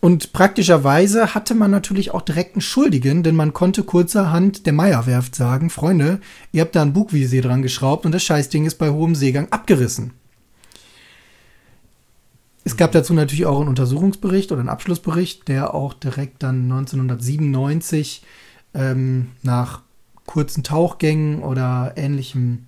Und 0.00 0.32
praktischerweise 0.32 1.34
hatte 1.34 1.54
man 1.54 1.70
natürlich 1.70 2.12
auch 2.12 2.22
direkt 2.22 2.54
einen 2.54 2.60
Schuldigen, 2.60 3.22
denn 3.22 3.34
man 3.34 3.52
konnte 3.52 3.82
kurzerhand 3.82 4.66
der 4.66 4.72
Meierwerft 4.72 5.34
sagen, 5.34 5.70
Freunde, 5.70 6.20
ihr 6.52 6.60
habt 6.62 6.76
da 6.76 6.82
ein 6.82 6.92
Bugvisier 6.92 7.42
dran 7.42 7.62
geschraubt 7.62 8.04
und 8.04 8.12
das 8.12 8.22
Scheißding 8.22 8.66
ist 8.66 8.76
bei 8.76 8.90
hohem 8.90 9.14
Seegang 9.14 9.50
abgerissen. 9.50 10.12
Es 12.64 12.76
gab 12.76 12.92
dazu 12.92 13.14
natürlich 13.14 13.46
auch 13.46 13.60
einen 13.60 13.68
Untersuchungsbericht 13.68 14.52
oder 14.52 14.60
einen 14.60 14.68
Abschlussbericht, 14.68 15.48
der 15.48 15.72
auch 15.72 15.94
direkt 15.94 16.42
dann 16.42 16.64
1997 16.64 18.22
ähm, 18.74 19.28
nach 19.42 19.82
kurzen 20.26 20.64
Tauchgängen 20.64 21.42
oder 21.42 21.94
ähnlichem 21.96 22.66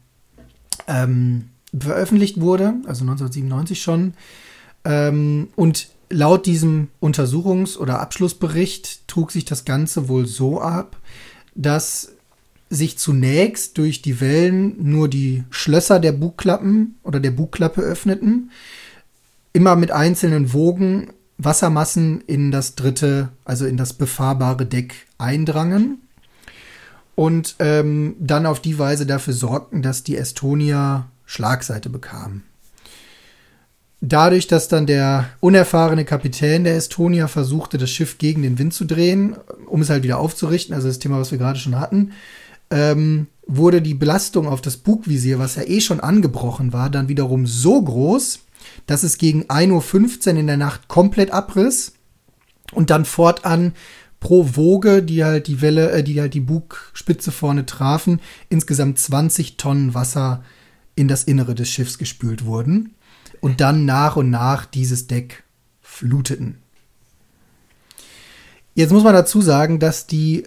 ähm, 0.86 1.50
veröffentlicht 1.76 2.40
wurde, 2.40 2.74
also 2.86 3.02
1997 3.02 3.82
schon. 3.82 4.14
Ähm, 4.84 5.48
und 5.56 5.88
laut 6.10 6.46
diesem 6.46 6.88
Untersuchungs- 7.00 7.76
oder 7.76 8.00
Abschlussbericht 8.00 9.06
trug 9.08 9.30
sich 9.30 9.44
das 9.44 9.64
Ganze 9.64 10.08
wohl 10.08 10.26
so 10.26 10.60
ab, 10.60 10.96
dass 11.54 12.12
sich 12.70 12.98
zunächst 12.98 13.78
durch 13.78 14.02
die 14.02 14.20
Wellen 14.20 14.76
nur 14.90 15.08
die 15.08 15.44
Schlösser 15.50 16.00
der 16.00 16.12
Bugklappen 16.12 16.96
oder 17.02 17.20
der 17.20 17.30
Bugklappe 17.30 17.80
öffneten, 17.80 18.50
immer 19.52 19.76
mit 19.76 19.90
einzelnen 19.90 20.52
Wogen 20.52 21.08
Wassermassen 21.38 22.20
in 22.22 22.50
das 22.50 22.74
dritte, 22.74 23.28
also 23.44 23.64
in 23.64 23.76
das 23.76 23.92
befahrbare 23.92 24.66
Deck 24.66 25.06
eindrangen 25.18 25.98
und 27.14 27.56
ähm, 27.58 28.16
dann 28.18 28.44
auf 28.44 28.60
die 28.60 28.78
Weise 28.78 29.06
dafür 29.06 29.34
sorgten, 29.34 29.82
dass 29.82 30.02
die 30.02 30.16
Estonia 30.16 31.08
Schlagseite 31.26 31.90
bekam. 31.90 32.42
Dadurch, 34.00 34.46
dass 34.46 34.68
dann 34.68 34.86
der 34.86 35.28
unerfahrene 35.40 36.04
Kapitän 36.04 36.62
der 36.62 36.76
Estonia 36.76 37.26
versuchte, 37.26 37.78
das 37.78 37.90
Schiff 37.90 38.18
gegen 38.18 38.42
den 38.42 38.58
Wind 38.58 38.72
zu 38.72 38.84
drehen, 38.84 39.36
um 39.66 39.82
es 39.82 39.90
halt 39.90 40.04
wieder 40.04 40.18
aufzurichten, 40.18 40.74
also 40.74 40.86
das 40.86 41.00
Thema, 41.00 41.18
was 41.18 41.32
wir 41.32 41.38
gerade 41.38 41.58
schon 41.58 41.80
hatten, 41.80 42.12
ähm, 42.70 43.26
wurde 43.46 43.82
die 43.82 43.94
Belastung 43.94 44.46
auf 44.46 44.60
das 44.60 44.76
Bugvisier, 44.76 45.40
was 45.40 45.56
ja 45.56 45.64
eh 45.64 45.80
schon 45.80 45.98
angebrochen 45.98 46.72
war, 46.72 46.90
dann 46.90 47.08
wiederum 47.08 47.46
so 47.46 47.82
groß, 47.82 48.40
dass 48.86 49.02
es 49.02 49.18
gegen 49.18 49.44
1.15 49.46 50.32
Uhr 50.32 50.38
in 50.38 50.46
der 50.46 50.56
Nacht 50.58 50.86
komplett 50.86 51.32
abriss 51.32 51.94
und 52.72 52.90
dann 52.90 53.04
fortan 53.04 53.72
pro 54.20 54.50
Woge, 54.54 55.02
die 55.02 55.24
halt 55.24 55.48
die 55.48 55.60
Welle, 55.60 55.90
äh, 55.90 56.04
die 56.04 56.20
halt 56.20 56.34
die 56.34 56.40
Bugspitze 56.40 57.32
vorne 57.32 57.66
trafen, 57.66 58.20
insgesamt 58.48 59.00
20 59.00 59.56
Tonnen 59.56 59.94
Wasser 59.94 60.44
in 60.94 61.08
das 61.08 61.24
Innere 61.24 61.56
des 61.56 61.68
Schiffs 61.68 61.98
gespült 61.98 62.44
wurden 62.44 62.94
und 63.40 63.60
dann 63.60 63.84
nach 63.84 64.16
und 64.16 64.30
nach 64.30 64.66
dieses 64.66 65.06
Deck 65.06 65.44
fluteten. 65.80 66.58
Jetzt 68.74 68.92
muss 68.92 69.04
man 69.04 69.14
dazu 69.14 69.40
sagen, 69.40 69.80
dass 69.80 70.06
die 70.06 70.44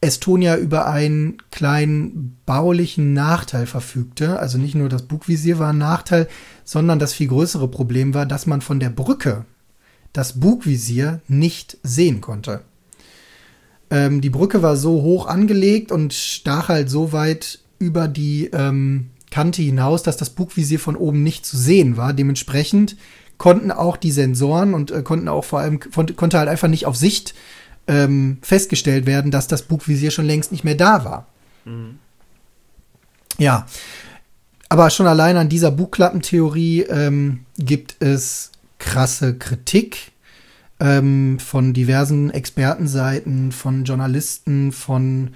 Estonia 0.00 0.56
über 0.56 0.86
einen 0.86 1.38
kleinen 1.50 2.36
baulichen 2.44 3.14
Nachteil 3.14 3.66
verfügte. 3.66 4.38
Also 4.38 4.58
nicht 4.58 4.74
nur 4.74 4.88
das 4.88 5.02
Bugvisier 5.02 5.58
war 5.58 5.70
ein 5.70 5.78
Nachteil, 5.78 6.28
sondern 6.64 6.98
das 6.98 7.14
viel 7.14 7.28
größere 7.28 7.68
Problem 7.68 8.14
war, 8.14 8.26
dass 8.26 8.46
man 8.46 8.60
von 8.60 8.80
der 8.80 8.90
Brücke 8.90 9.46
das 10.12 10.40
Bugvisier 10.40 11.20
nicht 11.26 11.78
sehen 11.82 12.20
konnte. 12.20 12.62
Ähm, 13.90 14.20
die 14.20 14.30
Brücke 14.30 14.62
war 14.62 14.76
so 14.76 15.02
hoch 15.02 15.26
angelegt 15.26 15.90
und 15.90 16.12
stach 16.12 16.68
halt 16.68 16.90
so 16.90 17.12
weit 17.12 17.60
über 17.78 18.06
die 18.08 18.50
ähm, 18.52 19.10
Kante 19.34 19.62
hinaus, 19.62 20.04
dass 20.04 20.16
das 20.16 20.30
Bugvisier 20.30 20.78
von 20.78 20.94
oben 20.94 21.24
nicht 21.24 21.44
zu 21.44 21.56
sehen 21.56 21.96
war. 21.96 22.12
Dementsprechend 22.12 22.96
konnten 23.36 23.72
auch 23.72 23.96
die 23.96 24.12
Sensoren 24.12 24.74
und 24.74 24.92
äh, 24.92 25.02
konnten 25.02 25.26
auch 25.26 25.44
vor 25.44 25.58
allem, 25.58 25.80
konnte 25.80 26.38
halt 26.38 26.48
einfach 26.48 26.68
nicht 26.68 26.86
auf 26.86 26.94
Sicht 26.94 27.34
ähm, 27.88 28.38
festgestellt 28.42 29.06
werden, 29.06 29.32
dass 29.32 29.48
das 29.48 29.62
Bugvisier 29.62 30.12
schon 30.12 30.24
längst 30.24 30.52
nicht 30.52 30.62
mehr 30.62 30.76
da 30.76 31.04
war. 31.04 31.26
Mhm. 31.64 31.98
Ja, 33.36 33.66
aber 34.68 34.88
schon 34.90 35.08
allein 35.08 35.36
an 35.36 35.48
dieser 35.48 35.72
Bugklappentheorie 35.72 36.82
ähm, 36.82 37.40
gibt 37.58 37.96
es 37.98 38.52
krasse 38.78 39.34
Kritik 39.36 40.12
ähm, 40.78 41.40
von 41.40 41.72
diversen 41.72 42.30
Expertenseiten, 42.30 43.50
von 43.50 43.82
Journalisten, 43.82 44.70
von 44.70 45.30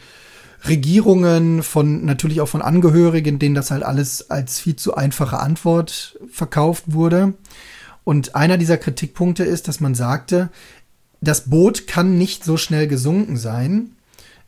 Regierungen, 0.68 1.62
von 1.62 2.04
natürlich 2.04 2.40
auch 2.40 2.48
von 2.48 2.62
Angehörigen, 2.62 3.38
denen 3.38 3.54
das 3.54 3.70
halt 3.70 3.82
alles 3.82 4.30
als 4.30 4.60
viel 4.60 4.76
zu 4.76 4.94
einfache 4.94 5.38
Antwort 5.38 6.18
verkauft 6.30 6.84
wurde. 6.86 7.34
Und 8.04 8.34
einer 8.34 8.56
dieser 8.56 8.78
Kritikpunkte 8.78 9.44
ist, 9.44 9.68
dass 9.68 9.80
man 9.80 9.94
sagte, 9.94 10.50
das 11.20 11.50
Boot 11.50 11.86
kann 11.86 12.16
nicht 12.16 12.44
so 12.44 12.56
schnell 12.56 12.86
gesunken 12.88 13.36
sein, 13.36 13.90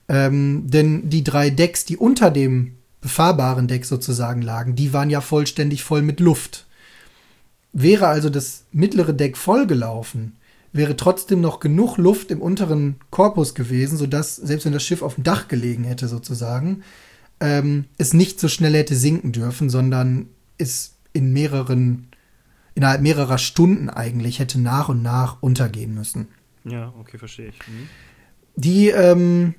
ähm, 0.09 0.65
denn 0.71 1.11
die 1.11 1.25
drei 1.25 1.51
Decks, 1.51 1.85
die 1.85 1.97
unter 1.97 2.31
dem 2.31 2.77
befahrbaren 3.01 3.69
Deck 3.69 3.85
sozusagen 3.85 4.43
lagen, 4.43 4.77
die 4.77 4.93
waren 4.93 5.11
ja 5.11 5.21
vollständig 5.21 5.83
voll 5.83 6.03
mit 6.03 6.21
Luft. 6.21 6.67
Wäre 7.73 8.09
also 8.09 8.31
das 8.31 8.65
mittlere 8.73 9.13
Deck 9.13 9.37
vollgelaufen, 9.37 10.37
wäre 10.73 10.97
trotzdem 10.97 11.41
noch 11.41 11.61
genug 11.61 11.97
Luft 11.97 12.31
im 12.31 12.41
unteren 12.41 12.97
Korpus 13.11 13.55
gewesen, 13.55 13.99
sodass, 13.99 14.37
selbst 14.37 14.65
wenn 14.65 14.73
das 14.73 14.85
Schiff 14.85 15.03
auf 15.03 15.17
dem 15.17 15.25
Dach 15.25 15.49
gelegen 15.49 15.85
hätte, 15.85 16.07
sozusagen, 16.09 16.83
ähm, 17.41 17.87
es 17.99 18.13
nicht 18.13 18.39
so 18.39 18.49
schnell 18.49 18.75
hätte 18.75 18.95
sinken 18.95 19.33
dürfen, 19.33 19.71
sondern 19.71 20.29
es 20.59 20.95
in 21.13 21.33
mehreren, 21.33 22.09
innerhalb 22.75 23.01
mehrerer 23.01 23.39
Stunden 23.39 23.91
eigentlich 23.91 24.39
hätte 24.39 24.61
nach 24.61 24.89
und 24.89 25.03
nach 25.03 25.43
untergehen 25.43 25.95
müssen. 25.95 26.29
Ja, 26.65 26.93
okay, 27.01 27.19
verstehe 27.19 27.49
ich. 27.49 27.59
Mhm. 27.67 27.89
Die, 28.57 28.89
ähm, 28.91 29.55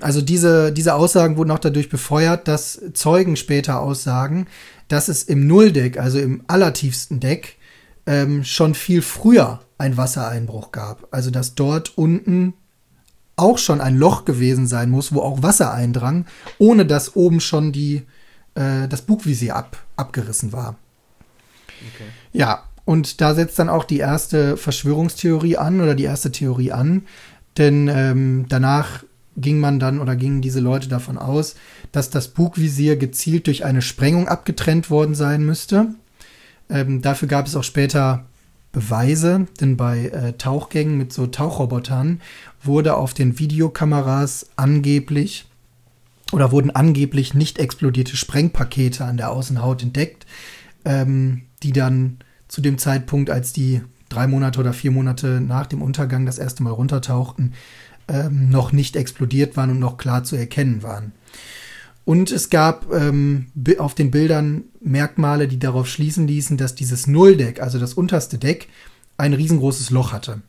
also 0.00 0.22
diese, 0.22 0.72
diese 0.72 0.94
Aussagen 0.94 1.36
wurden 1.36 1.50
auch 1.50 1.58
dadurch 1.58 1.88
befeuert, 1.88 2.48
dass 2.48 2.80
Zeugen 2.94 3.36
später 3.36 3.80
aussagen, 3.80 4.46
dass 4.88 5.08
es 5.08 5.22
im 5.22 5.46
Nulldeck, 5.46 5.98
also 5.98 6.18
im 6.18 6.42
allertiefsten 6.46 7.20
Deck, 7.20 7.56
ähm, 8.06 8.42
schon 8.42 8.74
viel 8.74 9.02
früher 9.02 9.60
ein 9.78 9.96
Wassereinbruch 9.96 10.72
gab. 10.72 11.08
Also 11.10 11.30
dass 11.30 11.54
dort 11.54 11.96
unten 11.96 12.54
auch 13.36 13.58
schon 13.58 13.80
ein 13.80 13.96
Loch 13.96 14.24
gewesen 14.24 14.66
sein 14.66 14.90
muss, 14.90 15.14
wo 15.14 15.20
auch 15.20 15.42
Wasser 15.42 15.72
eindrang, 15.72 16.26
ohne 16.58 16.84
dass 16.84 17.14
oben 17.14 17.40
schon 17.40 17.72
die, 17.72 18.02
äh, 18.54 18.88
das 18.88 19.02
Bugvisier 19.02 19.54
ab, 19.54 19.78
abgerissen 19.96 20.52
war. 20.52 20.76
Okay. 21.94 22.08
Ja, 22.32 22.64
und 22.84 23.20
da 23.20 23.34
setzt 23.34 23.58
dann 23.58 23.68
auch 23.68 23.84
die 23.84 23.98
erste 23.98 24.56
Verschwörungstheorie 24.56 25.56
an 25.56 25.80
oder 25.80 25.94
die 25.94 26.04
erste 26.04 26.32
Theorie 26.32 26.72
an. 26.72 27.02
Denn 27.56 27.88
ähm, 27.88 28.46
danach 28.48 29.04
ging 29.36 29.60
man 29.60 29.78
dann 29.78 30.00
oder 30.00 30.16
gingen 30.16 30.42
diese 30.42 30.60
Leute 30.60 30.88
davon 30.88 31.18
aus, 31.18 31.54
dass 31.92 32.10
das 32.10 32.28
Bugvisier 32.28 32.96
gezielt 32.96 33.46
durch 33.46 33.64
eine 33.64 33.82
Sprengung 33.82 34.26
abgetrennt 34.26 34.90
worden 34.90 35.14
sein 35.14 35.44
müsste. 35.44 35.94
Ähm, 36.70 37.02
dafür 37.02 37.28
gab 37.28 37.46
es 37.46 37.56
auch 37.56 37.64
später 37.64 38.26
Beweise, 38.72 39.46
denn 39.60 39.76
bei 39.76 40.08
äh, 40.08 40.32
Tauchgängen 40.34 40.98
mit 40.98 41.12
so 41.12 41.26
Tauchrobotern 41.26 42.20
wurde 42.62 42.96
auf 42.96 43.14
den 43.14 43.38
Videokameras 43.38 44.50
angeblich 44.56 45.46
oder 46.32 46.52
wurden 46.52 46.70
angeblich 46.70 47.34
nicht 47.34 47.58
explodierte 47.58 48.16
Sprengpakete 48.16 49.04
an 49.04 49.16
der 49.16 49.30
Außenhaut 49.30 49.82
entdeckt, 49.82 50.26
ähm, 50.84 51.42
die 51.62 51.72
dann 51.72 52.18
zu 52.46 52.60
dem 52.60 52.78
Zeitpunkt, 52.78 53.30
als 53.30 53.52
die 53.52 53.80
drei 54.08 54.26
Monate 54.26 54.60
oder 54.60 54.72
vier 54.72 54.90
Monate 54.90 55.40
nach 55.40 55.66
dem 55.66 55.82
Untergang 55.82 56.26
das 56.26 56.38
erste 56.38 56.62
Mal 56.62 56.70
runtertauchten, 56.70 57.54
ähm, 58.08 58.48
noch 58.50 58.72
nicht 58.72 58.96
explodiert 58.96 59.56
waren 59.56 59.70
und 59.70 59.78
noch 59.78 59.96
klar 59.98 60.24
zu 60.24 60.36
erkennen 60.36 60.82
waren. 60.82 61.12
Und 62.08 62.30
es 62.30 62.48
gab 62.48 62.90
ähm, 62.90 63.48
auf 63.76 63.94
den 63.94 64.10
Bildern 64.10 64.64
Merkmale, 64.80 65.46
die 65.46 65.58
darauf 65.58 65.86
schließen 65.86 66.26
ließen, 66.26 66.56
dass 66.56 66.74
dieses 66.74 67.06
Nulldeck, 67.06 67.60
also 67.60 67.78
das 67.78 67.92
unterste 67.92 68.38
Deck, 68.38 68.68
ein 69.18 69.34
riesengroßes 69.34 69.90
Loch 69.90 70.10
hatte. 70.10 70.40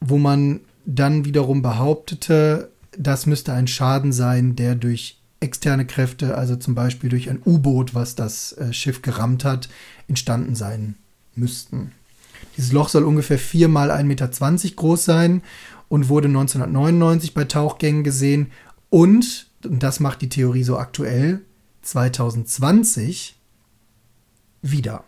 Wo 0.00 0.16
man 0.16 0.60
dann 0.86 1.26
wiederum 1.26 1.60
behauptete, 1.60 2.70
das 2.96 3.26
müsste 3.26 3.52
ein 3.52 3.66
Schaden 3.66 4.14
sein, 4.14 4.56
der 4.56 4.76
durch 4.76 5.18
externe 5.40 5.84
Kräfte, 5.84 6.38
also 6.38 6.56
zum 6.56 6.74
Beispiel 6.74 7.10
durch 7.10 7.28
ein 7.28 7.42
U-Boot, 7.44 7.94
was 7.94 8.14
das 8.14 8.52
äh, 8.52 8.72
Schiff 8.72 9.02
gerammt 9.02 9.44
hat, 9.44 9.68
entstanden 10.08 10.54
sein 10.54 10.94
müssten. 11.34 11.92
Dieses 12.56 12.72
Loch 12.72 12.88
soll 12.88 13.04
ungefähr 13.04 13.38
4 13.38 13.68
mal 13.68 13.90
1,20 13.90 14.04
Meter 14.04 14.30
groß 14.74 15.04
sein 15.04 15.42
und 15.90 16.08
wurde 16.08 16.28
1999 16.28 17.34
bei 17.34 17.44
Tauchgängen 17.44 18.04
gesehen 18.04 18.52
und, 18.88 19.49
und 19.64 19.82
das 19.82 20.00
macht 20.00 20.22
die 20.22 20.28
Theorie 20.28 20.62
so 20.62 20.78
aktuell, 20.78 21.42
2020 21.82 23.36
wieder. 24.62 25.04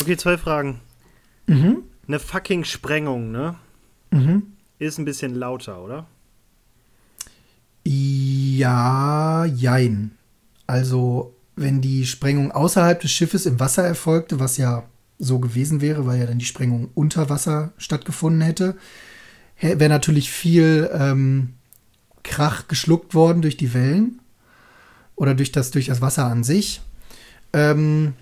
Okay, 0.00 0.16
zwei 0.16 0.38
Fragen. 0.38 0.80
Mhm. 1.46 1.82
Eine 2.06 2.18
fucking 2.18 2.64
Sprengung, 2.64 3.30
ne? 3.30 3.56
Mhm. 4.10 4.54
Ist 4.78 4.98
ein 4.98 5.04
bisschen 5.04 5.34
lauter, 5.34 5.82
oder? 5.82 6.06
Ja, 7.84 9.44
jein. 9.44 10.12
Also, 10.66 11.34
wenn 11.56 11.80
die 11.80 12.06
Sprengung 12.06 12.50
außerhalb 12.52 13.00
des 13.00 13.10
Schiffes 13.10 13.46
im 13.46 13.60
Wasser 13.60 13.84
erfolgte, 13.84 14.40
was 14.40 14.56
ja 14.56 14.84
so 15.18 15.38
gewesen 15.38 15.80
wäre, 15.80 16.06
weil 16.06 16.18
ja 16.18 16.26
dann 16.26 16.38
die 16.38 16.46
Sprengung 16.46 16.90
unter 16.94 17.28
Wasser 17.28 17.72
stattgefunden 17.76 18.40
hätte, 18.40 18.76
wäre 19.60 19.90
natürlich 19.90 20.30
viel 20.30 20.90
ähm, 20.94 21.54
Krach 22.22 22.68
geschluckt 22.68 23.14
worden 23.14 23.42
durch 23.42 23.56
die 23.56 23.74
Wellen 23.74 24.20
oder 25.16 25.34
durch 25.34 25.52
das, 25.52 25.70
durch 25.70 25.86
das 25.86 26.00
Wasser 26.00 26.26
an 26.26 26.44
sich. 26.44 26.80
Ähm, 27.52 28.14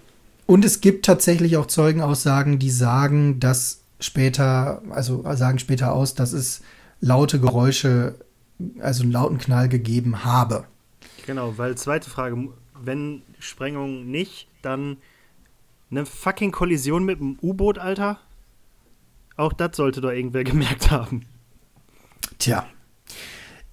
und 0.47 0.65
es 0.65 0.81
gibt 0.81 1.05
tatsächlich 1.05 1.57
auch 1.57 1.67
Zeugenaussagen, 1.67 2.59
die 2.59 2.71
sagen, 2.71 3.39
dass 3.41 3.83
später, 4.01 4.83
also 4.91 5.25
sagen 5.35 5.59
später 5.59 5.93
aus, 5.93 6.15
dass 6.15 6.33
es 6.33 6.63
laute 7.01 7.41
Geräusche 7.41 8.15
also 8.81 9.03
einen 9.03 9.13
lauten 9.13 9.39
Knall 9.39 9.69
gegeben 9.69 10.25
habe. 10.25 10.65
Genau, 11.27 11.59
weil 11.59 11.77
zweite 11.77 12.11
Frage, 12.11 12.49
wenn 12.83 13.23
Sprengung 13.39 14.11
nicht, 14.11 14.49
dann 14.63 14.97
eine 15.91 16.07
fucking 16.07 16.53
Kollision 16.53 17.05
mit 17.05 17.21
dem 17.21 17.39
U-Boot, 17.41 17.79
Alter? 17.79 18.19
Auch 19.37 19.53
das 19.53 19.77
sollte 19.77 20.01
doch 20.01 20.11
irgendwer 20.11 20.45
gemerkt 20.45 20.91
haben. 20.91 21.27
Tja. 22.39 22.67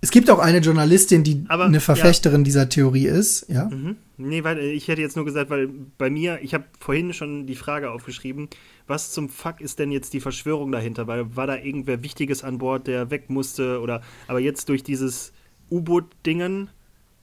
Es 0.02 0.12
gibt 0.12 0.30
auch 0.30 0.40
eine 0.40 0.60
Journalistin, 0.60 1.24
die 1.24 1.46
Aber, 1.48 1.66
eine 1.66 1.80
Verfechterin 1.80 2.42
ja. 2.42 2.44
dieser 2.44 2.70
Theorie 2.70 3.08
ist, 3.08 3.48
ja? 3.50 3.66
Mhm. 3.66 3.96
Nee, 4.18 4.44
weil 4.44 4.60
äh, 4.60 4.72
ich 4.72 4.88
hätte 4.88 5.02
jetzt 5.02 5.16
nur 5.16 5.26
gesagt, 5.26 5.50
weil 5.50 5.70
bei 5.98 6.10
mir, 6.10 6.40
ich 6.42 6.54
habe 6.54 6.66
vorhin 6.80 7.14
schon 7.14 7.48
die 7.48 7.56
Frage 7.56 7.92
aufgeschrieben, 7.92 8.50
was 8.88 9.12
zum 9.12 9.30
Fuck 9.30 9.62
ist 9.62 9.80
denn 9.80 9.92
jetzt 9.92 10.14
die 10.14 10.20
Verschwörung 10.20 10.72
dahinter? 10.72 11.08
Weil 11.08 11.36
war 11.36 11.48
da 11.48 11.58
irgendwer 11.58 12.04
Wichtiges 12.04 12.44
an 12.44 12.60
Bord, 12.60 12.88
der 12.88 13.10
weg 13.10 13.30
musste 13.30 13.82
oder 13.82 14.02
aber 14.28 14.40
jetzt 14.40 14.70
durch 14.70 14.84
dieses 14.84 15.34
U-Boot-Dingen. 15.72 16.70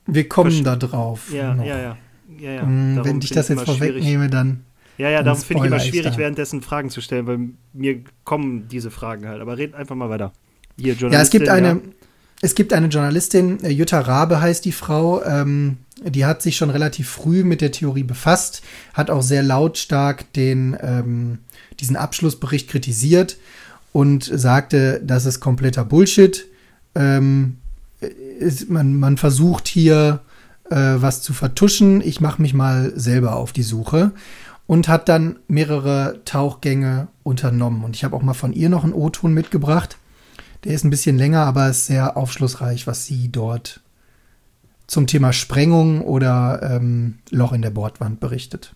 Wir 0.06 0.28
kommen 0.28 0.64
da 0.64 0.76
drauf. 0.76 1.32
Ja, 1.32 1.54
ja, 1.62 1.78
ja. 1.78 1.98
ja, 2.38 2.50
ja. 2.50 2.64
Mm, 2.64 3.04
wenn 3.04 3.20
ich 3.20 3.30
das 3.30 3.48
jetzt 3.48 3.62
vorwegnehme, 3.62 4.28
dann. 4.28 4.64
Ja, 4.98 5.08
ja, 5.08 5.22
darum 5.22 5.40
finde 5.40 5.62
ich 5.62 5.68
immer 5.68 5.80
schwierig, 5.80 6.18
währenddessen 6.18 6.60
Fragen 6.60 6.90
zu 6.90 7.00
stellen, 7.00 7.26
weil 7.26 7.38
mir 7.72 8.02
kommen 8.24 8.68
diese 8.68 8.90
Fragen 8.90 9.26
halt. 9.26 9.40
Aber 9.40 9.56
red 9.56 9.74
einfach 9.74 9.94
mal 9.94 10.10
weiter. 10.10 10.32
Hier, 10.78 10.94
ja, 10.94 11.20
es 11.20 11.30
gibt 11.30 11.48
eine. 11.48 11.80
Es 12.42 12.56
gibt 12.56 12.72
eine 12.72 12.88
Journalistin, 12.88 13.62
äh, 13.62 13.70
Jutta 13.70 14.00
Rabe 14.00 14.40
heißt 14.40 14.64
die 14.64 14.72
Frau, 14.72 15.24
ähm, 15.24 15.78
die 16.04 16.26
hat 16.26 16.42
sich 16.42 16.56
schon 16.56 16.70
relativ 16.70 17.08
früh 17.08 17.44
mit 17.44 17.60
der 17.60 17.70
Theorie 17.70 18.02
befasst, 18.02 18.62
hat 18.92 19.10
auch 19.10 19.22
sehr 19.22 19.44
lautstark 19.44 20.30
den, 20.32 20.76
ähm, 20.82 21.38
diesen 21.78 21.96
Abschlussbericht 21.96 22.68
kritisiert 22.68 23.38
und 23.92 24.24
sagte, 24.24 25.00
das 25.04 25.24
ist 25.24 25.38
kompletter 25.38 25.84
Bullshit. 25.84 26.46
Ähm, 26.96 27.58
ist, 28.40 28.68
man, 28.68 28.96
man 28.96 29.16
versucht 29.18 29.68
hier 29.68 30.20
äh, 30.68 30.74
was 30.74 31.22
zu 31.22 31.32
vertuschen. 31.32 32.00
Ich 32.00 32.20
mache 32.20 32.42
mich 32.42 32.54
mal 32.54 32.92
selber 32.96 33.36
auf 33.36 33.52
die 33.52 33.62
Suche 33.62 34.10
und 34.66 34.88
hat 34.88 35.08
dann 35.08 35.38
mehrere 35.46 36.20
Tauchgänge 36.24 37.06
unternommen. 37.22 37.84
Und 37.84 37.94
ich 37.94 38.02
habe 38.02 38.16
auch 38.16 38.22
mal 38.22 38.34
von 38.34 38.52
ihr 38.52 38.68
noch 38.68 38.82
einen 38.82 38.94
O-Ton 38.94 39.32
mitgebracht. 39.32 39.96
Der 40.64 40.74
ist 40.74 40.84
ein 40.84 40.90
bisschen 40.90 41.18
länger, 41.18 41.44
aber 41.44 41.68
ist 41.68 41.86
sehr 41.86 42.16
aufschlussreich, 42.16 42.86
was 42.86 43.06
sie 43.06 43.30
dort 43.30 43.80
zum 44.86 45.06
Thema 45.06 45.32
Sprengung 45.32 46.02
oder 46.02 46.60
ähm, 46.62 47.18
Loch 47.30 47.52
in 47.52 47.62
der 47.62 47.70
Bordwand 47.70 48.20
berichtet. 48.20 48.74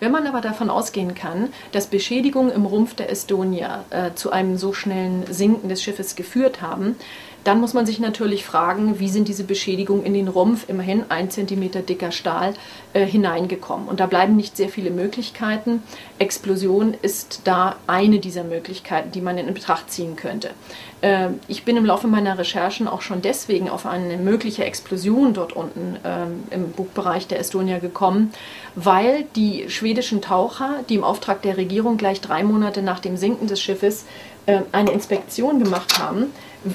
Wenn 0.00 0.12
man 0.12 0.26
aber 0.26 0.40
davon 0.40 0.70
ausgehen 0.70 1.14
kann, 1.14 1.50
dass 1.72 1.88
Beschädigungen 1.88 2.50
im 2.50 2.64
Rumpf 2.64 2.94
der 2.94 3.10
Estonia 3.10 3.84
äh, 3.90 4.14
zu 4.14 4.32
einem 4.32 4.56
so 4.56 4.72
schnellen 4.72 5.24
Sinken 5.30 5.68
des 5.68 5.82
Schiffes 5.82 6.16
geführt 6.16 6.62
haben, 6.62 6.96
dann 7.44 7.60
muss 7.60 7.74
man 7.74 7.86
sich 7.86 7.98
natürlich 7.98 8.44
fragen, 8.44 8.98
wie 9.00 9.08
sind 9.08 9.28
diese 9.28 9.44
Beschädigungen 9.44 10.04
in 10.04 10.14
den 10.14 10.28
Rumpf, 10.28 10.68
immerhin 10.68 11.04
ein 11.08 11.30
Zentimeter 11.30 11.80
dicker 11.80 12.12
Stahl, 12.12 12.54
äh, 12.92 13.06
hineingekommen. 13.06 13.88
Und 13.88 14.00
da 14.00 14.06
bleiben 14.06 14.36
nicht 14.36 14.56
sehr 14.56 14.68
viele 14.68 14.90
Möglichkeiten. 14.90 15.82
Explosion 16.18 16.94
ist 17.02 17.42
da 17.44 17.76
eine 17.86 18.18
dieser 18.18 18.44
Möglichkeiten, 18.44 19.12
die 19.12 19.20
man 19.20 19.38
in 19.38 19.52
Betracht 19.54 19.90
ziehen 19.90 20.16
könnte. 20.16 20.50
Äh, 21.00 21.28
ich 21.48 21.64
bin 21.64 21.76
im 21.76 21.86
Laufe 21.86 22.08
meiner 22.08 22.38
Recherchen 22.38 22.88
auch 22.88 23.02
schon 23.02 23.22
deswegen 23.22 23.70
auf 23.70 23.86
eine 23.86 24.16
mögliche 24.16 24.64
Explosion 24.64 25.32
dort 25.32 25.52
unten 25.54 25.96
äh, 26.04 26.54
im 26.54 26.72
Bugbereich 26.72 27.26
der 27.26 27.40
Estonia 27.40 27.78
gekommen, 27.78 28.32
weil 28.74 29.24
die 29.36 29.70
schwedischen 29.70 30.20
Taucher, 30.20 30.80
die 30.88 30.96
im 30.96 31.04
Auftrag 31.04 31.42
der 31.42 31.56
Regierung 31.56 31.96
gleich 31.96 32.20
drei 32.20 32.42
Monate 32.42 32.82
nach 32.82 33.00
dem 33.00 33.16
Sinken 33.16 33.46
des 33.46 33.60
Schiffes 33.60 34.04
äh, 34.46 34.60
eine 34.72 34.90
Inspektion 34.90 35.62
gemacht 35.62 35.98
haben, 35.98 36.26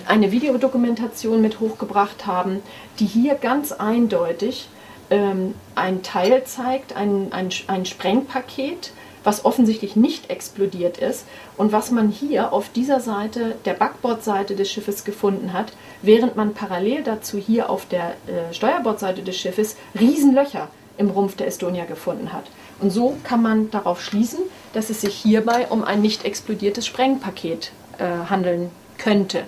eine 0.08 0.32
Videodokumentation 0.32 1.42
mit 1.42 1.60
hochgebracht 1.60 2.26
haben, 2.26 2.62
die 3.00 3.06
hier 3.06 3.36
ganz 3.36 3.72
eindeutig 3.72 4.70
ähm, 5.10 5.54
ein 5.76 6.04
Teil 6.04 6.44
zeigt, 6.46 6.96
ein, 6.96 7.32
ein, 7.32 7.50
ein 7.68 7.86
Sprengpaket, 7.86 8.92
was 9.24 9.44
offensichtlich 9.44 9.96
nicht 9.96 10.30
explodiert 10.30 10.98
ist 11.00 11.26
und 11.58 11.72
was 11.72 11.92
man 11.92 12.10
hier 12.10 12.54
auf 12.54 12.70
dieser 12.70 13.00
Seite, 13.00 13.56
der 13.66 13.74
Backbordseite 13.74 14.56
des 14.56 14.72
Schiffes 14.72 15.04
gefunden 15.04 15.54
hat, 15.54 15.74
während 16.02 16.36
man 16.36 16.54
parallel 16.54 17.04
dazu 17.04 17.38
hier 17.38 17.70
auf 17.70 17.88
der 17.88 18.12
äh, 18.28 18.54
Steuerbordseite 18.54 19.24
des 19.24 19.38
Schiffes 19.38 19.78
Riesenlöcher 20.00 20.68
im 20.98 21.10
Rumpf 21.10 21.36
der 21.36 21.48
Estonia 21.48 21.86
gefunden 21.86 22.32
hat. 22.32 22.46
Und 22.80 22.92
so 22.92 23.18
kann 23.24 23.42
man 23.42 23.72
darauf 23.72 24.02
schließen, 24.02 24.40
dass 24.74 24.90
es 24.90 25.02
sich 25.02 25.16
hierbei 25.16 25.68
um 25.70 25.84
ein 25.84 26.02
nicht 26.02 26.24
explodiertes 26.24 26.86
Sprengpaket 26.86 27.72
äh, 27.98 28.30
handeln 28.30 28.70
könnte. 28.98 29.44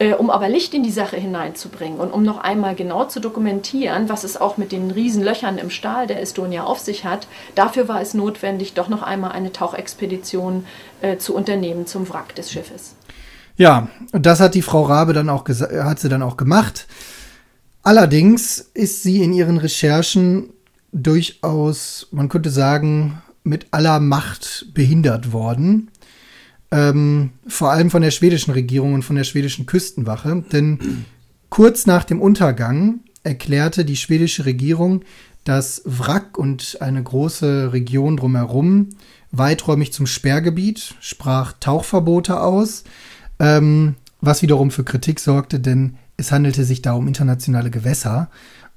Äh, 0.00 0.14
um 0.14 0.28
aber 0.28 0.48
Licht 0.48 0.74
in 0.74 0.82
die 0.82 0.90
Sache 0.90 1.16
hineinzubringen 1.16 2.00
und 2.00 2.10
um 2.10 2.24
noch 2.24 2.38
einmal 2.38 2.74
genau 2.74 3.04
zu 3.04 3.20
dokumentieren, 3.20 4.08
was 4.08 4.24
es 4.24 4.36
auch 4.36 4.56
mit 4.56 4.72
den 4.72 4.90
Riesenlöchern 4.90 5.56
im 5.56 5.70
Stahl 5.70 6.08
der 6.08 6.20
Estonia 6.20 6.64
auf 6.64 6.80
sich 6.80 7.04
hat, 7.04 7.28
dafür 7.54 7.86
war 7.86 8.00
es 8.00 8.12
notwendig, 8.12 8.74
doch 8.74 8.88
noch 8.88 9.02
einmal 9.02 9.30
eine 9.30 9.52
Tauchexpedition 9.52 10.66
äh, 11.00 11.16
zu 11.18 11.32
unternehmen 11.32 11.86
zum 11.86 12.08
Wrack 12.08 12.34
des 12.34 12.50
Schiffes. 12.50 12.96
Ja, 13.56 13.88
und 14.10 14.26
das 14.26 14.40
hat 14.40 14.54
die 14.54 14.62
Frau 14.62 14.82
Rabe 14.82 15.12
dann 15.12 15.28
auch 15.28 15.48
hat 15.48 16.00
sie 16.00 16.08
dann 16.08 16.22
auch 16.22 16.36
gemacht. 16.36 16.88
Allerdings 17.84 18.58
ist 18.74 19.04
sie 19.04 19.22
in 19.22 19.32
ihren 19.32 19.58
Recherchen 19.58 20.50
durchaus, 20.90 22.08
man 22.10 22.28
könnte 22.28 22.50
sagen, 22.50 23.22
mit 23.44 23.66
aller 23.70 24.00
Macht 24.00 24.66
behindert 24.74 25.32
worden 25.32 25.90
ähm, 26.74 27.30
vor 27.46 27.70
allem 27.70 27.88
von 27.88 28.02
der 28.02 28.10
schwedischen 28.10 28.50
Regierung 28.50 28.94
und 28.94 29.04
von 29.04 29.14
der 29.14 29.24
schwedischen 29.24 29.64
Küstenwache. 29.64 30.44
Denn 30.52 31.04
kurz 31.48 31.86
nach 31.86 32.02
dem 32.02 32.20
Untergang 32.20 33.00
erklärte 33.22 33.84
die 33.84 33.96
schwedische 33.96 34.44
Regierung 34.44 35.02
das 35.44 35.82
Wrack 35.84 36.36
und 36.36 36.78
eine 36.80 37.02
große 37.02 37.72
Region 37.72 38.16
drumherum 38.16 38.88
weiträumig 39.30 39.92
zum 39.92 40.06
Sperrgebiet, 40.06 40.94
sprach 41.00 41.52
Tauchverbote 41.60 42.40
aus, 42.40 42.84
ähm, 43.38 43.94
was 44.20 44.42
wiederum 44.42 44.70
für 44.70 44.84
Kritik 44.84 45.20
sorgte, 45.20 45.60
denn 45.60 45.96
es 46.16 46.32
handelte 46.32 46.64
sich 46.64 46.82
da 46.82 46.94
um 46.94 47.06
internationale 47.08 47.70
Gewässer. 47.70 48.30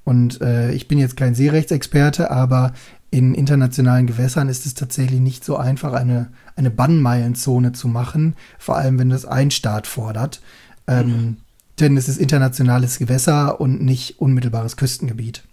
Und 0.04 0.40
äh, 0.40 0.72
ich 0.72 0.88
bin 0.88 0.98
jetzt 0.98 1.16
kein 1.16 1.34
Seerechtsexperte, 1.34 2.30
aber 2.30 2.72
in 3.10 3.34
internationalen 3.34 4.06
Gewässern 4.06 4.48
ist 4.48 4.66
es 4.66 4.74
tatsächlich 4.74 5.20
nicht 5.20 5.44
so 5.44 5.56
einfach, 5.56 5.94
eine, 5.94 6.30
eine 6.56 6.70
Bannmeilenzone 6.70 7.72
zu 7.72 7.88
machen, 7.88 8.36
vor 8.58 8.76
allem 8.76 8.98
wenn 8.98 9.10
das 9.10 9.24
ein 9.24 9.50
Staat 9.50 9.86
fordert. 9.86 10.42
Ähm, 10.86 11.06
mhm. 11.06 11.36
Denn 11.80 11.96
es 11.96 12.08
ist 12.08 12.18
internationales 12.18 12.98
Gewässer 12.98 13.60
und 13.60 13.82
nicht 13.82 14.18
unmittelbares 14.18 14.76
Küstengebiet. 14.76 15.44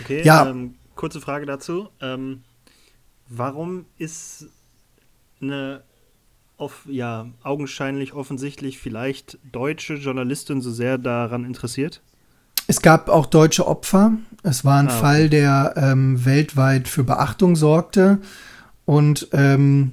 Okay, 0.00 0.22
ja. 0.24 0.48
Ähm, 0.48 0.74
kurze 0.94 1.20
Frage 1.20 1.46
dazu. 1.46 1.88
Ähm, 2.00 2.42
warum 3.28 3.84
ist 3.98 4.46
eine 5.40 5.82
auf, 6.56 6.86
ja, 6.90 7.28
augenscheinlich, 7.42 8.14
offensichtlich 8.14 8.78
vielleicht 8.78 9.38
deutsche 9.52 9.94
Journalistin 9.94 10.60
so 10.60 10.72
sehr 10.72 10.98
daran 10.98 11.44
interessiert? 11.44 12.02
Es 12.68 12.82
gab 12.82 13.08
auch 13.08 13.26
deutsche 13.26 13.66
Opfer. 13.66 14.12
Es 14.42 14.64
war 14.64 14.78
ein 14.78 14.88
ah, 14.88 14.90
okay. 14.90 15.00
Fall, 15.00 15.28
der 15.30 15.74
ähm, 15.76 16.24
weltweit 16.24 16.86
für 16.86 17.02
Beachtung 17.02 17.56
sorgte. 17.56 18.18
Und 18.84 19.28
ähm, 19.32 19.92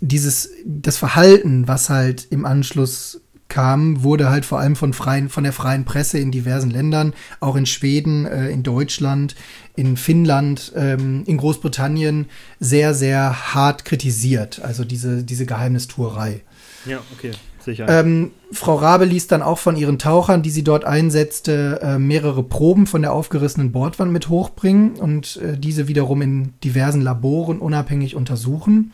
dieses, 0.00 0.50
das 0.64 0.96
Verhalten, 0.96 1.66
was 1.66 1.90
halt 1.90 2.28
im 2.30 2.46
Anschluss 2.46 3.20
kam, 3.48 4.04
wurde 4.04 4.30
halt 4.30 4.44
vor 4.44 4.60
allem 4.60 4.76
von, 4.76 4.92
freien, 4.92 5.28
von 5.28 5.42
der 5.42 5.52
freien 5.52 5.84
Presse 5.84 6.18
in 6.18 6.30
diversen 6.30 6.70
Ländern, 6.70 7.14
auch 7.40 7.56
in 7.56 7.66
Schweden, 7.66 8.26
äh, 8.26 8.48
in 8.48 8.62
Deutschland, 8.62 9.34
in 9.74 9.96
Finnland, 9.96 10.72
ähm, 10.76 11.24
in 11.26 11.36
Großbritannien 11.36 12.26
sehr, 12.60 12.94
sehr 12.94 13.54
hart 13.54 13.84
kritisiert. 13.84 14.60
Also 14.62 14.84
diese, 14.84 15.24
diese 15.24 15.46
Geheimnistuerei. 15.46 16.42
Ja, 16.86 17.00
okay. 17.12 17.32
Sicher. 17.64 17.88
Ähm, 17.88 18.30
Frau 18.52 18.74
Rabe 18.74 19.06
ließ 19.06 19.26
dann 19.26 19.42
auch 19.42 19.58
von 19.58 19.76
ihren 19.76 19.98
Tauchern, 19.98 20.42
die 20.42 20.50
sie 20.50 20.64
dort 20.64 20.84
einsetzte, 20.84 21.80
äh, 21.82 21.98
mehrere 21.98 22.42
Proben 22.42 22.86
von 22.86 23.02
der 23.02 23.12
aufgerissenen 23.12 23.72
Bordwand 23.72 24.12
mit 24.12 24.28
hochbringen 24.28 24.96
und 24.96 25.36
äh, 25.36 25.56
diese 25.56 25.88
wiederum 25.88 26.20
in 26.22 26.52
diversen 26.62 27.00
Laboren 27.00 27.58
unabhängig 27.58 28.16
untersuchen. 28.16 28.92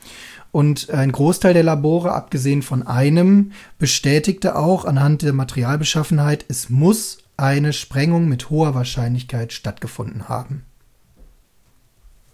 Und 0.52 0.90
ein 0.90 1.12
Großteil 1.12 1.54
der 1.54 1.62
Labore, 1.62 2.12
abgesehen 2.12 2.62
von 2.62 2.86
einem, 2.86 3.52
bestätigte 3.78 4.56
auch 4.56 4.84
anhand 4.84 5.22
der 5.22 5.32
Materialbeschaffenheit, 5.32 6.44
es 6.48 6.70
muss 6.70 7.18
eine 7.36 7.72
Sprengung 7.72 8.28
mit 8.28 8.50
hoher 8.50 8.74
Wahrscheinlichkeit 8.74 9.52
stattgefunden 9.52 10.28
haben. 10.28 10.64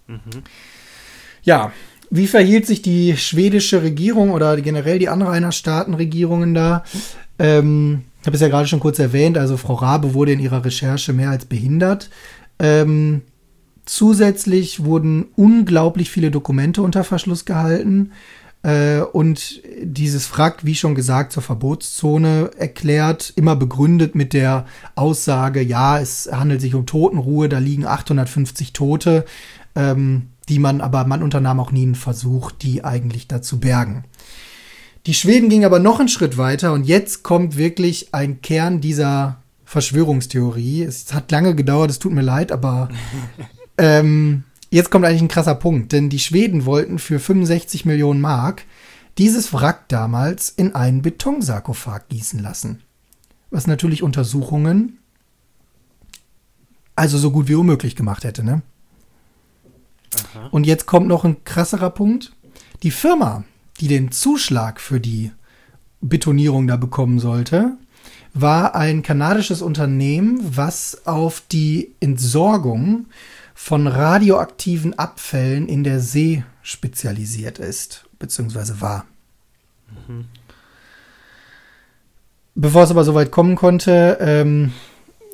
Mhm. 0.07 0.43
Ja, 1.43 1.73
wie 2.17 2.27
verhielt 2.27 2.67
sich 2.67 2.83
die 2.83 3.17
schwedische 3.17 3.83
Regierung 3.83 4.31
oder 4.31 4.61
generell 4.61 4.99
die 4.99 5.09
Anrainerstaatenregierungen 5.09 6.55
da? 6.55 6.85
Ähm, 7.39 8.03
ich 8.21 8.27
habe 8.27 8.37
es 8.37 8.43
ja 8.43 8.49
gerade 8.49 8.67
schon 8.67 8.81
kurz 8.81 8.99
erwähnt, 8.99 9.39
also 9.39 9.57
Frau 9.57 9.75
Rabe 9.75 10.15
wurde 10.15 10.33
in 10.33 10.41
ihrer 10.41 10.65
Recherche 10.65 11.13
mehr 11.13 11.31
als 11.31 11.45
behindert. 11.45 12.11
Ähm, 12.59 13.23
zusätzlich 13.85 14.85
wurden 14.85 15.27
unglaublich 15.37 16.11
viele 16.11 16.31
Dokumente 16.31 16.83
unter 16.83 17.05
Verschluss 17.05 17.45
gehalten 17.45 18.13
äh, 18.67 19.01
und 19.01 19.63
dieses 19.81 20.37
Wrack, 20.37 20.65
wie 20.65 20.75
schon 20.75 20.97
gesagt, 20.97 21.33
zur 21.33 21.43
Verbotszone 21.43 22.51
erklärt, 22.59 23.33
immer 23.37 23.55
begründet 23.55 24.17
mit 24.17 24.33
der 24.33 24.67
Aussage, 24.97 25.63
ja, 25.63 26.01
es 26.01 26.29
handelt 26.33 26.61
sich 26.61 26.75
um 26.75 26.85
Totenruhe, 26.85 27.49
da 27.49 27.59
liegen 27.59 27.87
850 27.87 28.73
Tote. 28.73 29.25
Ähm, 29.77 30.31
die 30.49 30.59
man 30.59 30.81
aber, 30.81 31.05
man 31.05 31.23
unternahm 31.23 31.61
auch 31.61 31.73
nie 31.73 31.83
einen 31.83 31.95
Versuch, 31.95 32.51
die 32.51 32.85
eigentlich 32.85 33.29
da 33.29 33.43
zu 33.43 33.59
bergen. 33.59 34.05
Die 35.07 35.15
Schweden 35.15 35.49
gingen 35.49 35.65
aber 35.65 35.79
noch 35.79 36.01
einen 36.01 36.09
Schritt 36.09 36.37
weiter 36.37 36.73
und 36.73 36.85
jetzt 36.85 37.23
kommt 37.23 37.57
wirklich 37.57 38.13
ein 38.13 38.43
Kern 38.43 38.81
dieser 38.81 39.39
Verschwörungstheorie. 39.65 40.83
Es 40.83 41.13
hat 41.13 41.31
lange 41.31 41.55
gedauert, 41.55 41.91
es 41.91 41.99
tut 41.99 42.13
mir 42.13 42.23
leid, 42.23 42.53
aber 42.53 42.89
ähm, 43.79 44.45
jetzt 44.71 44.91
kommt 44.91 45.05
eigentlich 45.05 45.23
ein 45.23 45.29
krasser 45.29 45.55
Punkt, 45.55 45.93
denn 45.93 46.09
die 46.09 46.19
Schweden 46.19 46.65
wollten 46.65 46.99
für 46.99 47.19
65 47.19 47.85
Millionen 47.85 48.21
Mark 48.21 48.65
dieses 49.19 49.53
Wrack 49.53 49.89
damals 49.89 50.51
in 50.51 50.75
einen 50.75 51.03
Betonsarkophag 51.03 52.09
gießen 52.09 52.41
lassen. 52.41 52.83
Was 53.51 53.67
natürlich 53.67 54.03
Untersuchungen 54.03 54.99
also 56.97 57.19
so 57.19 57.31
gut 57.31 57.47
wie 57.47 57.55
unmöglich 57.55 57.95
gemacht 57.95 58.25
hätte, 58.25 58.43
ne? 58.43 58.63
Aha. 60.15 60.49
Und 60.51 60.65
jetzt 60.65 60.87
kommt 60.87 61.09
noch 61.09 61.25
ein 61.25 61.45
krasserer 61.45 61.91
Punkt. 61.91 62.33
Die 62.83 62.91
Firma, 62.91 63.45
die 63.81 63.89
den 63.89 64.13
Zuschlag 64.13 64.81
für 64.81 65.01
die 65.01 65.33
Betonierung 66.01 66.67
da 66.67 66.77
bekommen 66.77 67.19
sollte, 67.19 67.77
war 68.35 68.75
ein 68.75 69.03
kanadisches 69.03 69.63
Unternehmen, 69.63 70.39
was 70.57 71.07
auf 71.07 71.43
die 71.51 71.95
Entsorgung 72.01 73.07
von 73.55 73.87
radioaktiven 73.87 74.99
Abfällen 74.99 75.69
in 75.69 75.83
der 75.83 76.01
See 76.01 76.45
spezialisiert 76.63 77.59
ist, 77.59 78.05
beziehungsweise 78.19 78.81
war. 78.83 79.07
Mhm. 80.07 80.27
Bevor 82.55 82.85
es 82.85 82.91
aber 82.91 83.05
soweit 83.05 83.31
kommen 83.31 83.57
konnte, 83.57 84.19
ähm, 84.21 84.73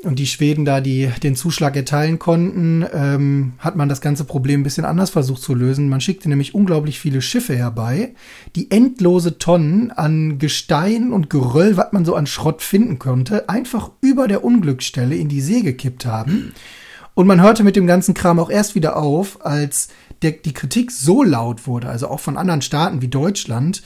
und 0.05 0.19
die 0.19 0.27
Schweden 0.27 0.65
da 0.65 0.81
die, 0.81 1.11
den 1.23 1.37
Zuschlag 1.37 1.77
erteilen 1.77 2.19
konnten, 2.19 2.85
ähm, 2.93 3.53
hat 3.59 3.77
man 3.77 3.89
das 3.89 4.01
ganze 4.01 4.25
Problem 4.25 4.61
ein 4.61 4.65
bisschen 4.65 4.85
anders 4.85 5.11
versucht 5.11 5.43
zu 5.43 5.55
lösen. 5.55 5.89
Man 5.89 6.01
schickte 6.01 6.29
nämlich 6.29 6.55
unglaublich 6.55 6.99
viele 6.99 7.23
Schiffe 7.23 7.55
herbei, 7.55 8.15
die 8.57 8.71
endlose 8.71 9.39
Tonnen 9.39 9.91
an 9.91 10.39
Gestein 10.39 11.13
und 11.13 11.31
Geröll, 11.31 11.77
was 11.77 11.93
man 11.93 12.05
so 12.05 12.15
an 12.15 12.27
Schrott 12.27 12.63
finden 12.63 12.99
konnte, 12.99 13.49
einfach 13.49 13.91
über 14.01 14.29
der 14.29 14.45
Unglücksstelle 14.45 15.15
in 15.15 15.29
die 15.29 15.41
See 15.41 15.63
gekippt 15.63 16.05
haben. 16.05 16.53
Und 17.15 17.27
man 17.27 17.43
hörte 17.43 17.63
mit 17.63 17.77
dem 17.77 17.87
ganzen 17.87 18.15
Kram 18.15 18.39
auch 18.39 18.51
erst 18.51 18.75
wieder 18.75 18.97
auf, 18.97 19.45
als 19.45 19.89
der, 20.23 20.33
die 20.33 20.55
Kritik 20.55 20.91
so 20.91 21.23
laut 21.23 21.67
wurde, 21.67 21.89
also 21.89 22.09
auch 22.09 22.21
von 22.21 22.37
anderen 22.37 22.63
Staaten 22.63 23.03
wie 23.03 23.09
Deutschland, 23.09 23.83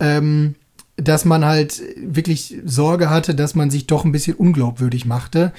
ähm, 0.00 0.54
dass 0.98 1.24
man 1.24 1.44
halt 1.44 1.80
wirklich 1.96 2.56
Sorge 2.64 3.08
hatte, 3.08 3.34
dass 3.34 3.54
man 3.54 3.70
sich 3.70 3.86
doch 3.86 4.04
ein 4.04 4.12
bisschen 4.12 4.36
unglaubwürdig 4.36 5.06
machte, 5.06 5.52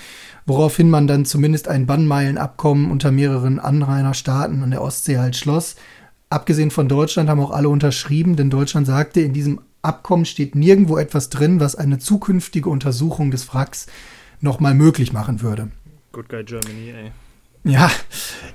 woraufhin 0.45 0.89
man 0.89 1.07
dann 1.07 1.25
zumindest 1.25 1.67
ein 1.67 1.85
Bannmeilenabkommen 1.85 2.91
unter 2.91 3.11
mehreren 3.11 3.59
Anrainerstaaten 3.59 4.61
an 4.63 4.71
der 4.71 4.81
Ostsee 4.81 5.17
halt 5.17 5.35
schloss. 5.35 5.75
Abgesehen 6.29 6.71
von 6.71 6.87
Deutschland 6.87 7.29
haben 7.29 7.39
auch 7.39 7.51
alle 7.51 7.69
unterschrieben, 7.69 8.35
denn 8.35 8.49
Deutschland 8.49 8.85
sagte, 8.85 9.21
in 9.21 9.33
diesem 9.33 9.61
Abkommen 9.81 10.25
steht 10.25 10.55
nirgendwo 10.55 10.97
etwas 10.97 11.29
drin, 11.29 11.59
was 11.59 11.75
eine 11.75 11.99
zukünftige 11.99 12.69
Untersuchung 12.69 13.31
des 13.31 13.53
Wracks 13.53 13.87
nochmal 14.41 14.73
möglich 14.73 15.13
machen 15.13 15.41
würde. 15.41 15.71
Good 16.11 16.27
Guy 16.27 16.43
Germany, 16.43 16.91
ey. 16.91 17.11
Ja, 17.63 17.91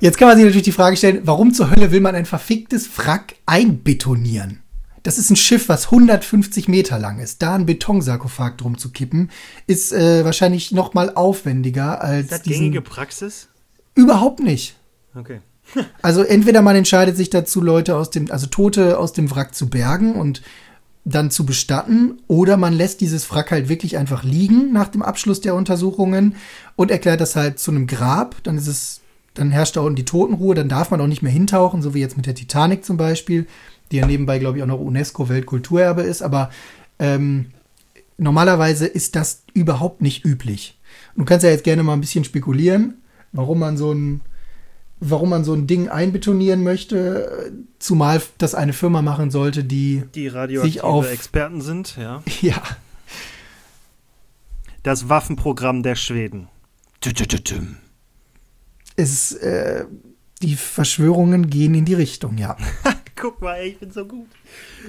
jetzt 0.01 0.19
kann 0.19 0.29
man 0.29 0.37
sich 0.37 0.45
natürlich 0.45 0.65
die 0.65 0.73
Frage 0.73 0.97
stellen, 0.97 1.23
warum 1.25 1.53
zur 1.53 1.71
Hölle 1.71 1.93
will 1.93 2.01
man 2.01 2.15
ein 2.15 2.27
verficktes 2.27 2.91
Wrack 2.99 3.35
einbetonieren? 3.47 4.64
Das 5.05 5.19
ist 5.19 5.31
ein 5.31 5.37
Schiff, 5.37 5.69
was 5.69 5.87
150 5.87 6.67
Meter 6.67 6.99
lang 6.99 7.21
ist. 7.21 7.41
Da 7.43 7.55
einen 7.55 7.67
Betonsarkophag 7.67 8.57
drum 8.57 8.77
zu 8.77 8.91
kippen, 8.91 9.31
ist 9.69 9.93
äh, 9.93 10.25
wahrscheinlich 10.25 10.73
noch 10.73 10.95
mal 10.95 11.15
aufwendiger 11.15 12.03
als 12.03 12.25
Ist 12.25 12.33
das 12.33 12.43
diesen 12.43 12.61
gängige 12.61 12.81
Praxis? 12.81 13.49
Überhaupt 13.95 14.41
nicht. 14.41 14.75
Okay. 15.15 15.41
Also 16.03 16.23
entweder 16.23 16.63
man 16.63 16.77
entscheidet 16.77 17.17
sich 17.17 17.31
dazu, 17.31 17.61
Leute 17.61 17.97
aus 17.97 18.11
dem, 18.11 18.31
also 18.31 18.47
Tote 18.47 18.99
aus 18.99 19.13
dem 19.13 19.31
Wrack 19.31 19.55
zu 19.55 19.69
bergen 19.69 20.15
und 20.15 20.43
dann 21.07 21.31
zu 21.31 21.45
bestatten, 21.45 22.19
oder 22.29 22.57
man 22.57 22.73
lässt 22.73 23.03
dieses 23.03 23.31
Wrack 23.31 23.51
halt 23.51 23.69
wirklich 23.69 23.99
einfach 23.99 24.25
liegen 24.25 24.73
nach 24.73 24.89
dem 24.89 25.03
Abschluss 25.03 25.41
der 25.41 25.55
Untersuchungen 25.55 26.37
und 26.77 26.91
erklärt 26.91 27.21
das 27.21 27.37
halt 27.37 27.59
zu 27.59 27.71
einem 27.71 27.87
Grab. 27.87 28.37
Dann 28.43 28.57
ist 28.57 28.69
es, 28.69 29.01
dann 29.35 29.51
herrscht 29.51 29.77
da 29.77 29.83
unten 29.83 29.97
die 29.97 30.07
Totenruhe, 30.07 30.55
dann 30.55 30.71
darf 30.71 30.91
man 30.91 31.01
auch 31.03 31.07
nicht 31.07 31.23
mehr 31.23 31.33
hintauchen, 31.33 31.83
so 31.83 31.93
wie 31.93 32.01
jetzt 32.01 32.17
mit 32.17 32.25
der 32.25 32.35
Titanic 32.35 32.87
zum 32.87 32.97
Beispiel, 32.97 33.47
die 33.93 33.97
ja 33.99 34.07
nebenbei, 34.07 34.39
glaube 34.39 34.59
ich, 34.59 34.63
auch 34.63 34.69
noch 34.69 34.81
UNESCO-Weltkulturerbe 34.81 36.03
ist, 36.03 36.23
aber 36.23 36.51
ähm, 36.99 37.47
normalerweise 38.19 38.87
ist 38.87 39.17
das 39.17 39.43
überhaupt 39.55 40.01
nicht 40.03 40.25
üblich. 40.25 40.79
Du 41.17 41.25
kannst 41.25 41.45
ja 41.45 41.51
jetzt 41.51 41.65
gerne 41.65 41.83
mal 41.83 41.93
ein 41.95 42.01
bisschen 42.01 42.25
spekulieren, 42.25 42.95
warum 43.33 43.59
man 43.59 43.77
so 43.77 43.93
ein 43.93 44.21
warum 45.01 45.29
man 45.31 45.45
so 45.45 45.53
ein 45.53 45.67
Ding 45.67 45.89
einbetonieren 45.91 46.63
möchte, 46.63 47.53
zumal 47.79 48.23
das 48.39 48.55
eine 48.55 48.73
Firma 48.73 49.03
machen 49.03 49.31
sollte, 49.31 49.63
die 49.63 50.03
Die 50.15 50.29
radioaktive 50.29 50.73
Sich 50.73 50.83
auf- 50.83 51.11
Experten 51.11 51.61
sind, 51.61 51.97
ja. 51.99 52.23
ja 52.41 52.63
Das 54.83 55.09
Waffenprogramm 55.09 55.83
der 55.83 55.95
Schweden. 55.97 56.49
es 58.97 59.33
äh, 59.33 59.85
die 60.43 60.57
Verschwörungen 60.57 61.51
gehen 61.51 61.75
in 61.75 61.85
die 61.85 61.95
Richtung, 61.95 62.39
ja. 62.39 62.57
Guck 63.25 63.41
mal, 63.41 63.55
ey, 63.55 63.69
ich 63.69 63.79
bin 63.79 63.91
so 63.91 64.05
gut. 64.05 64.27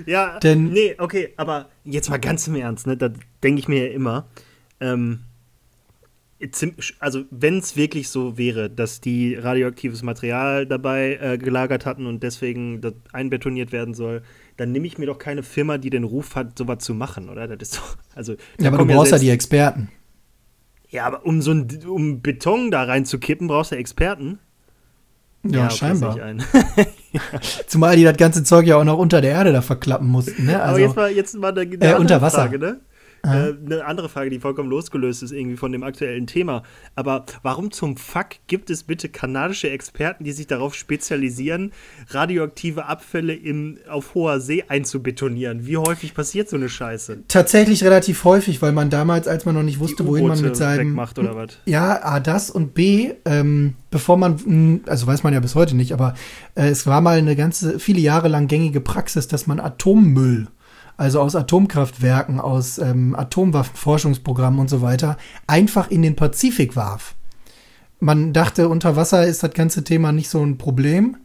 Ja, 0.05 0.39
Denn- 0.39 0.73
nee, 0.73 0.93
okay, 0.97 1.29
aber 1.37 1.69
jetzt 1.85 2.09
mal 2.09 2.17
ganz 2.17 2.45
im 2.49 2.55
Ernst, 2.55 2.85
ne? 2.85 2.97
Da 2.97 3.09
denke 3.41 3.59
ich 3.59 3.69
mir 3.69 3.87
ja 3.87 3.93
immer, 3.93 4.27
ähm, 4.81 5.21
also 6.99 7.23
wenn 7.31 7.59
es 7.59 7.77
wirklich 7.77 8.09
so 8.09 8.37
wäre, 8.37 8.69
dass 8.69 8.99
die 8.99 9.35
radioaktives 9.35 10.03
Material 10.03 10.65
dabei 10.65 11.17
äh, 11.21 11.37
gelagert 11.37 11.85
hatten 11.85 12.07
und 12.07 12.23
deswegen 12.23 12.81
das 12.81 12.95
einbetoniert 13.13 13.71
werden 13.71 13.93
soll, 13.93 14.21
dann 14.57 14.73
nehme 14.73 14.85
ich 14.85 14.97
mir 14.97 15.05
doch 15.05 15.17
keine 15.17 15.41
Firma, 15.41 15.77
die 15.77 15.89
den 15.89 16.03
Ruf 16.03 16.35
hat, 16.35 16.57
sowas 16.57 16.79
zu 16.79 16.93
machen, 16.93 17.29
oder? 17.29 17.47
Das 17.47 17.69
ist 17.69 17.77
doch, 17.77 17.97
also 18.15 18.35
Ja, 18.59 18.67
aber 18.67 18.79
du 18.79 18.85
brauchst 18.85 19.13
ja 19.13 19.17
die 19.17 19.29
Experten. 19.29 19.87
Ja, 20.89 21.05
aber 21.05 21.25
um 21.25 21.41
so 21.41 21.51
ein 21.51 21.69
um 21.87 22.21
Beton 22.21 22.69
da 22.69 22.83
reinzukippen, 22.83 23.47
brauchst 23.47 23.71
du 23.71 23.77
Experten. 23.77 24.39
Ja, 25.53 25.65
okay, 25.65 25.69
sehe 25.69 25.77
scheinbar. 25.77 26.17
Zumal 27.67 27.95
die 27.95 28.03
das 28.03 28.17
ganze 28.17 28.43
Zeug 28.43 28.65
ja 28.67 28.77
auch 28.77 28.83
noch 28.83 28.97
unter 28.97 29.21
der 29.21 29.31
Erde 29.31 29.51
da 29.53 29.61
verklappen 29.61 30.07
mussten, 30.07 30.45
ne? 30.45 30.55
Aber 30.61 30.65
Also, 30.73 30.81
jetzt 30.81 30.95
mal, 30.95 31.11
jetzt 31.11 31.37
mal 31.37 31.51
eine, 31.51 31.61
eine 31.61 31.93
Äh, 31.93 31.95
unter 31.95 32.21
Wasser. 32.21 32.41
Frage, 32.43 32.59
ne? 32.59 32.79
Äh, 33.33 33.55
eine 33.65 33.85
andere 33.85 34.09
Frage, 34.09 34.29
die 34.29 34.39
vollkommen 34.39 34.69
losgelöst 34.69 35.23
ist 35.23 35.31
irgendwie 35.31 35.57
von 35.57 35.71
dem 35.71 35.83
aktuellen 35.83 36.27
Thema. 36.27 36.63
Aber 36.95 37.25
warum 37.43 37.71
zum 37.71 37.97
Fuck 37.97 38.37
gibt 38.47 38.69
es 38.69 38.83
bitte 38.83 39.09
kanadische 39.09 39.69
Experten, 39.69 40.23
die 40.23 40.31
sich 40.31 40.47
darauf 40.47 40.75
spezialisieren, 40.75 41.71
radioaktive 42.09 42.85
Abfälle 42.85 43.33
im, 43.33 43.77
auf 43.89 44.15
hoher 44.15 44.39
See 44.39 44.63
einzubetonieren? 44.67 45.65
Wie 45.65 45.77
häufig 45.77 46.13
passiert 46.13 46.49
so 46.49 46.55
eine 46.55 46.69
Scheiße? 46.69 47.23
tatsächlich 47.27 47.83
relativ 47.83 48.23
häufig, 48.23 48.61
weil 48.61 48.71
man 48.71 48.89
damals, 48.89 49.27
als 49.27 49.45
man 49.45 49.55
noch 49.55 49.63
nicht 49.63 49.79
wusste, 49.79 50.07
wohin 50.07 50.27
man 50.27 50.41
mit 50.41 50.55
seinem 50.55 50.89
wegmacht 50.89 51.19
oder 51.19 51.35
was? 51.35 51.57
Ja, 51.65 52.03
A, 52.03 52.19
das 52.19 52.49
und 52.49 52.73
B, 52.73 53.11
ähm, 53.25 53.75
bevor 53.91 54.17
man, 54.17 54.39
mh, 54.45 54.79
also 54.89 55.07
weiß 55.07 55.23
man 55.23 55.33
ja 55.33 55.39
bis 55.39 55.55
heute 55.55 55.75
nicht, 55.75 55.91
aber 55.91 56.13
äh, 56.55 56.67
es 56.67 56.87
war 56.87 57.01
mal 57.01 57.17
eine 57.17 57.35
ganze, 57.35 57.79
viele 57.79 57.99
Jahre 57.99 58.27
lang 58.27 58.47
gängige 58.47 58.81
Praxis, 58.81 59.27
dass 59.27 59.47
man 59.47 59.59
Atommüll, 59.59 60.47
also 60.97 61.21
aus 61.21 61.35
Atomkraftwerken, 61.35 62.39
aus 62.39 62.77
ähm, 62.77 63.15
Atomwaffenforschungsprogrammen 63.15 64.59
und 64.59 64.69
so 64.69 64.81
weiter, 64.81 65.17
einfach 65.47 65.89
in 65.89 66.01
den 66.01 66.15
Pazifik 66.15 66.75
warf. 66.75 67.15
Man 67.99 68.33
dachte, 68.33 68.69
unter 68.69 68.95
Wasser 68.95 69.25
ist 69.25 69.43
das 69.43 69.51
ganze 69.53 69.83
Thema 69.83 70.11
nicht 70.11 70.29
so 70.29 70.43
ein 70.43 70.57
Problem. 70.57 71.17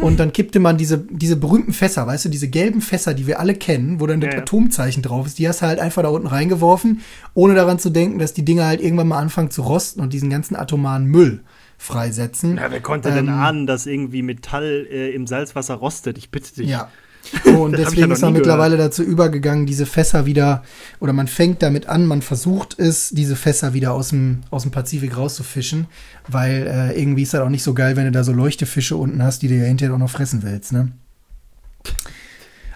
Und 0.00 0.18
dann 0.18 0.32
kippte 0.32 0.58
man 0.58 0.78
diese, 0.78 1.04
diese 1.10 1.36
berühmten 1.36 1.74
Fässer, 1.74 2.06
weißt 2.06 2.24
du, 2.24 2.28
diese 2.30 2.48
gelben 2.48 2.80
Fässer, 2.80 3.12
die 3.12 3.26
wir 3.26 3.38
alle 3.38 3.54
kennen, 3.54 4.00
wo 4.00 4.06
dann 4.06 4.22
das 4.22 4.28
Ja, 4.28 4.36
ja. 4.36 4.40
Atomzeichen 4.42 5.02
drauf 5.02 5.26
ist, 5.26 5.38
die 5.38 5.46
hast 5.46 5.60
du 5.60 5.66
halt 5.66 5.80
einfach 5.80 6.02
da 6.02 6.08
unten 6.08 6.28
reingeworfen, 6.28 7.02
ohne 7.34 7.54
daran 7.54 7.78
zu 7.78 7.90
denken, 7.90 8.18
dass 8.18 8.32
die 8.32 8.42
Dinger 8.42 8.64
halt 8.64 8.80
irgendwann 8.80 9.08
mal 9.08 9.18
anfangen 9.18 9.50
zu 9.50 9.60
rosten 9.60 10.00
und 10.00 10.14
diesen 10.14 10.30
ganzen 10.30 10.56
atomaren 10.56 11.04
Müll 11.04 11.42
freisetzen. 11.76 12.56
Ja, 12.56 12.70
wer 12.70 12.80
konnte 12.80 13.12
denn 13.12 13.28
Ähm, 13.28 13.34
ahnen, 13.34 13.66
dass 13.66 13.84
irgendwie 13.84 14.22
Metall 14.22 14.86
äh, 14.90 15.10
im 15.10 15.26
Salzwasser 15.26 15.74
rostet? 15.74 16.16
Ich 16.16 16.30
bitte 16.30 16.54
dich. 16.54 16.70
Ja. 16.70 16.88
Und 17.44 17.72
ja 17.72 17.78
deswegen 17.78 18.10
ist 18.10 18.20
man 18.20 18.32
mittlerweile 18.32 18.76
dazu 18.76 19.02
übergegangen, 19.02 19.66
diese 19.66 19.86
Fässer 19.86 20.26
wieder, 20.26 20.62
oder 21.00 21.12
man 21.12 21.28
fängt 21.28 21.62
damit 21.62 21.86
an, 21.88 22.04
man 22.06 22.20
versucht 22.22 22.78
es, 22.78 23.10
diese 23.10 23.36
Fässer 23.36 23.74
wieder 23.74 23.92
aus 23.92 24.10
dem, 24.10 24.40
aus 24.50 24.62
dem 24.62 24.70
Pazifik 24.70 25.16
rauszufischen, 25.16 25.86
weil 26.28 26.66
äh, 26.66 27.00
irgendwie 27.00 27.22
ist 27.22 27.32
das 27.34 27.40
auch 27.40 27.48
nicht 27.48 27.62
so 27.62 27.74
geil, 27.74 27.96
wenn 27.96 28.04
du 28.04 28.12
da 28.12 28.24
so 28.24 28.32
Leuchtefische 28.32 28.96
unten 28.96 29.22
hast, 29.22 29.42
die 29.42 29.48
du 29.48 29.54
ja 29.54 29.64
hinterher 29.64 29.94
auch 29.94 29.98
noch 29.98 30.10
fressen 30.10 30.42
willst, 30.42 30.72
ne? 30.72 30.92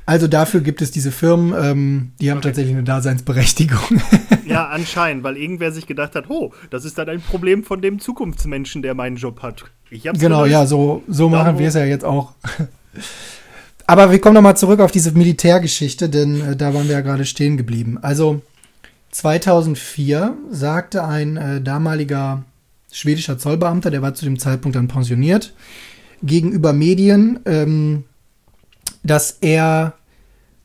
Also 0.09 0.29
dafür 0.29 0.61
gibt 0.61 0.83
es 0.83 0.93
diese 0.93 1.11
Firmen, 1.11 1.53
ähm, 1.61 2.13
die 2.21 2.31
haben 2.31 2.41
tatsächlich 2.41 2.75
eine 2.75 2.85
Daseinsberechtigung. 2.85 3.81
Ja, 4.47 4.69
anscheinend, 4.69 5.25
weil 5.25 5.37
irgendwer 5.37 5.73
sich 5.73 5.89
gedacht 5.89 6.15
hat, 6.15 6.27
oh, 6.31 6.53
das 6.71 6.85
ist 6.85 6.97
dann 6.97 7.09
ein 7.09 7.21
Problem 7.21 7.65
von 7.65 7.83
dem 7.83 7.99
Zukunftsmenschen, 7.99 8.81
der 8.81 8.95
meinen 8.95 9.17
Job 9.17 9.43
hat. 9.43 9.65
Ich 9.91 10.07
hab's 10.07 10.21
Genau, 10.21 10.45
gelöst. 10.45 10.53
ja, 10.53 10.67
so, 10.67 11.03
so 11.09 11.29
machen 11.29 11.59
wir 11.59 11.67
es 11.67 11.75
ja 11.75 11.85
jetzt 11.85 12.05
auch. 12.05 12.33
Aber 13.87 14.11
wir 14.11 14.21
kommen 14.21 14.35
nochmal 14.35 14.57
zurück 14.57 14.81
auf 14.81 14.91
diese 14.91 15.13
Militärgeschichte, 15.13 16.09
denn 16.09 16.41
äh, 16.41 16.57
da 16.57 16.75
waren 16.75 16.89
wir 16.89 16.95
ja 16.95 17.01
gerade 17.03 17.25
stehen 17.25 17.57
geblieben. 17.57 17.99
Also 18.03 18.43
2004 19.13 20.37
sagte 20.51 21.05
ein 21.05 21.37
äh, 21.37 21.61
damaliger 21.61 22.45
schwedischer 22.91 23.39
Zollbeamter, 23.39 23.91
der 23.91 24.03
war 24.03 24.15
zu 24.15 24.25
dem 24.25 24.39
Zeitpunkt 24.39 24.77
dann 24.77 24.89
pensioniert, 24.89 25.53
gegenüber 26.23 26.73
Medien, 26.73 27.41
ähm, 27.45 28.05
dass 29.03 29.39
er 29.41 29.95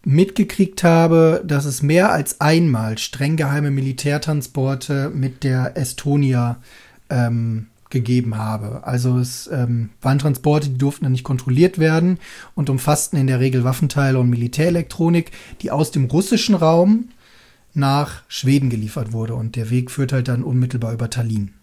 mitgekriegt 0.04 0.84
habe, 0.84 1.44
dass 1.46 1.66
es 1.66 1.84
mehr 1.84 2.12
als 2.12 2.42
einmal 2.42 2.98
streng 2.98 3.38
geheime 3.38 3.70
Militärtransporte 3.70 5.12
mit 5.14 5.44
der 5.44 5.78
Estonia 5.78 6.58
ähm, 7.10 7.68
gegeben 7.92 8.38
habe. 8.38 8.86
Also 8.86 9.20
es 9.20 9.48
ähm, 9.52 9.90
waren 10.02 10.20
Transporte, 10.20 10.70
die 10.70 10.78
durften 10.78 11.06
dann 11.06 11.12
nicht 11.12 11.24
kontrolliert 11.24 11.78
werden 11.78 12.18
und 12.56 12.70
umfassten 12.70 13.20
in 13.20 13.28
der 13.28 13.40
Regel 13.40 13.64
Waffenteile 13.64 14.20
und 14.20 14.30
Militärelektronik, 14.30 15.32
die 15.62 15.72
aus 15.72 15.92
dem 15.92 16.06
russischen 16.06 16.56
Raum 16.56 17.10
nach 17.74 18.24
Schweden 18.28 18.70
geliefert 18.70 19.14
wurde. 19.14 19.36
Und 19.36 19.56
der 19.56 19.70
Weg 19.70 19.92
führt 19.92 20.14
halt 20.14 20.28
dann 20.28 20.44
unmittelbar 20.44 20.94
über 20.94 21.10
Tallinn. 21.10 21.54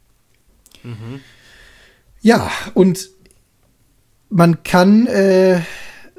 Ja, 2.20 2.50
und 2.74 3.10
man 4.30 4.62
kann 4.62 5.06
äh, 5.06 5.60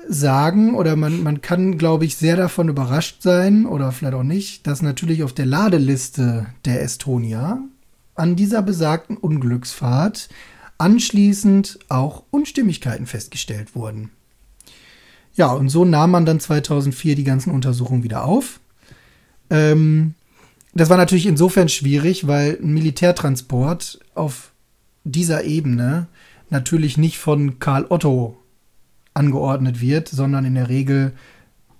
sagen 0.07 0.75
oder 0.75 0.95
man, 0.95 1.23
man 1.23 1.41
kann, 1.41 1.77
glaube 1.77 2.05
ich, 2.05 2.15
sehr 2.15 2.35
davon 2.35 2.69
überrascht 2.69 3.21
sein 3.21 3.65
oder 3.65 3.91
vielleicht 3.91 4.15
auch 4.15 4.23
nicht, 4.23 4.65
dass 4.65 4.81
natürlich 4.81 5.23
auf 5.23 5.33
der 5.33 5.45
Ladeliste 5.45 6.47
der 6.65 6.81
Estonia 6.81 7.59
an 8.19 8.35
dieser 8.35 8.61
besagten 8.61 9.17
Unglücksfahrt 9.17 10.29
anschließend 10.77 11.79
auch 11.89 12.23
Unstimmigkeiten 12.31 13.05
festgestellt 13.05 13.75
wurden. 13.75 14.11
Ja, 15.35 15.51
und 15.53 15.69
so 15.69 15.85
nahm 15.85 16.11
man 16.11 16.25
dann 16.25 16.39
2004 16.39 17.15
die 17.15 17.23
ganzen 17.23 17.51
Untersuchungen 17.51 18.03
wieder 18.03 18.25
auf. 18.25 18.59
Ähm, 19.49 20.15
das 20.73 20.89
war 20.89 20.97
natürlich 20.97 21.27
insofern 21.27 21.69
schwierig, 21.69 22.27
weil 22.27 22.59
ein 22.61 22.73
Militärtransport 22.73 23.99
auf 24.15 24.51
dieser 25.03 25.45
Ebene 25.45 26.07
natürlich 26.49 26.97
nicht 26.97 27.19
von 27.19 27.59
Karl 27.59 27.85
Otto 27.89 28.37
angeordnet 29.13 29.81
wird, 29.81 30.09
sondern 30.09 30.45
in 30.45 30.55
der 30.55 30.69
Regel, 30.69 31.13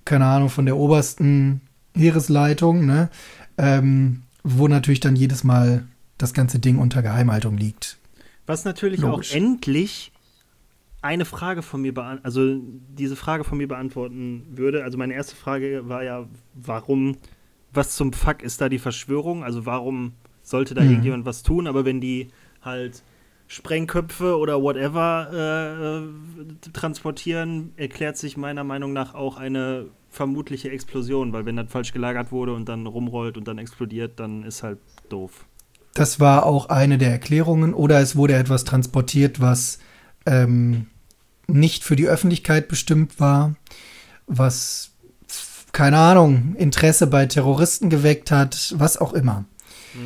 keine 0.06 0.26
Ahnung, 0.26 0.50
von 0.50 0.66
der 0.66 0.78
obersten 0.78 1.62
Heeresleitung, 1.96 2.86
ne? 2.86 3.10
Ähm, 3.58 4.24
wo 4.44 4.68
natürlich 4.68 5.02
dann 5.02 5.16
jedes 5.16 5.44
Mal 5.44 5.84
das 6.20 6.34
ganze 6.34 6.60
Ding 6.60 6.78
unter 6.78 7.02
Geheimhaltung 7.02 7.58
liegt. 7.58 7.98
Was 8.46 8.66
natürlich 8.66 9.02
Logisch. 9.02 9.32
auch 9.32 9.36
endlich 9.36 10.12
eine 11.02 11.26
Frage 11.26 11.62
von 11.62 11.82
mir 11.82 11.94
beantworten, 11.94 12.26
also 12.26 12.60
diese 12.90 13.16
Frage 13.16 13.44
von 13.44 13.58
mir 13.58 13.68
beantworten 13.68 14.46
würde. 14.52 14.84
Also 14.84 14.98
meine 14.98 15.14
erste 15.14 15.36
Frage 15.36 15.88
war 15.88 16.04
ja, 16.04 16.28
warum, 16.54 17.18
was 17.72 17.96
zum 17.96 18.14
Fuck 18.14 18.44
ist 18.44 18.60
da 18.62 18.70
die 18.70 18.80
Verschwörung? 18.80 19.44
Also 19.44 19.66
warum 19.66 20.14
sollte 20.44 20.74
da 20.74 20.82
mhm. 20.82 20.90
irgendjemand 20.90 21.26
was 21.26 21.42
tun? 21.42 21.68
Aber 21.68 21.86
wenn 21.86 22.02
die 22.02 22.28
halt 22.62 23.02
Sprengköpfe 23.48 24.38
oder 24.38 24.62
whatever 24.62 26.04
äh, 26.04 26.70
transportieren, 26.72 27.72
erklärt 27.78 28.18
sich 28.18 28.36
meiner 28.36 28.64
Meinung 28.64 28.92
nach 28.92 29.16
auch 29.16 29.38
eine 29.38 29.88
vermutliche 30.10 30.70
Explosion, 30.70 31.34
weil 31.34 31.46
wenn 31.46 31.56
das 31.56 31.72
falsch 31.72 31.94
gelagert 31.94 32.32
wurde 32.32 32.54
und 32.54 32.68
dann 32.68 32.86
rumrollt 32.88 33.38
und 33.38 33.48
dann 33.48 33.58
explodiert, 33.58 34.20
dann 34.20 34.44
ist 34.44 34.64
halt 34.64 34.80
doof. 35.08 35.46
Das 35.94 36.20
war 36.20 36.46
auch 36.46 36.70
eine 36.70 36.98
der 36.98 37.12
Erklärungen. 37.12 37.74
Oder 37.74 38.00
es 38.00 38.16
wurde 38.16 38.36
etwas 38.36 38.64
transportiert, 38.64 39.42
was 39.42 39.80
ähm, 40.26 40.88
nicht 41.48 41.84
für 41.84 41.96
die 41.96 42.08
Öffentlichkeit 42.08 42.68
bestimmt 42.68 43.20
war, 43.20 43.56
was, 44.28 44.92
keine 45.72 45.98
Ahnung, 45.98 46.56
Interesse 46.58 47.08
bei 47.08 47.26
Terroristen 47.26 47.90
geweckt 47.90 48.32
hat, 48.32 48.74
was 48.78 48.98
auch 48.98 49.14
immer. 49.14 49.46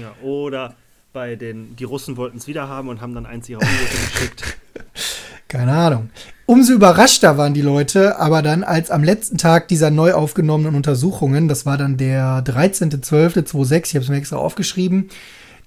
Ja, 0.02 0.14
oder 0.22 0.76
bei 1.12 1.36
den, 1.36 1.76
die 1.76 1.84
Russen 1.84 2.18
wollten 2.18 2.38
es 2.38 2.48
wieder 2.48 2.68
haben 2.68 2.88
und 2.88 3.02
haben 3.02 3.14
dann 3.14 3.26
eins 3.26 3.48
ihrer 3.48 3.62
U-Boote 3.62 4.12
geschickt. 4.14 4.58
Keine 5.48 5.74
Ahnung. 5.74 6.10
Umso 6.48 6.74
überraschter 6.74 7.38
waren 7.38 7.54
die 7.54 7.62
Leute, 7.62 8.18
aber 8.18 8.42
dann 8.42 8.64
als 8.64 8.90
am 8.90 9.04
letzten 9.04 9.38
Tag 9.38 9.68
dieser 9.68 9.92
neu 9.92 10.14
aufgenommenen 10.14 10.74
Untersuchungen, 10.74 11.48
das 11.48 11.68
war 11.68 11.78
dann 11.78 11.96
der 11.98 12.44
13.12.26, 12.44 13.86
ich 13.86 13.96
habe 13.96 14.04
es 14.04 14.10
mir 14.10 14.18
extra 14.18 14.38
aufgeschrieben, 14.38 15.10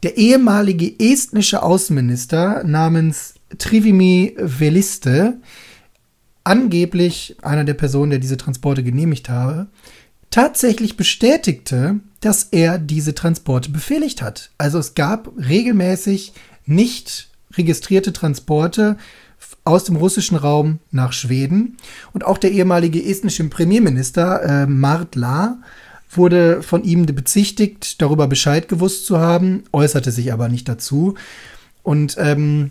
der 0.02 0.16
ehemalige 0.16 0.94
estnische 0.98 1.62
Außenminister 1.62 2.64
namens 2.64 3.34
Trivimi 3.58 4.34
Veliste, 4.38 5.38
angeblich 6.44 7.36
einer 7.42 7.64
der 7.64 7.74
Personen, 7.74 8.10
der 8.10 8.18
diese 8.18 8.36
Transporte 8.36 8.82
genehmigt 8.82 9.28
habe, 9.28 9.66
tatsächlich 10.30 10.96
bestätigte, 10.96 12.00
dass 12.20 12.44
er 12.44 12.78
diese 12.78 13.14
Transporte 13.14 13.70
befehligt 13.70 14.22
hat. 14.22 14.50
Also 14.58 14.78
es 14.78 14.94
gab 14.94 15.30
regelmäßig 15.36 16.32
nicht 16.66 17.30
registrierte 17.56 18.12
Transporte 18.12 18.96
aus 19.64 19.84
dem 19.84 19.96
russischen 19.96 20.36
Raum 20.36 20.78
nach 20.90 21.12
Schweden. 21.12 21.76
Und 22.12 22.24
auch 22.24 22.38
der 22.38 22.52
ehemalige 22.52 23.04
estnische 23.04 23.44
Premierminister 23.48 24.42
äh, 24.42 24.66
Mart 24.66 25.14
La 25.14 25.58
wurde 26.10 26.62
von 26.62 26.84
ihm 26.84 27.06
bezichtigt, 27.06 28.00
darüber 28.00 28.26
Bescheid 28.26 28.68
gewusst 28.68 29.06
zu 29.06 29.18
haben, 29.18 29.64
äußerte 29.72 30.10
sich 30.10 30.32
aber 30.32 30.48
nicht 30.48 30.68
dazu. 30.68 31.14
Und 31.82 32.16
ähm, 32.18 32.70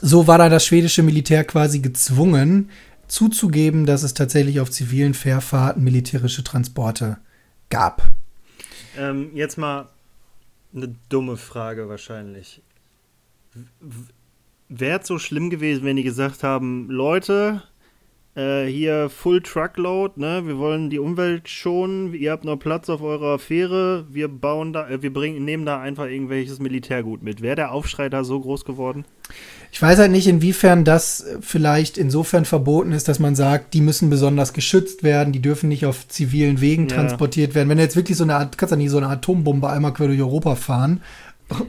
so 0.00 0.26
war 0.26 0.38
da 0.38 0.48
das 0.48 0.64
schwedische 0.64 1.02
Militär 1.02 1.44
quasi 1.44 1.80
gezwungen, 1.80 2.70
zuzugeben, 3.08 3.84
dass 3.84 4.02
es 4.02 4.14
tatsächlich 4.14 4.60
auf 4.60 4.70
zivilen 4.70 5.14
Fährfahrten 5.14 5.84
militärische 5.84 6.44
Transporte 6.44 7.18
gab. 7.68 8.10
Ähm, 8.96 9.30
jetzt 9.34 9.58
mal 9.58 9.88
eine 10.74 10.94
dumme 11.08 11.36
Frage 11.36 11.88
wahrscheinlich. 11.88 12.62
Wäre 14.68 15.00
es 15.00 15.06
so 15.06 15.18
schlimm 15.18 15.50
gewesen, 15.50 15.84
wenn 15.84 15.96
die 15.96 16.02
gesagt 16.02 16.42
haben, 16.42 16.88
Leute, 16.88 17.62
äh, 18.34 18.64
hier 18.66 19.10
Full 19.10 19.42
Truckload, 19.42 20.18
ne? 20.18 20.42
Wir 20.46 20.56
wollen 20.58 20.88
die 20.88 20.98
Umwelt 20.98 21.48
schonen. 21.48 22.14
Ihr 22.14 22.32
habt 22.32 22.44
noch 22.44 22.56
Platz 22.56 22.88
auf 22.88 23.02
eurer 23.02 23.38
Fähre. 23.38 24.06
Wir 24.10 24.28
bauen 24.28 24.72
da, 24.72 24.88
äh, 24.88 25.02
wir 25.02 25.12
bringen, 25.12 25.44
nehmen 25.44 25.66
da 25.66 25.80
einfach 25.80 26.06
irgendwelches 26.06 26.58
Militärgut 26.58 27.22
mit. 27.22 27.42
Wäre 27.42 27.56
der 27.56 27.72
Aufschrei 27.72 28.08
da 28.08 28.24
so 28.24 28.40
groß 28.40 28.64
geworden? 28.64 29.04
Ich 29.70 29.80
weiß 29.80 29.98
halt 29.98 30.12
nicht, 30.12 30.26
inwiefern 30.26 30.84
das 30.84 31.26
vielleicht 31.40 31.96
insofern 31.98 32.44
verboten 32.44 32.92
ist, 32.92 33.08
dass 33.08 33.18
man 33.18 33.34
sagt, 33.34 33.74
die 33.74 33.80
müssen 33.80 34.10
besonders 34.10 34.52
geschützt 34.52 35.02
werden, 35.02 35.32
die 35.32 35.40
dürfen 35.40 35.68
nicht 35.68 35.86
auf 35.86 36.08
zivilen 36.08 36.60
Wegen 36.60 36.88
ja. 36.88 36.96
transportiert 36.96 37.54
werden. 37.54 37.68
Wenn 37.68 37.78
du 37.78 37.82
jetzt 37.82 37.96
wirklich 37.96 38.16
so 38.16 38.24
eine 38.24 38.36
Art, 38.36 38.58
kannst 38.58 38.72
du 38.72 38.76
nicht 38.76 38.90
so 38.90 38.98
eine 38.98 39.08
Atombombe 39.08 39.68
einmal 39.70 39.92
quer 39.92 40.08
durch 40.08 40.20
Europa 40.20 40.56
fahren 40.56 41.02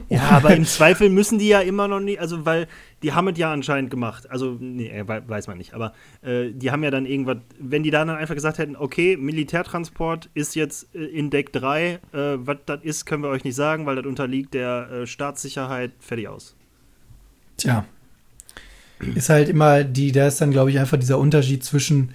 ja, 0.08 0.30
aber 0.30 0.54
im 0.54 0.64
Zweifel 0.64 1.10
müssen 1.10 1.38
die 1.38 1.48
ja 1.48 1.60
immer 1.60 1.88
noch 1.88 2.00
nicht, 2.00 2.20
also 2.20 2.44
weil 2.46 2.66
die 3.02 3.12
haben 3.12 3.28
es 3.28 3.38
ja 3.38 3.52
anscheinend 3.52 3.90
gemacht. 3.90 4.30
Also, 4.30 4.56
nee, 4.58 4.88
äh, 4.88 5.06
weiß 5.06 5.46
man 5.46 5.58
nicht, 5.58 5.74
aber 5.74 5.92
äh, 6.22 6.50
die 6.52 6.70
haben 6.70 6.82
ja 6.82 6.90
dann 6.90 7.06
irgendwas, 7.06 7.38
wenn 7.58 7.82
die 7.82 7.90
dann 7.90 8.08
einfach 8.08 8.34
gesagt 8.34 8.58
hätten, 8.58 8.76
okay, 8.76 9.16
Militärtransport 9.16 10.30
ist 10.34 10.54
jetzt 10.54 10.94
äh, 10.94 11.04
in 11.04 11.30
Deck 11.30 11.52
3, 11.52 11.84
äh, 11.84 11.98
was 12.12 12.58
das 12.66 12.80
ist, 12.82 13.04
können 13.04 13.22
wir 13.22 13.30
euch 13.30 13.44
nicht 13.44 13.56
sagen, 13.56 13.86
weil 13.86 13.96
das 13.96 14.06
unterliegt 14.06 14.54
der 14.54 14.90
äh, 14.90 15.06
Staatssicherheit, 15.06 15.92
fertig 16.00 16.28
aus. 16.28 16.56
Tja. 17.56 17.84
Ist 19.14 19.28
halt 19.28 19.48
immer 19.48 19.84
die, 19.84 20.12
da 20.12 20.28
ist 20.28 20.40
dann, 20.40 20.50
glaube 20.50 20.70
ich, 20.70 20.78
einfach 20.78 20.98
dieser 20.98 21.18
Unterschied 21.18 21.62
zwischen 21.62 22.14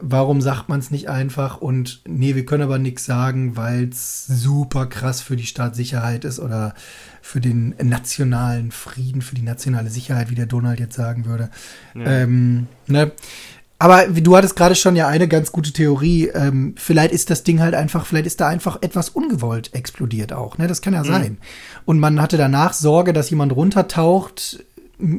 warum 0.00 0.40
sagt 0.40 0.68
man 0.68 0.80
es 0.80 0.90
nicht 0.90 1.08
einfach 1.08 1.60
und 1.60 2.02
nee, 2.06 2.34
wir 2.34 2.44
können 2.44 2.62
aber 2.62 2.78
nichts 2.78 3.04
sagen, 3.04 3.56
weil 3.56 3.88
es 3.88 4.26
super 4.26 4.86
krass 4.86 5.20
für 5.20 5.36
die 5.36 5.46
Staatssicherheit 5.46 6.24
ist 6.24 6.40
oder 6.40 6.74
für 7.22 7.40
den 7.40 7.74
nationalen 7.82 8.70
Frieden, 8.70 9.22
für 9.22 9.34
die 9.34 9.42
nationale 9.42 9.90
Sicherheit, 9.90 10.30
wie 10.30 10.34
der 10.34 10.46
Donald 10.46 10.80
jetzt 10.80 10.96
sagen 10.96 11.26
würde. 11.26 11.50
Ja. 11.94 12.06
Ähm, 12.06 12.66
ne? 12.86 13.12
Aber 13.78 14.06
du 14.08 14.36
hattest 14.36 14.56
gerade 14.56 14.74
schon 14.74 14.96
ja 14.96 15.06
eine 15.06 15.28
ganz 15.28 15.52
gute 15.52 15.72
Theorie. 15.72 16.28
Ähm, 16.28 16.74
vielleicht 16.76 17.12
ist 17.12 17.30
das 17.30 17.44
Ding 17.44 17.60
halt 17.60 17.74
einfach, 17.74 18.06
vielleicht 18.06 18.26
ist 18.26 18.40
da 18.40 18.48
einfach 18.48 18.78
etwas 18.82 19.10
ungewollt 19.10 19.72
explodiert 19.72 20.32
auch. 20.32 20.58
Ne? 20.58 20.66
Das 20.66 20.82
kann 20.82 20.94
ja 20.94 21.04
mhm. 21.04 21.08
sein. 21.08 21.38
Und 21.84 22.00
man 22.00 22.20
hatte 22.20 22.36
danach 22.36 22.72
Sorge, 22.72 23.12
dass 23.12 23.30
jemand 23.30 23.54
runtertaucht, 23.54 24.64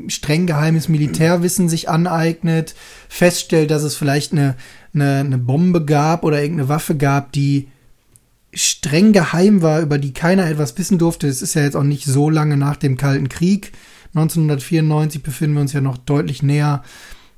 streng 0.07 0.45
geheimes 0.45 0.89
Militärwissen 0.89 1.69
sich 1.69 1.89
aneignet, 1.89 2.75
feststellt, 3.07 3.71
dass 3.71 3.83
es 3.83 3.95
vielleicht 3.95 4.31
eine, 4.31 4.55
eine, 4.93 5.17
eine 5.17 5.37
Bombe 5.37 5.85
gab 5.85 6.23
oder 6.23 6.41
irgendeine 6.41 6.69
Waffe 6.69 6.95
gab, 6.95 7.31
die 7.31 7.69
streng 8.53 9.13
geheim 9.13 9.61
war, 9.61 9.81
über 9.81 9.97
die 9.97 10.13
keiner 10.13 10.47
etwas 10.47 10.77
wissen 10.77 10.97
durfte. 10.97 11.27
Es 11.27 11.41
ist 11.41 11.53
ja 11.53 11.63
jetzt 11.63 11.75
auch 11.75 11.83
nicht 11.83 12.05
so 12.05 12.29
lange 12.29 12.57
nach 12.57 12.75
dem 12.75 12.97
Kalten 12.97 13.29
Krieg. 13.29 13.71
1994 14.15 15.21
befinden 15.21 15.55
wir 15.55 15.61
uns 15.61 15.73
ja 15.73 15.81
noch 15.81 15.97
deutlich 15.97 16.41
näher 16.41 16.83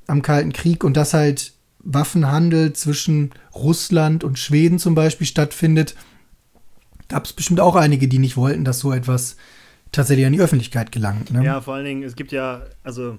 am 0.06 0.22
Kalten 0.22 0.52
Krieg 0.52 0.84
und 0.84 0.96
dass 0.96 1.14
halt 1.14 1.52
Waffenhandel 1.80 2.72
zwischen 2.72 3.30
Russland 3.54 4.24
und 4.24 4.38
Schweden 4.38 4.78
zum 4.78 4.94
Beispiel 4.94 5.26
stattfindet, 5.26 5.94
gab 7.08 7.24
es 7.24 7.32
bestimmt 7.32 7.60
auch 7.60 7.76
einige, 7.76 8.08
die 8.08 8.18
nicht 8.18 8.36
wollten, 8.36 8.64
dass 8.64 8.78
so 8.78 8.92
etwas 8.92 9.36
tatsächlich 9.92 10.26
an 10.26 10.32
die 10.32 10.40
Öffentlichkeit 10.40 10.90
gelangt. 10.90 11.30
Ne? 11.30 11.44
Ja, 11.44 11.60
vor 11.60 11.74
allen 11.74 11.84
Dingen, 11.84 12.02
es 12.02 12.16
gibt 12.16 12.32
ja, 12.32 12.62
also 12.82 13.18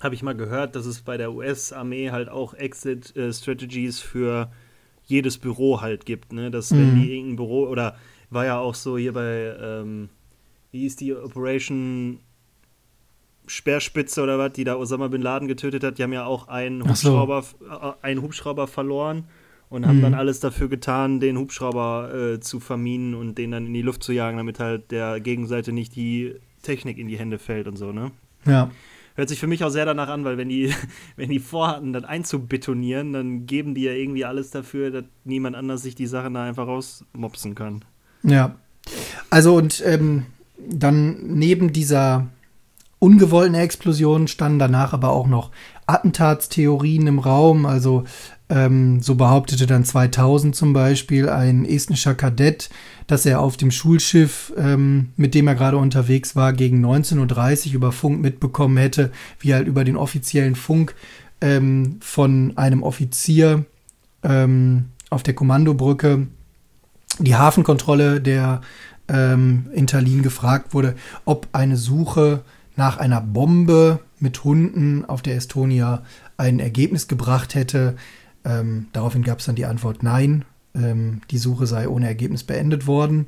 habe 0.00 0.14
ich 0.14 0.22
mal 0.22 0.34
gehört, 0.34 0.74
dass 0.74 0.86
es 0.86 1.02
bei 1.02 1.16
der 1.16 1.32
US-Armee 1.32 2.10
halt 2.10 2.28
auch 2.28 2.54
Exit-Strategies 2.54 4.00
für 4.00 4.50
jedes 5.04 5.38
Büro 5.38 5.80
halt 5.80 6.06
gibt, 6.06 6.32
ne? 6.32 6.50
Dass 6.50 6.70
wenn 6.70 6.94
mhm. 6.94 7.00
die 7.00 7.12
irgendein 7.14 7.36
Büro 7.36 7.66
oder 7.66 7.96
war 8.30 8.44
ja 8.44 8.58
auch 8.58 8.74
so 8.74 8.98
hier 8.98 9.12
bei, 9.12 9.56
ähm, 9.60 10.08
wie 10.70 10.86
ist 10.86 11.00
die 11.00 11.14
Operation 11.14 12.20
Speerspitze 13.46 14.22
oder 14.22 14.38
was, 14.38 14.52
die 14.52 14.64
da 14.64 14.76
Osama 14.76 15.08
Bin 15.08 15.22
Laden 15.22 15.48
getötet 15.48 15.82
hat, 15.82 15.98
die 15.98 16.02
haben 16.02 16.12
ja 16.12 16.26
auch 16.26 16.48
einen 16.48 16.86
Hubschrauber, 16.86 17.42
so. 17.42 17.66
äh, 17.66 17.92
einen 18.02 18.22
Hubschrauber 18.22 18.66
verloren 18.66 19.24
und 19.70 19.86
haben 19.86 19.98
mhm. 19.98 20.02
dann 20.02 20.14
alles 20.14 20.40
dafür 20.40 20.68
getan, 20.68 21.20
den 21.20 21.38
Hubschrauber 21.38 22.14
äh, 22.14 22.40
zu 22.40 22.60
verminen 22.60 23.14
und 23.14 23.36
den 23.38 23.50
dann 23.50 23.66
in 23.66 23.74
die 23.74 23.82
Luft 23.82 24.02
zu 24.02 24.12
jagen, 24.12 24.38
damit 24.38 24.60
halt 24.60 24.90
der 24.90 25.20
Gegenseite 25.20 25.72
nicht 25.72 25.94
die 25.94 26.34
Technik 26.62 26.98
in 26.98 27.08
die 27.08 27.18
Hände 27.18 27.38
fällt 27.38 27.68
und 27.68 27.76
so, 27.76 27.92
ne? 27.92 28.10
Ja. 28.46 28.70
Hört 29.14 29.28
sich 29.28 29.40
für 29.40 29.48
mich 29.48 29.64
auch 29.64 29.70
sehr 29.70 29.84
danach 29.84 30.08
an, 30.08 30.24
weil 30.24 30.38
wenn 30.38 30.48
die, 30.48 30.72
wenn 31.16 31.28
die 31.28 31.40
vorhatten, 31.40 31.92
das 31.92 32.04
einzubetonieren, 32.04 33.12
dann 33.12 33.46
geben 33.46 33.74
die 33.74 33.82
ja 33.82 33.92
irgendwie 33.92 34.24
alles 34.24 34.50
dafür, 34.50 34.90
dass 34.90 35.04
niemand 35.24 35.56
anders 35.56 35.82
sich 35.82 35.94
die 35.94 36.06
Sachen 36.06 36.34
da 36.34 36.44
einfach 36.44 36.66
rausmopsen 36.66 37.54
kann. 37.54 37.84
Ja. 38.22 38.54
Also 39.28 39.54
und 39.56 39.82
ähm, 39.84 40.26
dann 40.56 41.18
neben 41.38 41.72
dieser 41.72 42.28
ungewollten 42.98 43.54
Explosion 43.54 44.28
standen 44.28 44.58
danach 44.58 44.92
aber 44.92 45.10
auch 45.10 45.26
noch 45.26 45.50
Attentatstheorien 45.88 47.06
im 47.06 47.18
Raum. 47.18 47.66
Also 47.66 48.04
ähm, 48.48 49.02
so 49.02 49.14
behauptete 49.14 49.66
dann 49.66 49.84
2000 49.84 50.54
zum 50.54 50.72
Beispiel 50.72 51.28
ein 51.28 51.64
estnischer 51.64 52.14
Kadett, 52.14 52.70
dass 53.06 53.26
er 53.26 53.40
auf 53.40 53.56
dem 53.56 53.70
Schulschiff, 53.70 54.52
ähm, 54.56 55.10
mit 55.16 55.34
dem 55.34 55.48
er 55.48 55.54
gerade 55.54 55.76
unterwegs 55.76 56.36
war, 56.36 56.52
gegen 56.52 56.84
19.30 56.84 57.68
Uhr 57.68 57.74
über 57.74 57.92
Funk 57.92 58.20
mitbekommen 58.20 58.76
hätte, 58.76 59.10
wie 59.40 59.54
halt 59.54 59.66
über 59.66 59.84
den 59.84 59.96
offiziellen 59.96 60.54
Funk 60.54 60.94
ähm, 61.40 61.96
von 62.00 62.52
einem 62.56 62.82
Offizier 62.82 63.64
ähm, 64.22 64.86
auf 65.10 65.22
der 65.22 65.34
Kommandobrücke 65.34 66.26
die 67.18 67.36
Hafenkontrolle 67.36 68.20
der 68.20 68.60
ähm, 69.08 69.66
in 69.72 69.86
Tallinn 69.86 70.22
gefragt 70.22 70.74
wurde, 70.74 70.94
ob 71.24 71.48
eine 71.52 71.76
Suche 71.76 72.42
nach 72.76 72.98
einer 72.98 73.20
Bombe 73.20 74.00
mit 74.20 74.44
Hunden 74.44 75.04
auf 75.04 75.22
der 75.22 75.36
Estonia 75.36 76.02
ein 76.36 76.60
Ergebnis 76.60 77.08
gebracht 77.08 77.54
hätte. 77.54 77.96
Ähm, 78.44 78.86
daraufhin 78.92 79.22
gab 79.22 79.40
es 79.40 79.46
dann 79.46 79.56
die 79.56 79.66
Antwort 79.66 80.02
Nein, 80.02 80.44
ähm, 80.74 81.20
die 81.30 81.38
Suche 81.38 81.66
sei 81.66 81.88
ohne 81.88 82.06
Ergebnis 82.06 82.44
beendet 82.44 82.86
worden. 82.86 83.26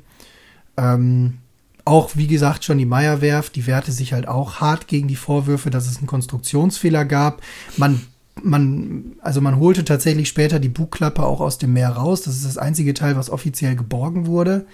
Ähm, 0.77 1.37
auch, 1.83 2.11
wie 2.15 2.27
gesagt, 2.27 2.63
schon 2.63 2.77
die 2.77 2.85
Meyerwerft, 2.85 3.55
die 3.55 3.65
wehrte 3.67 3.91
sich 3.91 4.13
halt 4.13 4.27
auch 4.27 4.61
hart 4.61 4.87
gegen 4.87 5.07
die 5.07 5.15
Vorwürfe, 5.15 5.69
dass 5.69 5.87
es 5.87 5.97
einen 5.97 6.07
Konstruktionsfehler 6.07 7.05
gab. 7.05 7.41
Man, 7.77 8.01
man, 8.41 9.13
also 9.21 9.41
man 9.41 9.59
holte 9.59 9.83
tatsächlich 9.83 10.29
später 10.29 10.59
die 10.59 10.69
Bugklappe 10.69 11.25
auch 11.25 11.41
aus 11.41 11.57
dem 11.57 11.73
Meer 11.73 11.89
raus. 11.89 12.21
Das 12.21 12.35
ist 12.35 12.45
das 12.45 12.57
einzige 12.57 12.93
Teil, 12.93 13.15
was 13.15 13.29
offiziell 13.29 13.75
geborgen 13.75 14.27
wurde, 14.27 14.65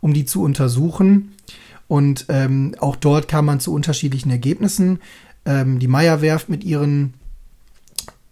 um 0.00 0.12
die 0.12 0.24
zu 0.24 0.42
untersuchen. 0.42 1.34
Und 1.88 2.26
ähm, 2.28 2.74
auch 2.80 2.96
dort 2.96 3.28
kam 3.28 3.44
man 3.46 3.60
zu 3.60 3.72
unterschiedlichen 3.72 4.30
Ergebnissen. 4.30 4.98
Ähm, 5.46 5.78
die 5.78 5.88
Meyerwerft 5.88 6.48
mit 6.48 6.64
ihren 6.64 7.14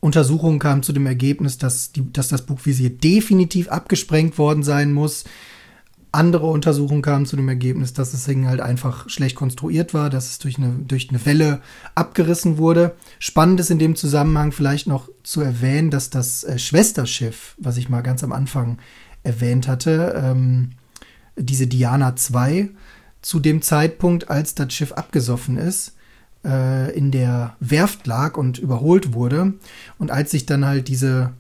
Untersuchungen 0.01 0.59
kam 0.59 0.83
zu 0.83 0.93
dem 0.93 1.07
Ergebnis, 1.07 1.57
dass, 1.57 1.93
die, 1.93 2.13
dass 2.13 2.29
das 2.29 2.43
Bugvisier 2.43 2.91
definitiv 2.91 3.69
abgesprengt 3.69 4.37
worden 4.37 4.63
sein 4.63 4.93
muss. 4.93 5.25
Andere 6.13 6.47
Untersuchungen 6.47 7.01
kamen 7.01 7.25
zu 7.25 7.37
dem 7.37 7.49
Ergebnis, 7.49 7.95
dass 7.95 8.13
das 8.13 8.25
Ding 8.25 8.47
halt 8.47 8.61
einfach 8.61 9.09
schlecht 9.09 9.35
konstruiert 9.35 9.95
war, 9.95 10.11
dass 10.11 10.31
es 10.31 10.39
durch 10.39 10.59
eine, 10.59 10.75
durch 10.87 11.09
eine 11.09 11.25
Welle 11.25 11.63
abgerissen 11.95 12.59
wurde. 12.59 12.95
Spannend 13.19 13.61
ist 13.61 13.71
in 13.71 13.79
dem 13.79 13.97
Zusammenhang 13.97 14.53
vielleicht 14.53 14.87
noch 14.87 15.09
zu 15.23 15.41
erwähnen, 15.41 15.91
dass 15.91 16.11
das 16.11 16.45
äh, 16.45 16.59
Schwesterschiff, 16.59 17.57
was 17.59 17.79
ich 17.79 17.89
mal 17.89 18.03
ganz 18.03 18.23
am 18.23 18.33
Anfang 18.33 18.79
erwähnt 19.23 19.67
hatte, 19.67 20.23
ähm, 20.23 20.73
diese 21.37 21.67
Diana 21.67 22.15
2, 22.15 22.69
zu 23.23 23.41
dem 23.41 23.63
Zeitpunkt, 23.63 24.29
als 24.29 24.55
das 24.55 24.73
Schiff 24.73 24.93
abgesoffen 24.93 25.57
ist, 25.57 25.94
äh, 26.45 26.97
in 26.97 27.11
der 27.11 27.57
Werft 27.61 28.07
lag 28.07 28.37
und 28.37 28.59
überholt 28.59 29.15
wurde. 29.15 29.55
Und 29.99 30.11
als 30.11 30.31
sich 30.31 30.47
dann 30.47 30.65
halt 30.65 30.89
diese, 30.89 31.33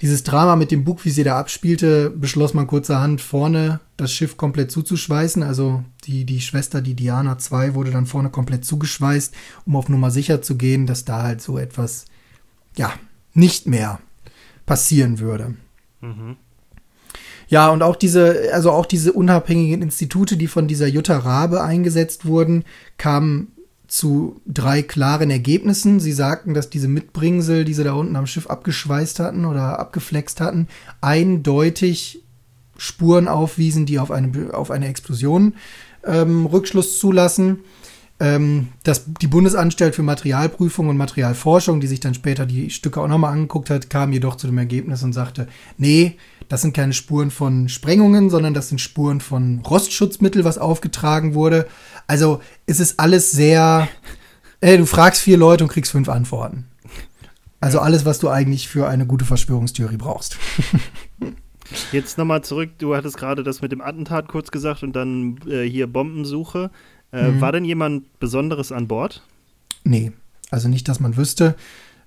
dieses 0.00 0.24
Drama 0.24 0.56
mit 0.56 0.70
dem 0.70 0.84
Bugvisier 0.84 1.24
da 1.24 1.38
abspielte, 1.38 2.10
beschloss 2.10 2.54
man 2.54 2.66
kurzerhand 2.66 3.20
vorne 3.20 3.80
das 3.96 4.12
Schiff 4.12 4.36
komplett 4.36 4.70
zuzuschweißen. 4.70 5.42
Also 5.42 5.84
die, 6.04 6.24
die 6.24 6.40
Schwester, 6.40 6.80
die 6.80 6.94
Diana 6.94 7.38
2, 7.38 7.74
wurde 7.74 7.90
dann 7.90 8.06
vorne 8.06 8.30
komplett 8.30 8.64
zugeschweißt, 8.64 9.34
um 9.66 9.76
auf 9.76 9.88
Nummer 9.88 10.10
sicher 10.10 10.42
zu 10.42 10.56
gehen, 10.56 10.86
dass 10.86 11.04
da 11.04 11.22
halt 11.22 11.40
so 11.40 11.58
etwas, 11.58 12.06
ja, 12.76 12.92
nicht 13.34 13.66
mehr 13.66 14.00
passieren 14.66 15.18
würde. 15.18 15.54
Mhm. 16.00 16.36
Ja, 17.48 17.68
und 17.70 17.82
auch 17.82 17.96
diese, 17.96 18.50
also 18.52 18.70
auch 18.70 18.86
diese 18.86 19.12
unabhängigen 19.12 19.82
Institute, 19.82 20.36
die 20.36 20.46
von 20.46 20.66
dieser 20.66 20.86
Jutta 20.86 21.18
Rabe 21.18 21.62
eingesetzt 21.62 22.24
wurden, 22.24 22.64
kamen 22.96 23.48
zu 23.94 24.40
drei 24.44 24.82
klaren 24.82 25.30
Ergebnissen. 25.30 26.00
Sie 26.00 26.10
sagten, 26.10 26.52
dass 26.52 26.68
diese 26.68 26.88
Mitbringsel, 26.88 27.64
die 27.64 27.74
sie 27.74 27.84
da 27.84 27.92
unten 27.92 28.16
am 28.16 28.26
Schiff 28.26 28.48
abgeschweißt 28.48 29.20
hatten 29.20 29.44
oder 29.44 29.78
abgeflext 29.78 30.40
hatten, 30.40 30.66
eindeutig 31.00 32.24
Spuren 32.76 33.28
aufwiesen, 33.28 33.86
die 33.86 34.00
auf 34.00 34.10
eine, 34.10 34.52
auf 34.52 34.72
eine 34.72 34.88
Explosion 34.88 35.54
ähm, 36.04 36.44
Rückschluss 36.46 36.98
zulassen. 36.98 37.60
Ähm, 38.18 38.68
das, 38.82 39.04
die 39.06 39.28
Bundesanstalt 39.28 39.94
für 39.94 40.02
Materialprüfung 40.02 40.88
und 40.88 40.96
Materialforschung, 40.96 41.78
die 41.78 41.86
sich 41.86 42.00
dann 42.00 42.14
später 42.14 42.46
die 42.46 42.70
Stücke 42.70 43.00
auch 43.00 43.06
nochmal 43.06 43.32
angeguckt 43.32 43.70
hat, 43.70 43.90
kam 43.90 44.12
jedoch 44.12 44.34
zu 44.34 44.48
dem 44.48 44.58
Ergebnis 44.58 45.04
und 45.04 45.12
sagte, 45.12 45.46
nee, 45.78 46.16
das 46.48 46.62
sind 46.62 46.74
keine 46.74 46.92
Spuren 46.92 47.30
von 47.30 47.68
Sprengungen, 47.68 48.28
sondern 48.28 48.54
das 48.54 48.68
sind 48.68 48.80
Spuren 48.80 49.20
von 49.20 49.60
Rostschutzmittel, 49.60 50.44
was 50.44 50.58
aufgetragen 50.58 51.34
wurde. 51.34 51.66
Also 52.06 52.40
es 52.66 52.80
ist 52.80 53.00
alles 53.00 53.30
sehr, 53.30 53.88
ey, 54.60 54.78
du 54.78 54.86
fragst 54.86 55.22
vier 55.22 55.36
Leute 55.36 55.64
und 55.64 55.70
kriegst 55.70 55.92
fünf 55.92 56.08
Antworten. 56.08 56.66
Also 57.60 57.80
alles, 57.80 58.04
was 58.04 58.18
du 58.18 58.28
eigentlich 58.28 58.68
für 58.68 58.88
eine 58.88 59.06
gute 59.06 59.24
Verschwörungstheorie 59.24 59.96
brauchst. 59.96 60.36
Jetzt 61.92 62.18
nochmal 62.18 62.44
zurück, 62.44 62.70
du 62.78 62.94
hattest 62.94 63.16
gerade 63.16 63.42
das 63.42 63.62
mit 63.62 63.72
dem 63.72 63.80
Attentat 63.80 64.28
kurz 64.28 64.50
gesagt 64.50 64.82
und 64.82 64.94
dann 64.94 65.38
äh, 65.48 65.62
hier 65.62 65.86
Bombensuche. 65.86 66.70
Äh, 67.10 67.30
mhm. 67.30 67.40
War 67.40 67.52
denn 67.52 67.64
jemand 67.64 68.18
Besonderes 68.18 68.70
an 68.70 68.86
Bord? 68.86 69.22
Nee, 69.82 70.12
also 70.50 70.68
nicht, 70.68 70.88
dass 70.88 71.00
man 71.00 71.16
wüsste. 71.16 71.54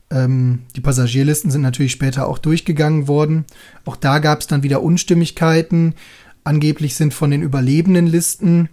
Ähm, 0.09 0.63
die 0.75 0.81
Passagierlisten 0.81 1.51
sind 1.51 1.61
natürlich 1.61 1.91
später 1.91 2.27
auch 2.27 2.37
durchgegangen 2.37 3.07
worden. 3.07 3.45
Auch 3.85 3.95
da 3.95 4.19
gab 4.19 4.41
es 4.41 4.47
dann 4.47 4.63
wieder 4.63 4.83
Unstimmigkeiten. 4.83 5.95
Angeblich 6.43 6.95
sind 6.95 7.13
von 7.13 7.31
den 7.31 7.41
überlebenden 7.41 8.07
Listen 8.07 8.69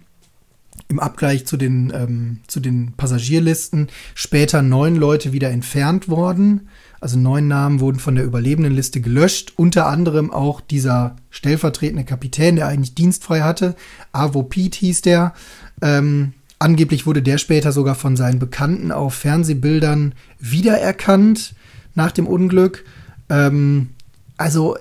im 0.87 0.99
Abgleich 0.99 1.45
zu 1.45 1.57
den, 1.57 1.91
ähm, 1.95 2.37
zu 2.47 2.59
den 2.59 2.93
Passagierlisten 2.95 3.87
später 4.13 4.61
neun 4.61 4.95
Leute 4.95 5.33
wieder 5.33 5.49
entfernt 5.49 6.07
worden. 6.09 6.69
Also 6.99 7.17
neun 7.17 7.47
Namen 7.47 7.79
wurden 7.79 7.99
von 7.99 8.15
der 8.15 8.25
überlebenden 8.25 8.73
Liste 8.73 9.01
gelöscht, 9.01 9.53
unter 9.57 9.87
anderem 9.87 10.31
auch 10.31 10.61
dieser 10.61 11.15
stellvertretende 11.29 12.03
Kapitän, 12.03 12.55
der 12.55 12.67
eigentlich 12.67 12.95
dienstfrei 12.95 13.41
hatte. 13.41 13.75
Avo 14.11 14.43
Pete 14.43 14.79
hieß 14.79 15.01
der. 15.01 15.33
Ähm, 15.81 16.33
Angeblich 16.57 17.05
wurde 17.05 17.21
der 17.21 17.37
später 17.37 17.71
sogar 17.71 17.95
von 17.95 18.15
seinen 18.15 18.39
Bekannten 18.39 18.91
auf 18.91 19.13
Fernsehbildern 19.13 20.15
wiedererkannt 20.39 21.53
nach 21.95 22.11
dem 22.11 22.27
Unglück. 22.27 22.85
Ähm, 23.29 23.89
also 24.37 24.77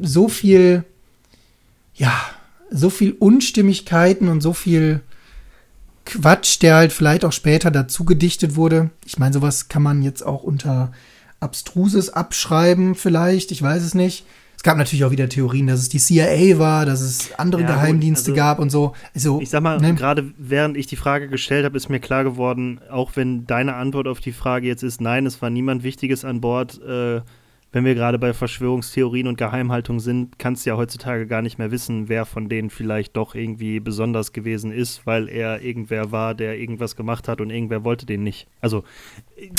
so 0.00 0.28
viel, 0.28 0.84
ja, 1.94 2.12
so 2.70 2.90
viel 2.90 3.12
Unstimmigkeiten 3.12 4.28
und 4.28 4.40
so 4.40 4.52
viel 4.52 5.00
Quatsch, 6.04 6.60
der 6.62 6.76
halt 6.76 6.92
vielleicht 6.92 7.24
auch 7.24 7.32
später 7.32 7.70
dazu 7.70 8.04
gedichtet 8.04 8.56
wurde. 8.56 8.90
Ich 9.04 9.18
meine, 9.18 9.32
sowas 9.32 9.68
kann 9.68 9.82
man 9.82 10.02
jetzt 10.02 10.24
auch 10.24 10.42
unter 10.42 10.92
Abstruses 11.40 12.10
abschreiben, 12.10 12.94
vielleicht, 12.94 13.50
ich 13.50 13.62
weiß 13.62 13.82
es 13.82 13.94
nicht. 13.94 14.24
Es 14.56 14.62
gab 14.62 14.76
natürlich 14.76 15.04
auch 15.04 15.10
wieder 15.10 15.28
Theorien, 15.28 15.66
dass 15.66 15.80
es 15.80 15.88
die 15.88 15.98
CIA 15.98 16.56
war, 16.56 16.86
dass 16.86 17.00
es 17.00 17.36
andere 17.36 17.62
ja, 17.62 17.66
Geheimdienste 17.66 18.30
also, 18.30 18.36
gab 18.36 18.58
und 18.60 18.70
so. 18.70 18.94
Also, 19.12 19.40
ich 19.40 19.50
sag 19.50 19.60
mal, 19.60 19.80
ne? 19.80 19.92
gerade 19.94 20.32
während 20.38 20.76
ich 20.76 20.86
die 20.86 20.94
Frage 20.94 21.26
gestellt 21.28 21.64
habe, 21.64 21.76
ist 21.76 21.88
mir 21.88 21.98
klar 21.98 22.22
geworden, 22.22 22.80
auch 22.88 23.10
wenn 23.16 23.44
deine 23.44 23.74
Antwort 23.74 24.06
auf 24.06 24.20
die 24.20 24.30
Frage 24.30 24.68
jetzt 24.68 24.84
ist, 24.84 25.00
nein, 25.00 25.26
es 25.26 25.42
war 25.42 25.50
niemand 25.50 25.82
Wichtiges 25.82 26.24
an 26.24 26.40
Bord, 26.40 26.80
äh, 26.80 27.22
wenn 27.72 27.86
wir 27.86 27.94
gerade 27.94 28.18
bei 28.18 28.34
Verschwörungstheorien 28.34 29.26
und 29.26 29.38
Geheimhaltung 29.38 29.98
sind, 29.98 30.38
kannst 30.38 30.64
du 30.64 30.70
ja 30.70 30.76
heutzutage 30.76 31.26
gar 31.26 31.40
nicht 31.40 31.58
mehr 31.58 31.70
wissen, 31.70 32.08
wer 32.08 32.26
von 32.26 32.48
denen 32.48 32.68
vielleicht 32.68 33.16
doch 33.16 33.34
irgendwie 33.34 33.80
besonders 33.80 34.32
gewesen 34.32 34.70
ist, 34.70 35.06
weil 35.06 35.28
er 35.28 35.62
irgendwer 35.62 36.12
war, 36.12 36.34
der 36.34 36.58
irgendwas 36.58 36.96
gemacht 36.96 37.28
hat 37.28 37.40
und 37.40 37.50
irgendwer 37.50 37.82
wollte 37.82 38.04
den 38.04 38.22
nicht. 38.22 38.46
Also 38.60 38.84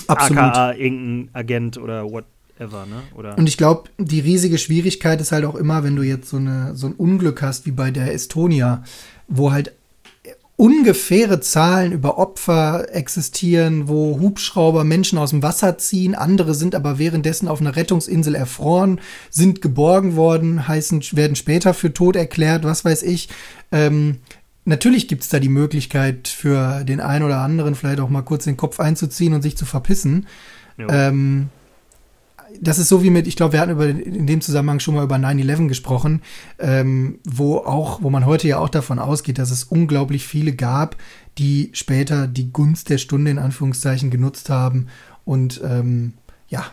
Absolut. 0.07 0.43
aka 0.43 0.73
irgendein 0.73 1.29
Agent 1.33 1.77
oder 1.79 2.09
what, 2.09 2.25
ever, 2.59 2.85
ne? 2.85 3.01
Oder? 3.15 3.37
Und 3.37 3.47
ich 3.47 3.57
glaube, 3.57 3.89
die 3.97 4.19
riesige 4.19 4.59
Schwierigkeit 4.59 5.19
ist 5.19 5.31
halt 5.31 5.45
auch 5.45 5.55
immer, 5.55 5.83
wenn 5.83 5.95
du 5.95 6.03
jetzt 6.03 6.29
so, 6.29 6.37
eine, 6.37 6.75
so 6.75 6.87
ein 6.87 6.93
Unglück 6.93 7.41
hast 7.41 7.65
wie 7.65 7.71
bei 7.71 7.89
der 7.89 8.13
Estonia, 8.13 8.83
wo 9.27 9.51
halt 9.51 9.73
ungefähre 10.55 11.39
Zahlen 11.39 11.91
über 11.91 12.17
Opfer 12.17 12.93
existieren, 12.93 13.87
wo 13.87 14.19
Hubschrauber 14.19 14.83
Menschen 14.83 15.17
aus 15.17 15.31
dem 15.31 15.41
Wasser 15.41 15.77
ziehen, 15.77 16.15
andere 16.15 16.53
sind 16.53 16.75
aber 16.75 16.99
währenddessen 16.99 17.47
auf 17.47 17.59
einer 17.59 17.75
Rettungsinsel 17.75 18.35
erfroren, 18.35 19.01
sind 19.29 19.61
geborgen 19.61 20.15
worden, 20.15 20.67
heißen, 20.67 21.03
werden 21.13 21.35
später 21.35 21.73
für 21.73 21.93
tot 21.93 22.15
erklärt, 22.15 22.63
was 22.63 22.85
weiß 22.85 23.01
ich. 23.03 23.29
Ähm, 23.71 24.19
natürlich 24.65 25.07
gibt 25.07 25.23
es 25.23 25.29
da 25.29 25.39
die 25.39 25.49
Möglichkeit 25.49 26.27
für 26.27 26.83
den 26.83 26.99
einen 26.99 27.25
oder 27.25 27.39
anderen 27.39 27.73
vielleicht 27.73 27.99
auch 27.99 28.09
mal 28.09 28.21
kurz 28.21 28.43
den 28.43 28.57
Kopf 28.57 28.79
einzuziehen 28.79 29.33
und 29.33 29.41
sich 29.41 29.57
zu 29.57 29.65
verpissen. 29.65 30.27
Ähm, 30.77 31.49
das 32.61 32.79
ist 32.79 32.89
so 32.89 33.03
wie 33.03 33.09
mit, 33.09 33.27
ich 33.27 33.35
glaube, 33.35 33.53
wir 33.53 33.59
hatten 33.59 33.71
über, 33.71 33.87
in 33.87 34.27
dem 34.27 34.41
Zusammenhang 34.41 34.79
schon 34.79 34.95
mal 34.95 35.03
über 35.03 35.15
9-11 35.15 35.67
gesprochen, 35.67 36.21
ähm, 36.59 37.19
wo 37.25 37.57
auch, 37.57 38.01
wo 38.01 38.09
man 38.09 38.25
heute 38.25 38.47
ja 38.47 38.59
auch 38.59 38.69
davon 38.69 38.99
ausgeht, 38.99 39.37
dass 39.37 39.51
es 39.51 39.63
unglaublich 39.63 40.25
viele 40.27 40.53
gab, 40.53 40.95
die 41.37 41.69
später 41.73 42.27
die 42.27 42.51
Gunst 42.51 42.89
der 42.89 42.97
Stunde 42.97 43.31
in 43.31 43.39
Anführungszeichen 43.39 44.11
genutzt 44.11 44.49
haben 44.49 44.87
und 45.25 45.61
ähm, 45.63 46.13
ja, 46.47 46.65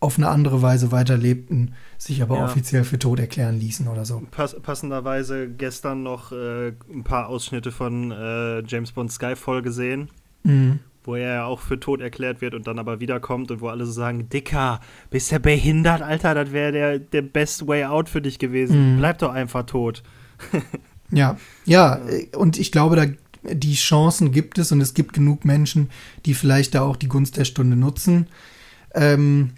auf 0.00 0.18
eine 0.18 0.28
andere 0.28 0.60
Weise 0.60 0.92
weiterlebten, 0.92 1.74
sich 1.96 2.22
aber 2.22 2.36
ja. 2.36 2.44
offiziell 2.44 2.84
für 2.84 2.98
tot 2.98 3.18
erklären 3.18 3.58
ließen 3.58 3.88
oder 3.88 4.04
so. 4.04 4.22
Pass 4.30 4.54
passenderweise 4.60 5.48
gestern 5.48 6.02
noch 6.02 6.32
äh, 6.32 6.72
ein 6.92 7.02
paar 7.02 7.28
Ausschnitte 7.28 7.72
von 7.72 8.12
äh, 8.12 8.60
James 8.66 8.92
Bond 8.92 9.10
Skyfall 9.10 9.62
gesehen. 9.62 10.10
Mhm 10.42 10.80
wo 11.06 11.14
er 11.14 11.34
ja 11.34 11.44
auch 11.44 11.60
für 11.60 11.78
tot 11.80 12.00
erklärt 12.00 12.40
wird 12.40 12.54
und 12.54 12.66
dann 12.66 12.78
aber 12.78 13.00
wiederkommt 13.00 13.50
und 13.50 13.60
wo 13.60 13.68
alle 13.68 13.86
so 13.86 13.92
sagen, 13.92 14.28
Dicker, 14.28 14.80
bist 15.10 15.32
du 15.32 15.40
behindert, 15.40 16.02
Alter, 16.02 16.34
das 16.34 16.52
wäre 16.52 16.72
der, 16.72 16.98
der 16.98 17.22
best 17.22 17.66
way 17.66 17.84
out 17.84 18.08
für 18.08 18.20
dich 18.20 18.38
gewesen. 18.38 18.94
Mhm. 18.94 18.98
Bleib 18.98 19.18
doch 19.18 19.32
einfach 19.32 19.64
tot. 19.66 20.02
ja, 21.10 21.36
ja, 21.64 22.00
und 22.36 22.58
ich 22.58 22.72
glaube, 22.72 22.96
da 22.96 23.06
die 23.48 23.74
Chancen 23.74 24.32
gibt 24.32 24.58
es 24.58 24.72
und 24.72 24.80
es 24.80 24.92
gibt 24.94 25.12
genug 25.12 25.44
Menschen, 25.44 25.90
die 26.24 26.34
vielleicht 26.34 26.74
da 26.74 26.82
auch 26.82 26.96
die 26.96 27.08
Gunst 27.08 27.36
der 27.36 27.44
Stunde 27.44 27.76
nutzen. 27.76 28.26
Ähm, 28.94 29.50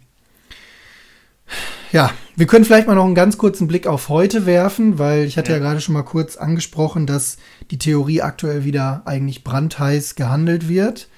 Ja, 1.90 2.10
wir 2.36 2.46
können 2.46 2.66
vielleicht 2.66 2.86
mal 2.86 2.94
noch 2.94 3.06
einen 3.06 3.14
ganz 3.14 3.38
kurzen 3.38 3.66
Blick 3.66 3.86
auf 3.86 4.10
heute 4.10 4.44
werfen, 4.44 4.98
weil 4.98 5.24
ich 5.24 5.38
hatte 5.38 5.52
ja, 5.52 5.56
Ja. 5.56 5.62
gerade 5.62 5.80
schon 5.80 5.94
mal 5.94 6.02
kurz 6.02 6.36
angesprochen, 6.36 7.06
dass 7.06 7.38
die 7.70 7.78
Theorie 7.78 8.20
aktuell 8.20 8.64
wieder 8.64 9.02
eigentlich 9.06 9.42
brandheiß 9.44 10.14
gehandelt 10.14 10.68
wird. 10.68 11.08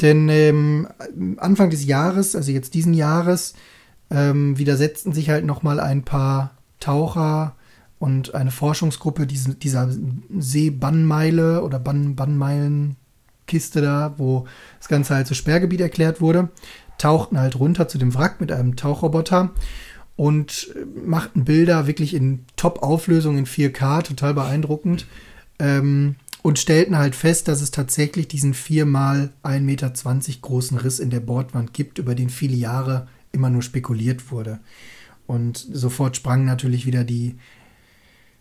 Denn 0.00 0.28
ähm, 0.28 0.88
Anfang 1.36 1.70
des 1.70 1.84
Jahres, 1.84 2.34
also 2.34 2.50
jetzt 2.50 2.74
diesen 2.74 2.94
Jahres, 2.94 3.54
ähm, 4.10 4.58
widersetzten 4.58 5.12
sich 5.12 5.30
halt 5.30 5.44
noch 5.44 5.62
mal 5.62 5.80
ein 5.80 6.02
paar 6.02 6.56
Taucher 6.80 7.54
und 7.98 8.34
eine 8.34 8.50
Forschungsgruppe 8.50 9.26
diese, 9.26 9.54
dieser 9.54 9.88
Seebannmeile 10.36 11.62
oder 11.62 11.78
Bann, 11.78 12.16
Bannmeilenkiste 12.16 13.80
da, 13.80 14.14
wo 14.16 14.46
das 14.78 14.88
Ganze 14.88 15.14
halt 15.14 15.28
so 15.28 15.34
Sperrgebiet 15.34 15.80
erklärt 15.80 16.20
wurde, 16.20 16.48
tauchten 16.98 17.38
halt 17.38 17.58
runter 17.58 17.86
zu 17.86 17.98
dem 17.98 18.14
Wrack 18.14 18.40
mit 18.40 18.50
einem 18.50 18.74
Tauchroboter 18.74 19.50
und 20.16 20.74
äh, 20.74 20.84
machten 21.06 21.44
Bilder 21.44 21.86
wirklich 21.86 22.14
in 22.14 22.44
Top-Auflösung 22.56 23.38
in 23.38 23.46
4K, 23.46 24.02
total 24.02 24.34
beeindruckend. 24.34 25.06
Ähm, 25.58 26.16
und 26.42 26.58
stellten 26.58 26.98
halt 26.98 27.14
fest, 27.14 27.48
dass 27.48 27.62
es 27.62 27.70
tatsächlich 27.70 28.28
diesen 28.28 28.52
viermal 28.52 29.32
1,20 29.44 29.60
Meter 29.60 29.92
großen 30.42 30.76
Riss 30.76 30.98
in 30.98 31.10
der 31.10 31.20
Bordwand 31.20 31.72
gibt, 31.72 31.98
über 31.98 32.14
den 32.14 32.30
viele 32.30 32.56
Jahre 32.56 33.06
immer 33.30 33.48
nur 33.48 33.62
spekuliert 33.62 34.30
wurde. 34.30 34.60
Und 35.26 35.56
sofort 35.72 36.16
sprangen 36.16 36.44
natürlich 36.44 36.84
wieder 36.84 37.04
die 37.04 37.36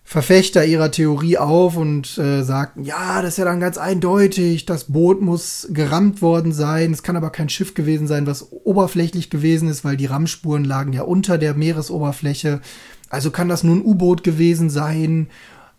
Verfechter 0.04 0.66
ihrer 0.66 0.92
Theorie 0.92 1.38
auf 1.38 1.78
und 1.78 2.18
äh, 2.18 2.44
sagten, 2.44 2.84
ja, 2.84 3.22
das 3.22 3.34
ist 3.34 3.38
ja 3.38 3.46
dann 3.46 3.60
ganz 3.60 3.78
eindeutig, 3.78 4.66
das 4.66 4.86
Boot 4.86 5.22
muss 5.22 5.68
gerammt 5.72 6.22
worden 6.22 6.52
sein, 6.52 6.92
es 6.92 7.04
kann 7.04 7.16
aber 7.16 7.30
kein 7.30 7.50
Schiff 7.50 7.76
gewesen 7.76 8.08
sein, 8.08 8.26
was 8.28 8.52
oberflächlich 8.52 9.30
gewesen 9.30 9.70
ist, 9.70 9.86
weil 9.86 9.96
die 9.96 10.08
Rammspuren 10.08 10.66
lagen 10.66 10.92
ja 10.92 11.04
unter 11.04 11.38
der 11.38 11.54
Meeresoberfläche. 11.54 12.62
Also 13.10 13.30
kann 13.32 13.48
das 13.48 13.64
nur 13.64 13.76
ein 13.76 13.86
U-Boot 13.86 14.24
gewesen 14.24 14.70
sein, 14.70 15.28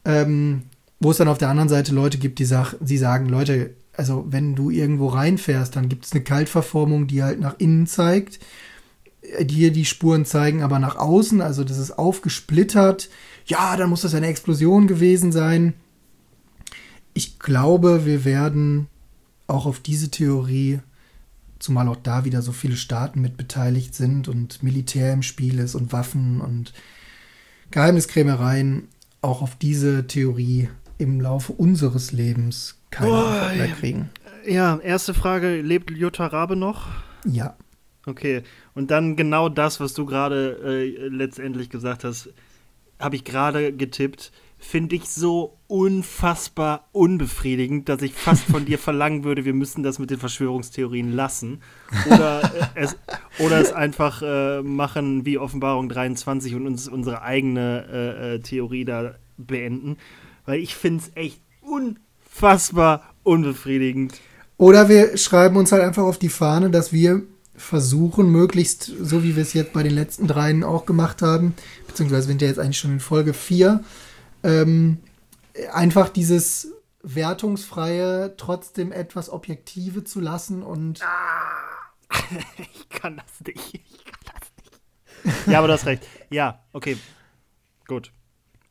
ähm, 0.04 0.62
wo 1.02 1.10
es 1.10 1.16
dann 1.16 1.28
auf 1.28 1.38
der 1.38 1.48
anderen 1.48 1.68
Seite 1.68 1.92
Leute 1.92 2.16
gibt, 2.16 2.38
die, 2.38 2.44
sag, 2.44 2.74
die 2.80 2.96
sagen, 2.96 3.28
Leute, 3.28 3.74
also 3.96 4.24
wenn 4.28 4.54
du 4.54 4.70
irgendwo 4.70 5.08
reinfährst, 5.08 5.74
dann 5.74 5.88
gibt 5.88 6.04
es 6.04 6.12
eine 6.12 6.22
Kaltverformung, 6.22 7.08
die 7.08 7.24
halt 7.24 7.40
nach 7.40 7.58
innen 7.58 7.88
zeigt. 7.88 8.38
Äh, 9.20 9.44
Hier 9.44 9.72
die 9.72 9.84
Spuren 9.84 10.24
zeigen 10.24 10.62
aber 10.62 10.78
nach 10.78 10.96
außen, 10.96 11.40
also 11.40 11.64
das 11.64 11.78
ist 11.78 11.98
aufgesplittert. 11.98 13.10
Ja, 13.46 13.76
dann 13.76 13.90
muss 13.90 14.02
das 14.02 14.14
eine 14.14 14.28
Explosion 14.28 14.86
gewesen 14.86 15.32
sein. 15.32 15.74
Ich 17.14 17.40
glaube, 17.40 18.06
wir 18.06 18.24
werden 18.24 18.86
auch 19.48 19.66
auf 19.66 19.80
diese 19.80 20.08
Theorie, 20.08 20.78
zumal 21.58 21.88
auch 21.88 21.96
da 21.96 22.24
wieder 22.24 22.42
so 22.42 22.52
viele 22.52 22.76
Staaten 22.76 23.20
mit 23.20 23.36
beteiligt 23.36 23.96
sind 23.96 24.28
und 24.28 24.62
Militär 24.62 25.12
im 25.12 25.22
Spiel 25.22 25.58
ist 25.58 25.74
und 25.74 25.92
Waffen 25.92 26.40
und 26.40 26.72
Geheimniskrämereien, 27.72 28.88
auch 29.20 29.42
auf 29.42 29.56
diese 29.56 30.06
Theorie 30.06 30.68
im 31.02 31.20
Laufe 31.20 31.52
unseres 31.52 32.12
Lebens 32.12 32.78
keine 32.90 33.10
Boah, 33.10 33.26
Antwort 33.26 33.56
mehr 33.56 33.66
ja. 33.66 33.74
kriegen. 33.74 34.10
Ja, 34.46 34.78
erste 34.78 35.14
Frage, 35.14 35.60
lebt 35.60 35.90
Jutta 35.90 36.26
Rabe 36.26 36.56
noch? 36.56 36.86
Ja. 37.26 37.56
Okay, 38.04 38.42
und 38.74 38.90
dann 38.90 39.14
genau 39.14 39.48
das, 39.48 39.78
was 39.78 39.94
du 39.94 40.06
gerade 40.06 40.58
äh, 40.64 41.06
letztendlich 41.06 41.70
gesagt 41.70 42.02
hast, 42.02 42.30
habe 42.98 43.16
ich 43.16 43.24
gerade 43.24 43.72
getippt. 43.72 44.32
Finde 44.58 44.94
ich 44.94 45.08
so 45.08 45.58
unfassbar 45.66 46.88
unbefriedigend, 46.92 47.88
dass 47.88 48.00
ich 48.02 48.14
fast 48.14 48.44
von 48.44 48.64
dir 48.64 48.78
verlangen 48.78 49.24
würde, 49.24 49.44
wir 49.44 49.54
müssen 49.54 49.82
das 49.82 49.98
mit 49.98 50.10
den 50.10 50.18
Verschwörungstheorien 50.18 51.12
lassen. 51.12 51.62
Oder, 52.06 52.42
äh, 52.42 52.66
es, 52.74 52.96
oder 53.38 53.60
es 53.60 53.72
einfach 53.72 54.22
äh, 54.22 54.62
machen 54.62 55.26
wie 55.26 55.38
Offenbarung 55.38 55.88
23 55.88 56.54
und 56.54 56.66
uns 56.66 56.88
unsere 56.88 57.22
eigene 57.22 57.86
äh, 57.90 58.34
äh, 58.34 58.38
Theorie 58.40 58.84
da 58.84 59.16
beenden. 59.36 59.96
Weil 60.44 60.60
ich 60.60 60.74
finde 60.74 61.04
es 61.04 61.16
echt 61.16 61.40
unfassbar 61.60 63.14
unbefriedigend. 63.22 64.20
Oder 64.56 64.88
wir 64.88 65.16
schreiben 65.16 65.56
uns 65.56 65.72
halt 65.72 65.82
einfach 65.82 66.02
auf 66.02 66.18
die 66.18 66.28
Fahne, 66.28 66.70
dass 66.70 66.92
wir 66.92 67.22
versuchen, 67.54 68.30
möglichst, 68.30 68.84
so 68.84 69.22
wie 69.22 69.36
wir 69.36 69.42
es 69.42 69.52
jetzt 69.52 69.72
bei 69.72 69.82
den 69.82 69.94
letzten 69.94 70.26
dreien 70.26 70.64
auch 70.64 70.86
gemacht 70.86 71.22
haben, 71.22 71.54
beziehungsweise 71.86 72.28
wir 72.28 72.32
sind 72.32 72.42
ja 72.42 72.48
jetzt 72.48 72.58
eigentlich 72.58 72.78
schon 72.78 72.92
in 72.92 73.00
Folge 73.00 73.34
4, 73.34 73.84
ähm, 74.42 74.98
einfach 75.72 76.08
dieses 76.08 76.72
wertungsfreie, 77.02 78.34
trotzdem 78.36 78.92
etwas 78.92 79.30
Objektive 79.30 80.04
zu 80.04 80.20
lassen 80.20 80.62
und 80.62 81.00
Ich 82.74 82.88
kann 82.88 83.16
das 83.16 83.46
nicht. 83.46 83.74
Ich 83.74 84.04
kann 84.04 84.20
das 84.24 85.34
nicht. 85.34 85.46
Ja, 85.48 85.58
aber 85.58 85.68
du 85.68 85.74
hast 85.74 85.86
recht. 85.86 86.06
Ja, 86.30 86.62
okay. 86.72 86.96
Gut. 87.86 88.12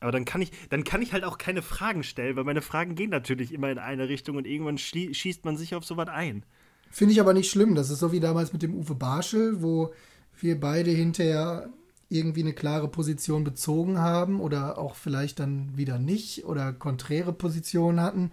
Aber 0.02 0.12
dann 0.12 0.26
kann 0.26 0.42
ich, 0.42 0.52
dann 0.70 0.84
kann 0.84 1.02
ich 1.02 1.14
halt 1.14 1.24
auch 1.24 1.38
keine 1.38 1.62
Fragen 1.62 2.04
stellen, 2.04 2.36
weil 2.36 2.44
meine 2.44 2.62
Fragen 2.62 2.96
gehen 2.96 3.10
natürlich 3.10 3.54
immer 3.54 3.72
in 3.72 3.78
eine 3.78 4.10
Richtung 4.10 4.36
und 4.36 4.46
irgendwann 4.46 4.78
schießt 4.78 5.46
man 5.46 5.56
sich 5.56 5.74
auf 5.76 5.86
sowas 5.86 6.10
ein. 6.10 6.44
Finde 6.90 7.14
ich 7.14 7.22
aber 7.22 7.34
nicht 7.34 7.50
schlimm. 7.50 7.76
Das 7.76 7.90
ist 7.90 8.00
so 8.00 8.12
wie 8.12 8.20
damals 8.20 8.52
mit 8.52 8.62
dem 8.62 8.76
Uwe 8.76 8.96
Barschel, 8.96 9.62
wo 9.62 9.94
wir 10.38 10.60
beide 10.60 10.92
hinterher 10.92 11.70
irgendwie 12.10 12.42
eine 12.42 12.54
klare 12.54 12.90
Position 12.90 13.46
bezogen 13.46 14.00
haben 14.00 14.42
oder 14.42 14.78
auch 14.78 14.96
vielleicht 14.96 15.40
dann 15.40 15.78
wieder 15.78 15.98
nicht 15.98 16.44
oder 16.44 16.74
konträre 16.74 17.32
Positionen 17.32 18.02
hatten. 18.02 18.32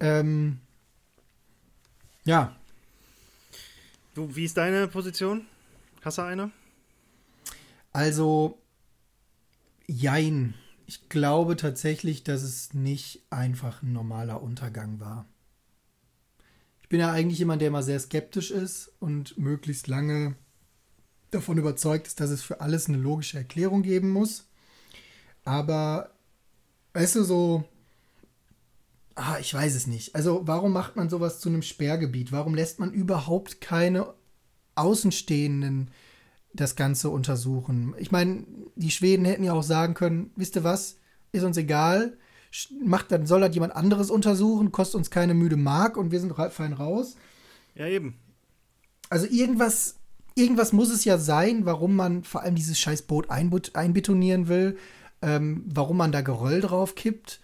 Ähm, 0.00 0.58
ja, 2.24 2.54
Du, 4.18 4.34
wie 4.34 4.46
ist 4.46 4.56
deine 4.56 4.88
Position? 4.88 5.46
Hast 6.02 6.18
du 6.18 6.22
eine? 6.22 6.50
also 7.92 8.58
jein. 9.86 10.54
Ich 10.88 11.10
glaube 11.10 11.56
tatsächlich, 11.56 12.24
dass 12.24 12.42
es 12.42 12.72
nicht 12.72 13.20
einfach 13.28 13.82
ein 13.82 13.92
normaler 13.92 14.42
Untergang 14.42 15.00
war. 15.00 15.26
Ich 16.80 16.88
bin 16.88 16.98
ja 16.98 17.12
eigentlich 17.12 17.40
jemand, 17.40 17.60
der 17.60 17.68
immer 17.68 17.82
sehr 17.82 18.00
skeptisch 18.00 18.50
ist 18.50 18.90
und 18.98 19.36
möglichst 19.36 19.86
lange 19.86 20.34
davon 21.30 21.58
überzeugt 21.58 22.06
ist, 22.06 22.20
dass 22.20 22.30
es 22.30 22.40
für 22.40 22.62
alles 22.62 22.88
eine 22.88 22.96
logische 22.96 23.36
Erklärung 23.36 23.82
geben 23.82 24.08
muss. 24.08 24.46
Aber, 25.44 26.08
weißt 26.94 27.16
du, 27.16 27.22
so, 27.22 27.64
ah, 29.14 29.36
ich 29.40 29.52
weiß 29.52 29.74
es 29.74 29.88
nicht. 29.88 30.14
Also, 30.14 30.46
warum 30.46 30.72
macht 30.72 30.96
man 30.96 31.10
sowas 31.10 31.38
zu 31.38 31.50
einem 31.50 31.60
Sperrgebiet? 31.60 32.32
Warum 32.32 32.54
lässt 32.54 32.80
man 32.80 32.94
überhaupt 32.94 33.60
keine 33.60 34.14
Außenstehenden 34.74 35.90
das 36.52 36.76
Ganze 36.76 37.10
untersuchen? 37.10 37.94
Ich 37.98 38.10
meine, 38.10 38.44
die 38.76 38.90
Schweden 38.90 39.24
hätten 39.24 39.44
ja 39.44 39.52
auch 39.52 39.62
sagen 39.62 39.94
können, 39.94 40.30
wisst 40.36 40.56
ihr 40.56 40.64
was, 40.64 40.98
ist 41.32 41.44
uns 41.44 41.56
egal, 41.56 42.16
macht, 42.82 43.12
dann 43.12 43.26
soll 43.26 43.40
das 43.40 43.54
jemand 43.54 43.76
anderes 43.76 44.10
untersuchen, 44.10 44.72
kostet 44.72 44.96
uns 44.96 45.10
keine 45.10 45.34
müde 45.34 45.56
Mark 45.56 45.96
und 45.96 46.10
wir 46.10 46.20
sind 46.20 46.34
fein 46.50 46.72
raus. 46.72 47.16
Ja, 47.74 47.86
eben. 47.86 48.16
Also 49.10 49.26
irgendwas, 49.26 49.96
irgendwas 50.34 50.72
muss 50.72 50.90
es 50.90 51.04
ja 51.04 51.18
sein, 51.18 51.64
warum 51.66 51.96
man 51.96 52.24
vor 52.24 52.42
allem 52.42 52.54
dieses 52.54 52.78
scheiß 52.78 53.02
Boot 53.02 53.30
einbut- 53.30 53.74
einbetonieren 53.74 54.48
will, 54.48 54.78
ähm, 55.20 55.64
warum 55.66 55.96
man 55.98 56.12
da 56.12 56.20
Geröll 56.22 56.60
drauf 56.60 56.94
kippt. 56.94 57.40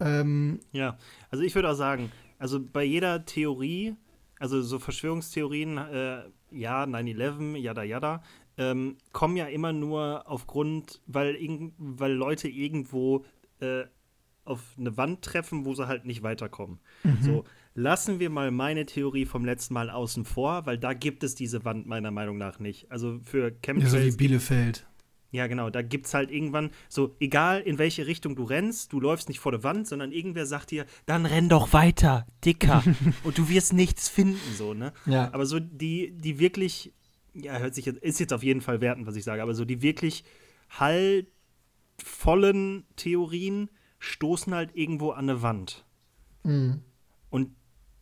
Ähm, 0.00 0.60
Ja, 0.72 0.98
also 1.30 1.44
ich 1.44 1.54
würde 1.54 1.70
auch 1.70 1.76
sagen, 1.76 2.10
also 2.38 2.60
bei 2.60 2.84
jeder 2.84 3.24
Theorie, 3.24 3.96
also 4.38 4.62
so 4.62 4.78
Verschwörungstheorien, 4.78 5.78
äh, 5.78 6.22
ja, 6.50 6.84
9-11, 6.86 7.56
yada 7.56 7.82
yada, 7.82 8.22
ähm, 8.58 8.96
kommen 9.12 9.36
ja 9.36 9.46
immer 9.46 9.72
nur 9.72 10.28
aufgrund, 10.28 11.00
weil, 11.06 11.36
weil 11.78 12.12
Leute 12.12 12.48
irgendwo 12.48 13.24
äh, 13.60 13.84
auf 14.44 14.60
eine 14.78 14.96
Wand 14.96 15.22
treffen, 15.22 15.64
wo 15.64 15.74
sie 15.74 15.86
halt 15.86 16.04
nicht 16.04 16.22
weiterkommen. 16.22 16.80
So, 17.20 17.44
lassen 17.74 18.18
wir 18.18 18.30
mal 18.30 18.50
meine 18.50 18.86
Theorie 18.86 19.26
vom 19.26 19.44
letzten 19.44 19.74
Mal 19.74 19.90
außen 19.90 20.24
vor, 20.24 20.66
weil 20.66 20.78
da 20.78 20.94
gibt 20.94 21.22
es 21.22 21.34
diese 21.34 21.64
Wand 21.64 21.86
meiner 21.86 22.10
Meinung 22.10 22.38
nach 22.38 22.58
nicht. 22.58 22.90
Also 22.90 23.20
für 23.22 23.48
ja, 23.48 23.50
so 23.50 23.54
wie 23.54 23.60
Chemtrails 23.62 24.16
Bielefeld. 24.16 24.86
ja, 25.30 25.46
genau. 25.46 25.68
Da 25.68 25.82
gibt's 25.82 26.14
halt 26.14 26.30
irgendwann 26.30 26.70
so, 26.88 27.14
egal 27.20 27.60
in 27.60 27.78
welche 27.78 28.06
Richtung 28.06 28.36
du 28.36 28.44
rennst, 28.44 28.92
du 28.92 29.00
läufst 29.00 29.28
nicht 29.28 29.38
vor 29.38 29.52
der 29.52 29.62
Wand, 29.62 29.86
sondern 29.86 30.12
irgendwer 30.12 30.46
sagt 30.46 30.70
dir, 30.70 30.86
dann 31.04 31.26
renn 31.26 31.50
doch 31.50 31.74
weiter, 31.74 32.26
dicker. 32.44 32.82
und 33.24 33.36
du 33.36 33.48
wirst 33.50 33.74
nichts 33.74 34.08
finden, 34.08 34.40
so, 34.56 34.72
ne? 34.72 34.92
Ja. 35.04 35.32
Aber 35.32 35.44
so 35.44 35.60
die, 35.60 36.12
die 36.12 36.38
wirklich, 36.38 36.94
ja, 37.40 37.58
hört 37.58 37.74
sich 37.74 37.86
jetzt, 37.86 38.02
ist 38.02 38.20
jetzt 38.20 38.32
auf 38.32 38.42
jeden 38.42 38.60
Fall 38.60 38.80
wertend, 38.80 39.06
was 39.06 39.16
ich 39.16 39.24
sage, 39.24 39.42
aber 39.42 39.54
so 39.54 39.64
die 39.64 39.82
wirklich 39.82 40.24
haltvollen 40.70 42.84
Theorien 42.96 43.70
stoßen 43.98 44.54
halt 44.54 44.70
irgendwo 44.74 45.10
an 45.10 45.30
eine 45.30 45.42
Wand. 45.42 45.84
Mhm. 46.44 46.82
Und 47.30 47.54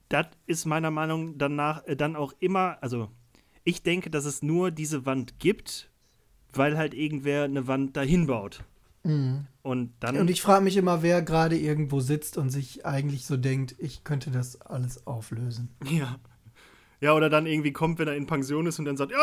das 0.08 0.26
ist 0.46 0.66
meiner 0.66 0.90
Meinung 0.90 1.38
danach 1.38 1.84
äh, 1.86 1.96
dann 1.96 2.16
auch 2.16 2.32
immer, 2.38 2.78
also 2.80 3.08
ich 3.64 3.82
denke, 3.82 4.10
dass 4.10 4.24
es 4.24 4.42
nur 4.42 4.70
diese 4.70 5.06
Wand 5.06 5.38
gibt, 5.38 5.90
weil 6.52 6.78
halt 6.78 6.94
irgendwer 6.94 7.44
eine 7.44 7.66
Wand 7.66 7.96
dahin 7.96 8.26
baut. 8.26 8.64
Mhm. 9.02 9.46
Und 9.62 9.94
dann. 10.00 10.18
Und 10.18 10.30
ich 10.30 10.42
frage 10.42 10.64
mich 10.64 10.76
immer, 10.76 11.02
wer 11.02 11.22
gerade 11.22 11.58
irgendwo 11.58 12.00
sitzt 12.00 12.38
und 12.38 12.50
sich 12.50 12.86
eigentlich 12.86 13.26
so 13.26 13.36
denkt, 13.36 13.74
ich 13.78 14.04
könnte 14.04 14.30
das 14.30 14.60
alles 14.60 15.06
auflösen. 15.06 15.70
ja. 15.90 16.18
Ja, 17.00 17.12
oder 17.12 17.28
dann 17.28 17.46
irgendwie 17.46 17.72
kommt, 17.72 17.98
wenn 17.98 18.08
er 18.08 18.16
in 18.16 18.26
Pension 18.26 18.66
ist 18.66 18.78
und 18.78 18.84
dann 18.84 18.96
sagt, 18.96 19.12
ja, 19.12 19.18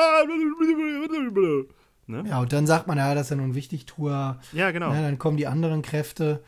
Ne? 2.06 2.24
Ja, 2.28 2.42
und 2.42 2.52
dann 2.52 2.68
sagt 2.68 2.88
man, 2.88 2.98
ja, 2.98 3.16
das 3.16 3.28
ist 3.28 3.30
ja 3.32 3.36
nun 3.38 3.56
wichtig, 3.56 3.86
Tour. 3.86 4.40
Ja, 4.52 4.72
genau. 4.72 4.94
Ja, 4.94 5.02
dann 5.02 5.18
kommen 5.18 5.38
die 5.38 5.48
anderen 5.48 5.82
Kräfte. 5.82 6.44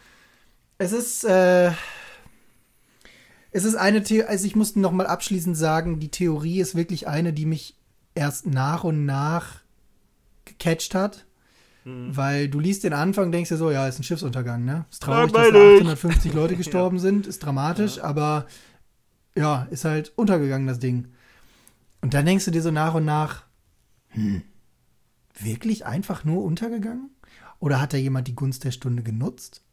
Es 0.77 0.91
ist, 0.91 1.23
äh, 1.23 1.71
es 3.51 3.63
ist 3.63 3.75
eine, 3.75 4.05
The 4.05 4.25
also 4.25 4.45
ich 4.45 4.55
muss 4.55 4.75
noch 4.75 4.91
mal 4.91 5.07
abschließend 5.07 5.55
sagen, 5.55 5.99
die 5.99 6.09
Theorie 6.09 6.59
ist 6.59 6.75
wirklich 6.75 7.07
eine, 7.07 7.31
die 7.31 7.45
mich 7.45 7.75
erst 8.13 8.47
nach 8.47 8.83
und 8.83 9.05
nach 9.05 9.61
gecatcht 10.43 10.93
hat. 10.93 11.25
Mhm. 11.85 12.17
Weil 12.17 12.49
du 12.49 12.59
liest 12.59 12.83
den 12.83 12.93
Anfang, 12.93 13.31
denkst 13.31 13.49
dir 13.49 13.57
so, 13.57 13.71
ja, 13.71 13.87
ist 13.87 13.99
ein 13.99 14.03
Schiffsuntergang, 14.03 14.65
ne? 14.65 14.85
Ist 14.91 15.03
traurig, 15.03 15.31
dass 15.31 15.51
da 15.51 15.57
Langweilig. 15.57 15.81
850 15.81 16.33
Leute 16.33 16.55
gestorben 16.57 16.99
sind, 16.99 17.27
ist 17.27 17.39
dramatisch, 17.39 17.99
aber 18.01 18.47
ja, 19.35 19.67
ist 19.69 19.85
halt 19.85 20.11
untergegangen, 20.15 20.67
das 20.67 20.79
Ding. 20.79 21.09
Und 22.05 22.13
dann 22.13 22.27
denkst 22.27 22.45
du 22.45 22.51
dir 22.51 22.61
so 22.61 22.69
nach 22.69 22.93
und 22.93 23.03
nach, 23.03 23.45
hm, 24.09 24.43
wirklich 25.39 25.87
einfach 25.87 26.23
nur 26.23 26.43
untergegangen? 26.43 27.09
Oder 27.57 27.81
hat 27.81 27.93
da 27.93 27.97
jemand 27.97 28.27
die 28.27 28.35
Gunst 28.35 28.63
der 28.63 28.69
Stunde 28.69 29.01
genutzt? 29.01 29.63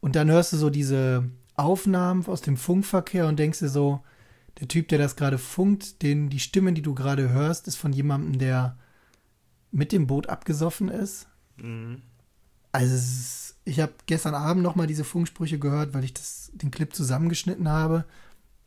Und 0.00 0.16
dann 0.16 0.28
hörst 0.28 0.52
du 0.52 0.56
so 0.56 0.68
diese 0.68 1.30
Aufnahmen 1.54 2.26
aus 2.26 2.40
dem 2.40 2.56
Funkverkehr 2.56 3.28
und 3.28 3.38
denkst 3.38 3.60
dir 3.60 3.68
so, 3.68 4.02
der 4.58 4.66
Typ, 4.66 4.88
der 4.88 4.98
das 4.98 5.14
gerade 5.14 5.38
funkt, 5.38 6.02
den, 6.02 6.28
die 6.28 6.40
Stimme, 6.40 6.72
die 6.72 6.82
du 6.82 6.92
gerade 6.92 7.28
hörst, 7.28 7.68
ist 7.68 7.76
von 7.76 7.92
jemandem, 7.92 8.40
der 8.40 8.76
mit 9.70 9.92
dem 9.92 10.08
Boot 10.08 10.28
abgesoffen 10.28 10.88
ist. 10.88 11.28
Mhm. 11.56 12.02
Also 12.72 12.96
es 12.96 13.04
ist, 13.04 13.56
ich 13.64 13.78
habe 13.78 13.92
gestern 14.06 14.34
Abend 14.34 14.64
noch 14.64 14.74
mal 14.74 14.88
diese 14.88 15.04
Funksprüche 15.04 15.60
gehört, 15.60 15.94
weil 15.94 16.02
ich 16.02 16.14
das, 16.14 16.50
den 16.52 16.72
Clip 16.72 16.92
zusammengeschnitten 16.92 17.68
habe. 17.68 18.06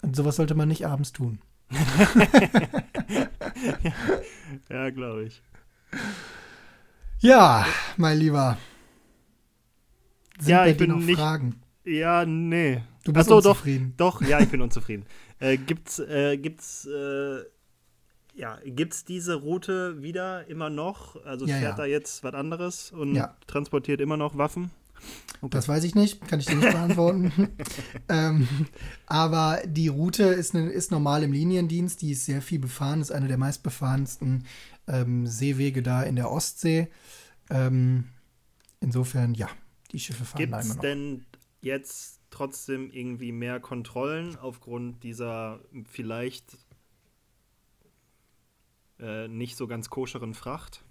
Und 0.02 0.16
sowas 0.16 0.38
sollte 0.38 0.56
man 0.56 0.70
nicht 0.70 0.88
abends 0.88 1.12
tun. 1.12 1.40
Ja, 4.70 4.90
glaube 4.90 5.24
ich. 5.26 5.42
Ja, 7.20 7.66
mein 7.98 8.18
Lieber. 8.20 8.58
Sind 10.40 10.50
Ja, 10.50 10.66
ich 10.66 10.78
bin 10.78 10.90
noch 10.92 10.98
nicht- 11.00 11.18
Fragen? 11.18 11.62
Ja, 11.84 12.26
nee. 12.26 12.84
Du 13.04 13.14
bist 13.14 13.28
Ach 13.28 13.30
so, 13.30 13.42
doch, 13.42 13.50
unzufrieden. 13.52 13.94
doch, 13.98 14.22
ja, 14.22 14.40
ich 14.40 14.50
bin 14.50 14.62
unzufrieden. 14.62 15.06
äh, 15.40 15.58
gibt's, 15.58 16.00
äh, 16.00 16.38
gibt's, 16.38 16.86
äh, 16.86 17.42
ja, 18.34 18.60
gibt's 18.66 19.06
diese 19.06 19.36
Route 19.36 20.02
wieder 20.02 20.48
immer 20.48 20.70
noch? 20.70 21.24
Also 21.26 21.46
Ja, 21.46 21.58
fährt 21.58 21.72
ja. 21.72 21.78
da 21.78 21.86
jetzt 21.86 22.24
was 22.24 22.34
anderes 22.34 22.92
und 22.92 23.16
Ja. 23.16 23.36
transportiert 23.48 24.02
immer 24.02 24.18
noch 24.18 24.38
Waffen? 24.38 24.72
Das 25.50 25.68
weiß 25.68 25.84
ich 25.84 25.96
nicht, 25.96 26.28
kann 26.28 26.40
ich 26.40 26.48
dir 26.48 26.56
nicht 26.56 26.72
beantworten. 26.72 27.32
ähm, 28.10 28.48
aber 29.06 29.62
die 29.66 29.90
Route 29.90 30.24
ist, 30.24 30.54
ne, 30.54 30.70
ist 30.70 30.92
normal 30.92 31.24
im 31.24 31.34
Liniendienst, 31.34 32.02
die 32.02 32.12
ist 32.12 32.26
sehr 32.26 32.42
viel 32.42 32.60
befahren, 32.60 33.02
ist 33.02 33.12
eine 33.12 33.28
der 33.28 33.38
meistbefahrensten 33.38 34.46
ähm, 34.88 35.28
Seewege 35.28 35.84
da 35.84 36.04
in 36.04 36.16
der 36.16 36.32
Ostsee. 36.32 36.88
Ähm, 37.50 38.06
insofern, 38.80 39.34
ja, 39.34 39.50
die 39.92 40.00
Schiffe 40.00 40.26
fahren 40.26 40.40
da 40.40 40.44
immer 40.44 40.58
Gibt's 40.60 40.76
noch. 40.76 40.82
denn 40.82 41.26
jetzt 41.62 42.20
trotzdem 42.30 42.90
irgendwie 42.92 43.32
mehr 43.32 43.60
Kontrollen 43.60 44.36
aufgrund 44.38 45.04
dieser 45.04 45.60
vielleicht 45.86 46.58
äh, 49.00 49.28
nicht 49.28 49.58
so 49.58 49.68
ganz 49.68 49.90
koscheren 49.90 50.34
Fracht? 50.34 50.84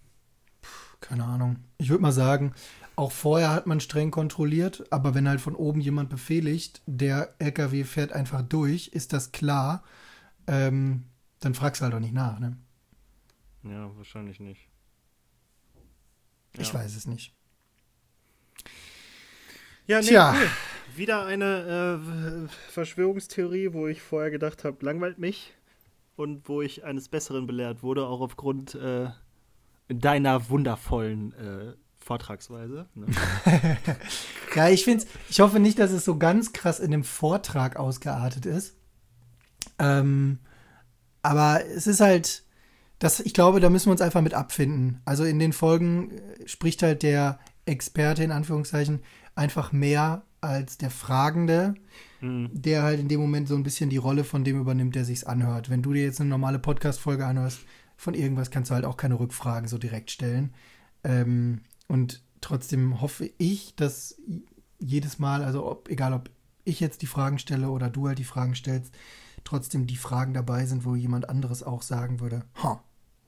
Keine 1.00 1.24
Ahnung. 1.24 1.58
Ich 1.78 1.90
würde 1.90 2.02
mal 2.02 2.12
sagen, 2.12 2.54
auch 2.96 3.12
vorher 3.12 3.50
hat 3.50 3.66
man 3.66 3.80
streng 3.80 4.10
kontrolliert, 4.10 4.84
aber 4.92 5.14
wenn 5.14 5.28
halt 5.28 5.40
von 5.40 5.54
oben 5.56 5.80
jemand 5.80 6.10
befehligt, 6.10 6.82
der 6.86 7.34
LKW 7.38 7.84
fährt 7.84 8.12
einfach 8.12 8.42
durch, 8.42 8.88
ist 8.88 9.12
das 9.12 9.32
klar, 9.32 9.82
ähm, 10.46 11.04
dann 11.40 11.54
fragst 11.54 11.80
du 11.80 11.84
halt 11.86 11.94
auch 11.94 12.00
nicht 12.00 12.14
nach, 12.14 12.38
ne? 12.40 12.56
Ja, 13.64 13.90
wahrscheinlich 13.96 14.38
nicht. 14.40 14.68
Ich 16.58 16.72
Ja. 16.72 16.74
weiß 16.74 16.94
es 16.96 17.06
nicht. 17.06 17.32
Ja, 19.86 20.00
nee, 20.00 20.08
Tja. 20.08 20.32
cool. 20.32 20.50
Wieder 20.96 21.24
eine 21.26 22.00
äh, 22.48 22.70
Verschwörungstheorie, 22.70 23.72
wo 23.72 23.86
ich 23.86 24.00
vorher 24.02 24.30
gedacht 24.30 24.64
habe, 24.64 24.84
langweilt 24.84 25.18
mich. 25.18 25.52
Und 26.16 26.48
wo 26.48 26.62
ich 26.62 26.84
eines 26.84 27.08
Besseren 27.08 27.46
belehrt 27.46 27.82
wurde, 27.82 28.06
auch 28.06 28.20
aufgrund 28.20 28.74
äh, 28.76 29.08
deiner 29.88 30.48
wundervollen 30.50 31.32
äh, 31.34 31.74
Vortragsweise. 32.04 32.86
Ne? 32.94 33.06
Ja, 34.54 34.68
ich 34.68 34.84
finde 34.84 35.04
ich 35.28 35.40
hoffe 35.40 35.58
nicht, 35.58 35.78
dass 35.80 35.90
es 35.90 36.04
so 36.04 36.16
ganz 36.16 36.52
krass 36.52 36.78
in 36.78 36.92
dem 36.92 37.02
Vortrag 37.02 37.76
ausgeartet 37.76 38.46
ist. 38.46 38.76
Ähm, 39.78 40.38
aber 41.22 41.64
es 41.66 41.86
ist 41.88 42.00
halt, 42.00 42.44
das, 43.00 43.18
ich 43.20 43.34
glaube, 43.34 43.58
da 43.58 43.68
müssen 43.70 43.86
wir 43.86 43.92
uns 43.92 44.00
einfach 44.00 44.20
mit 44.20 44.34
abfinden. 44.34 45.00
Also 45.04 45.24
in 45.24 45.38
den 45.40 45.52
Folgen 45.52 46.12
äh, 46.12 46.46
spricht 46.46 46.82
halt 46.82 47.02
der 47.02 47.40
Experte 47.66 48.22
in 48.22 48.30
Anführungszeichen 48.30 49.00
einfach 49.34 49.72
mehr 49.72 50.22
als 50.40 50.78
der 50.78 50.90
Fragende, 50.90 51.74
Hm. 52.20 52.50
der 52.52 52.82
halt 52.84 53.00
in 53.00 53.08
dem 53.08 53.20
Moment 53.20 53.48
so 53.48 53.54
ein 53.56 53.64
bisschen 53.64 53.90
die 53.90 53.96
Rolle 53.96 54.24
von 54.24 54.44
dem 54.44 54.60
übernimmt, 54.60 54.94
der 54.94 55.04
sich's 55.04 55.24
anhört. 55.24 55.68
Wenn 55.68 55.82
du 55.82 55.92
dir 55.92 56.04
jetzt 56.04 56.20
eine 56.20 56.30
normale 56.30 56.58
Podcast-Folge 56.58 57.26
anhörst, 57.26 57.60
von 57.96 58.14
irgendwas 58.14 58.50
kannst 58.50 58.70
du 58.70 58.74
halt 58.74 58.84
auch 58.84 58.96
keine 58.96 59.18
Rückfragen 59.18 59.68
so 59.68 59.78
direkt 59.78 60.10
stellen. 60.10 60.54
Ähm, 61.02 61.60
und 61.88 62.22
trotzdem 62.40 63.00
hoffe 63.00 63.30
ich, 63.38 63.74
dass 63.76 64.16
jedes 64.78 65.18
Mal, 65.18 65.42
also 65.42 65.66
ob, 65.66 65.88
egal 65.88 66.12
ob 66.12 66.30
ich 66.64 66.80
jetzt 66.80 67.02
die 67.02 67.06
Fragen 67.06 67.38
stelle 67.38 67.70
oder 67.70 67.90
du 67.90 68.08
halt 68.08 68.18
die 68.18 68.24
Fragen 68.24 68.54
stellst, 68.54 68.94
trotzdem 69.44 69.86
die 69.86 69.96
Fragen 69.96 70.34
dabei 70.34 70.66
sind, 70.66 70.84
wo 70.84 70.94
jemand 70.94 71.28
anderes 71.28 71.62
auch 71.62 71.82
sagen 71.82 72.20
würde, 72.20 72.44
ha, 72.62 72.82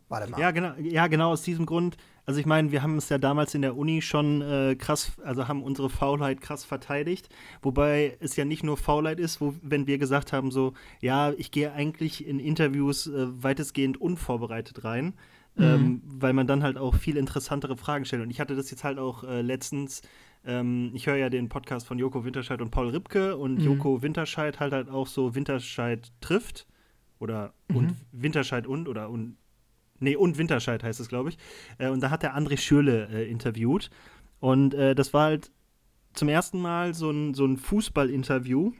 warte 0.09 0.31
mal. 0.31 0.41
Ja, 0.41 0.51
genau, 0.51 0.75
ja, 0.81 1.07
genau 1.07 1.33
aus 1.33 1.43
diesem 1.43 1.67
Grund. 1.67 1.97
Also 2.25 2.41
ich 2.41 2.47
meine, 2.47 2.73
wir 2.73 2.83
haben 2.83 2.97
es 2.97 3.09
ja 3.09 3.19
damals 3.19 3.55
in 3.55 3.63
der 3.63 3.77
Uni 3.77 4.03
schon 4.03 4.43
äh, 4.43 4.75
krass, 4.75 5.13
also 5.23 5.47
haben 5.47 5.63
unsere 5.63 5.89
Faulheit 5.89 6.41
krass 6.41 6.65
verteidigt, 6.65 7.29
wobei 7.63 8.17
es 8.19 8.35
ja 8.35 8.45
nicht 8.45 8.65
nur 8.65 8.77
Faulheit 8.77 9.21
ist, 9.21 9.41
wo, 9.41 9.55
wenn 9.63 9.87
wir 9.87 9.99
gesagt 9.99 10.33
haben, 10.33 10.51
so, 10.51 10.73
ja, 11.01 11.33
ich 11.33 11.53
gehe 11.53 11.73
eigentlich 11.73 12.27
in 12.27 12.41
Interviews 12.41 13.07
äh, 13.07 13.43
weitestgehend 13.43 14.01
unvorbereitet 14.01 14.83
rein, 14.83 15.15
ähm, 15.59 16.03
weil 16.05 16.33
man 16.33 16.47
dann 16.47 16.63
halt 16.63 16.77
auch 16.77 16.95
viel 16.95 17.17
interessantere 17.17 17.77
Fragen 17.77 18.05
stellt. 18.05 18.23
Und 18.23 18.31
ich 18.31 18.41
hatte 18.41 18.57
das 18.57 18.71
jetzt 18.71 18.85
halt 18.85 18.99
auch 18.99 19.25
äh, 19.25 19.43
letztens, 19.43 20.03
ähm, 20.45 20.91
ich 20.95 21.07
höre 21.07 21.17
ja 21.17 21.31
den 21.31 21.49
Podcast 21.49 21.87
von 21.87 21.99
Joko 21.99 22.25
Winterscheid 22.25 22.61
und 22.61 22.71
Paul 22.71 22.91
Ripke 22.91 23.37
und 23.37 23.55
Mhm. 23.57 23.61
Joko 23.65 24.03
Winterscheid 24.03 24.61
halt 24.61 24.73
halt 24.73 24.89
auch 24.89 25.07
so 25.07 25.35
Winterscheid 25.35 26.13
trifft 26.21 26.67
oder 27.19 27.55
und 27.73 27.95
Winterscheid 28.13 28.67
und 28.67 28.89
oder 28.89 29.09
und 29.11 29.37
Nee, 29.99 30.15
und 30.15 30.37
Winterscheid 30.37 30.83
heißt 30.83 31.01
es, 31.01 31.09
glaube 31.09 31.31
ich. 31.31 31.39
Äh, 31.79 31.89
und 31.89 32.01
da 32.01 32.11
hat 32.11 32.23
der 32.23 32.37
André 32.37 32.59
Schürle 32.59 33.09
äh, 33.11 33.31
interviewt. 33.31 33.89
Und 34.41 34.75
äh, 34.75 34.95
das 34.95 35.15
war 35.15 35.25
halt 35.25 35.51
zum 36.13 36.29
ersten 36.29 36.61
Mal 36.61 36.93
so 36.93 37.11
ein, 37.11 37.33
so 37.33 37.47
ein 37.47 37.57
Fußball-Interview, 37.57 38.73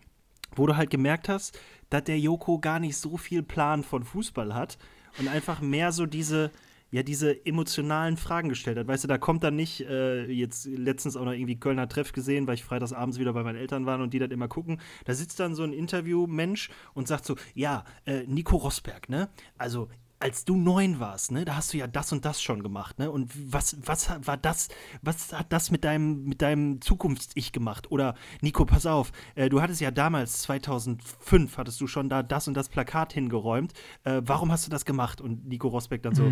wo 0.55 0.67
du 0.67 0.77
halt 0.77 0.91
gemerkt 0.91 1.31
hast, 1.31 1.59
dass 1.89 2.05
der 2.05 2.19
Joko 2.19 2.59
gar 2.59 2.81
nicht 2.81 2.99
so 2.99 3.17
viel 3.17 3.43
Plan 3.43 3.83
von 3.83 4.05
Fußball 4.05 4.55
hat 4.55 4.77
und 5.19 5.29
einfach 5.29 5.63
mehr 5.63 5.91
so 5.93 6.05
diese, 6.05 6.51
ja, 6.91 7.03
diese 7.03 7.45
emotionalen 7.45 8.17
Fragen 8.17 8.49
gestellt 8.49 8.79
hat. 8.79 8.87
Weißt 8.87 9.05
du, 9.05 9.09
da 9.09 9.19
kommt 9.19 9.43
dann 9.43 9.57
nicht, 9.57 9.81
äh, 9.83 10.27
jetzt 10.27 10.67
letztens 10.67 11.17
auch 11.17 11.25
noch 11.25 11.33
irgendwie 11.33 11.59
Kölner 11.59 11.89
Treff 11.89 12.13
gesehen, 12.13 12.47
weil 12.47 12.55
ich 12.55 12.65
freitags 12.65 12.93
abends 12.93 13.19
wieder 13.19 13.33
bei 13.33 13.43
meinen 13.43 13.57
Eltern 13.57 13.87
war 13.87 14.01
und 14.01 14.15
die 14.15 14.19
das 14.19 14.31
immer 14.31 14.49
gucken. 14.49 14.81
Da 15.05 15.15
sitzt 15.15 15.41
dann 15.41 15.55
so 15.55 15.65
ein 15.65 15.73
Interviewmensch 15.73 16.71
und 16.95 17.09
sagt 17.09 17.27
so, 17.27 17.37
ja, 17.55 17.85
äh, 18.05 18.25
Nico 18.27 18.57
Rosberg, 18.57 19.09
ne? 19.09 19.29
Also 19.59 19.89
als 20.19 20.45
du 20.47 20.57
neun 20.57 20.99
warst, 20.99 21.31
ne, 21.31 21.45
da 21.45 21.57
hast 21.57 21.75
du 21.75 21.77
ja 21.77 21.87
das 21.87 22.11
und 22.11 22.25
das 22.25 22.41
schon 22.41 22.63
gemacht, 22.63 22.99
ne? 22.99 23.11
Und 23.11 23.31
was, 23.53 23.77
was 23.85 24.11
war 24.27 24.37
das, 24.37 24.69
was 25.03 25.33
hat 25.33 25.53
das 25.53 25.71
mit 25.71 25.85
deinem, 25.85 26.25
mit 26.25 26.41
deinem 26.41 26.81
Zukunfts-Ich 26.81 27.53
gemacht? 27.53 27.91
Oder 27.91 28.15
Nico, 28.41 28.65
pass 28.65 28.87
auf, 28.87 29.13
äh, 29.35 29.51
du 29.51 29.61
hattest 29.61 29.81
ja 29.81 29.91
damals, 29.91 30.43
2005, 30.43 31.59
hattest 31.59 31.81
du 31.81 31.87
schon 31.87 32.09
da 32.09 32.23
das 32.23 32.49
und 32.49 32.55
das 32.55 32.71
Plakat 32.71 33.13
hingeräumt. 33.13 33.75
Äh, 34.05 34.23
warum 34.25 34.51
hast 34.51 34.67
du 34.67 34.71
das 34.71 34.87
gemacht? 34.87 35.21
Und 35.21 35.47
Nico 35.47 35.69
Rosbeck 35.69 36.03
dann 36.03 36.15
so, 36.15 36.25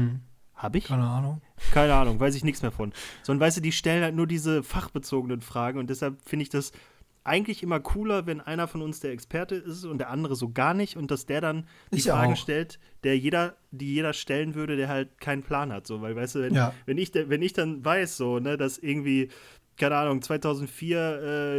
hab 0.55 0.74
ich? 0.76 0.85
Keine 0.85 1.02
Ahnung. 1.06 1.40
Keine 1.72 1.94
Ahnung, 1.94 2.18
weiß 2.20 2.35
ich 2.36 2.44
nichts 2.44 2.62
mehr 2.62 2.70
von. 2.72 2.93
Sondern 3.22 3.47
weißt 3.47 3.56
du, 3.59 3.60
die 3.60 3.72
stellen 3.72 4.02
halt 4.02 4.14
nur 4.14 4.26
diese 4.26 4.62
fachbezogenen 4.62 5.40
Fragen 5.40 5.78
und 5.78 5.90
deshalb 5.90 6.16
finde 6.26 6.43
ich 6.44 6.48
das 6.51 6.72
eigentlich 7.26 7.62
immer 7.62 7.81
cooler, 7.81 8.26
wenn 8.26 8.43
einer 8.43 8.68
von 8.68 8.82
uns 8.82 9.01
der 9.01 9.12
Experte 9.12 9.55
ist 9.55 9.85
und 9.86 9.97
der 9.97 10.10
andere 10.10 10.36
so 10.36 10.51
gar 10.51 10.74
nicht 10.74 10.97
und 10.98 11.10
dass 11.10 11.24
der 11.24 11.40
dann 11.40 11.66
die 11.90 11.98
Ich 12.01 12.05
Fragen 12.10 12.35
auch. 12.35 12.36
stellt, 12.36 12.78
der 13.02 13.16
jeder, 13.18 13.56
die 13.70 13.94
jeder 13.94 14.12
stellen 14.12 14.55
würde, 14.55 14.76
der 14.76 14.89
halt 14.89 15.18
keinen 15.20 15.43
Plan 15.43 15.72
hat. 15.72 15.86
So, 15.86 16.02
weil, 16.02 16.14
weißt 16.14 16.35
du, 16.35 16.40
wenn, 16.43 16.55
Ja. 16.55 16.74
wenn, 16.85 16.98
ich, 16.98 17.14
wenn 17.14 17.40
ich 17.40 17.55
dann 17.55 17.82
weiß, 17.82 18.18
so, 18.18 18.40
ne, 18.40 18.59
dass 18.59 18.76
irgendwie, 18.76 19.31
keine 19.78 19.97
Ahnung, 19.97 20.20
2004 20.20 20.98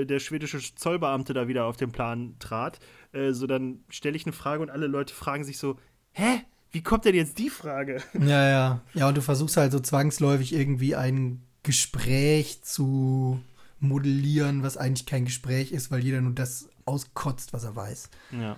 äh, 0.02 0.06
der 0.06 0.20
schwedische 0.20 0.60
Zollbeamte 0.60 1.34
da 1.34 1.48
wieder 1.48 1.66
auf 1.66 1.78
den 1.78 1.92
Plan 1.92 2.36
trat, 2.38 2.80
äh, 3.12 3.32
so 3.32 3.48
dann 3.48 3.84
stelle 3.90 4.16
ich 4.16 4.26
eine 4.28 4.34
Frage 4.34 4.62
und 4.62 4.70
alle 4.70 4.86
Leute 4.86 5.16
fragen 5.16 5.44
sich 5.44 5.58
so, 5.58 5.78
hä? 6.12 6.42
Wie 6.76 6.84
kommt 6.84 7.06
denn 7.06 7.16
jetzt 7.16 7.38
die 7.38 7.50
Frage? 7.50 8.04
Ja, 8.20 8.50
ja. 8.50 8.82
Ja, 8.94 9.08
und 9.08 9.16
du 9.16 9.22
versuchst 9.22 9.56
halt 9.56 9.72
so 9.72 9.80
zwangsläufig 9.80 10.54
irgendwie 10.54 10.94
ein 10.94 11.42
Gespräch 11.64 12.62
zu 12.64 13.40
modellieren, 13.80 14.62
was 14.62 14.76
eigentlich 14.76 15.06
kein 15.06 15.24
Gespräch 15.24 15.72
ist, 15.72 15.90
weil 15.90 16.04
jeder 16.04 16.20
nur 16.20 16.34
das 16.34 16.68
auskotzt, 16.84 17.54
was 17.54 17.64
er 17.64 17.78
weiß. 17.78 18.10
Ja. 18.32 18.58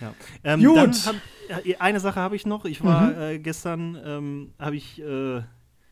ja. 0.00 0.14
Ähm, 0.44 0.64
Gut. 0.64 0.76
Dann 0.76 0.94
hab, 0.94 1.16
eine 1.78 2.00
Sache 2.00 2.20
habe 2.20 2.36
ich 2.36 2.46
noch. 2.46 2.64
Ich 2.64 2.82
war 2.82 3.10
Mhm. 3.10 3.20
äh, 3.20 3.38
gestern, 3.38 3.98
ähm, 4.02 4.54
habe 4.58 4.76
ich 4.76 4.98
äh, 5.02 5.42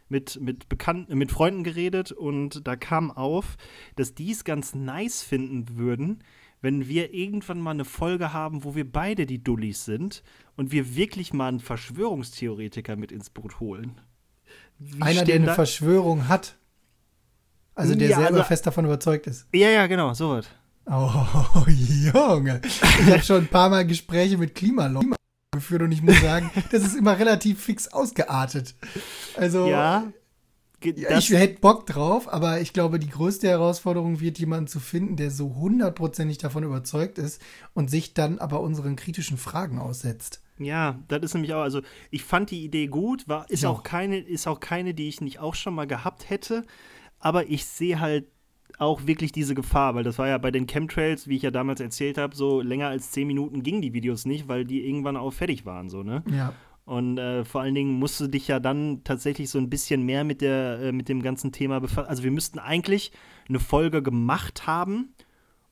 mit, 0.08 0.40
mit 0.40 0.70
Bekannten, 0.70 1.18
mit 1.18 1.30
Freunden 1.30 1.62
geredet 1.62 2.10
und 2.10 2.66
da 2.66 2.74
kam 2.74 3.10
auf, 3.10 3.56
dass 3.96 4.14
die 4.14 4.30
es 4.32 4.44
ganz 4.44 4.74
nice 4.74 5.22
finden 5.22 5.76
würden, 5.76 6.22
wenn 6.64 6.88
wir 6.88 7.12
irgendwann 7.12 7.60
mal 7.60 7.72
eine 7.72 7.84
Folge 7.84 8.32
haben, 8.32 8.64
wo 8.64 8.74
wir 8.74 8.90
beide 8.90 9.26
die 9.26 9.44
Dullis 9.44 9.84
sind 9.84 10.22
und 10.56 10.72
wir 10.72 10.96
wirklich 10.96 11.34
mal 11.34 11.48
einen 11.48 11.60
Verschwörungstheoretiker 11.60 12.96
mit 12.96 13.12
ins 13.12 13.28
Boot 13.28 13.60
holen. 13.60 14.00
Wie 14.78 15.02
Einer, 15.02 15.24
der 15.24 15.34
eine 15.34 15.46
da? 15.46 15.54
Verschwörung 15.54 16.26
hat. 16.26 16.56
Also 17.74 17.94
der 17.94 18.08
ja, 18.08 18.16
selber 18.16 18.38
also, 18.38 18.44
fest 18.44 18.66
davon 18.66 18.86
überzeugt 18.86 19.26
ist. 19.26 19.46
Ja, 19.52 19.68
ja, 19.68 19.86
genau, 19.86 20.14
so 20.14 20.30
was. 20.30 20.46
Oh, 20.86 21.66
Junge. 21.68 22.62
Ich 22.64 23.10
habe 23.10 23.22
schon 23.22 23.42
ein 23.42 23.48
paar 23.48 23.68
Mal 23.68 23.86
Gespräche 23.86 24.38
mit 24.38 24.54
Klimaleuten 24.54 25.16
geführt 25.52 25.82
und 25.82 25.92
ich 25.92 26.02
muss 26.02 26.18
sagen, 26.18 26.50
das 26.72 26.82
ist 26.82 26.96
immer 26.96 27.18
relativ 27.18 27.62
fix 27.62 27.88
ausgeartet. 27.88 28.74
Also, 29.36 29.68
ja, 29.68 30.10
ja 30.84 31.18
ich 31.18 31.30
hätte 31.30 31.60
Bock 31.60 31.86
drauf, 31.86 32.32
aber 32.32 32.60
ich 32.60 32.72
glaube, 32.72 32.98
die 32.98 33.08
größte 33.08 33.48
Herausforderung 33.48 34.20
wird, 34.20 34.38
jemanden 34.38 34.66
zu 34.66 34.80
finden, 34.80 35.16
der 35.16 35.30
so 35.30 35.54
hundertprozentig 35.54 36.38
davon 36.38 36.64
überzeugt 36.64 37.18
ist 37.18 37.40
und 37.72 37.90
sich 37.90 38.14
dann 38.14 38.38
aber 38.38 38.60
unseren 38.60 38.96
kritischen 38.96 39.36
Fragen 39.36 39.78
aussetzt. 39.78 40.42
Ja, 40.58 41.00
das 41.08 41.22
ist 41.22 41.34
nämlich 41.34 41.52
auch, 41.54 41.62
also 41.62 41.80
ich 42.10 42.22
fand 42.22 42.50
die 42.50 42.64
Idee 42.64 42.86
gut, 42.86 43.26
war, 43.28 43.50
ist, 43.50 43.64
auch 43.64 43.82
keine, 43.82 44.18
ist 44.18 44.46
auch 44.46 44.60
keine, 44.60 44.94
die 44.94 45.08
ich 45.08 45.20
nicht 45.20 45.40
auch 45.40 45.54
schon 45.54 45.74
mal 45.74 45.86
gehabt 45.86 46.30
hätte, 46.30 46.64
aber 47.18 47.48
ich 47.48 47.64
sehe 47.64 47.98
halt 47.98 48.26
auch 48.78 49.06
wirklich 49.06 49.32
diese 49.32 49.54
Gefahr, 49.54 49.94
weil 49.94 50.04
das 50.04 50.18
war 50.18 50.28
ja 50.28 50.38
bei 50.38 50.50
den 50.50 50.66
Chemtrails, 50.66 51.28
wie 51.28 51.36
ich 51.36 51.42
ja 51.42 51.50
damals 51.50 51.80
erzählt 51.80 52.18
habe, 52.18 52.34
so 52.34 52.60
länger 52.60 52.88
als 52.88 53.10
zehn 53.10 53.26
Minuten 53.26 53.62
gingen 53.62 53.82
die 53.82 53.92
Videos 53.92 54.24
nicht, 54.26 54.48
weil 54.48 54.64
die 54.64 54.86
irgendwann 54.86 55.16
auch 55.16 55.32
fertig 55.32 55.64
waren, 55.64 55.88
so, 55.88 56.02
ne? 56.02 56.22
Ja. 56.30 56.52
Und 56.84 57.16
äh, 57.18 57.44
vor 57.44 57.62
allen 57.62 57.74
Dingen 57.74 57.98
musst 57.98 58.20
du 58.20 58.26
dich 58.26 58.48
ja 58.48 58.60
dann 58.60 59.02
tatsächlich 59.04 59.48
so 59.48 59.58
ein 59.58 59.70
bisschen 59.70 60.02
mehr 60.02 60.22
mit, 60.22 60.42
der, 60.42 60.80
äh, 60.80 60.92
mit 60.92 61.08
dem 61.08 61.22
ganzen 61.22 61.50
Thema 61.50 61.80
befassen. 61.80 62.08
Also 62.08 62.22
wir 62.24 62.30
müssten 62.30 62.58
eigentlich 62.58 63.10
eine 63.48 63.58
Folge 63.58 64.02
gemacht 64.02 64.66
haben, 64.66 65.14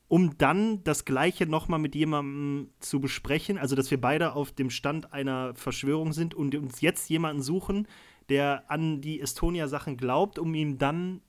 um 0.07 0.37
dann 0.37 0.83
das 0.83 1.05
Gleiche 1.05 1.45
nochmal 1.45 1.79
mit 1.79 1.93
jemandem 1.93 2.71
zu 2.79 2.99
besprechen. 2.99 3.59
Also 3.59 3.75
dass 3.75 3.91
wir 3.91 4.01
beide 4.01 4.33
auf 4.33 4.51
dem 4.51 4.71
Stand 4.71 5.13
einer 5.13 5.53
Verschwörung 5.53 6.13
sind 6.13 6.33
und 6.33 6.55
uns 6.55 6.81
jetzt 6.81 7.09
jemanden 7.09 7.43
suchen, 7.43 7.87
der 8.29 8.71
an 8.71 9.01
die 9.01 9.19
Estonia-Sachen 9.19 9.97
glaubt, 9.97 10.39
um 10.39 10.55
ihm 10.55 10.79
dann 10.79 11.21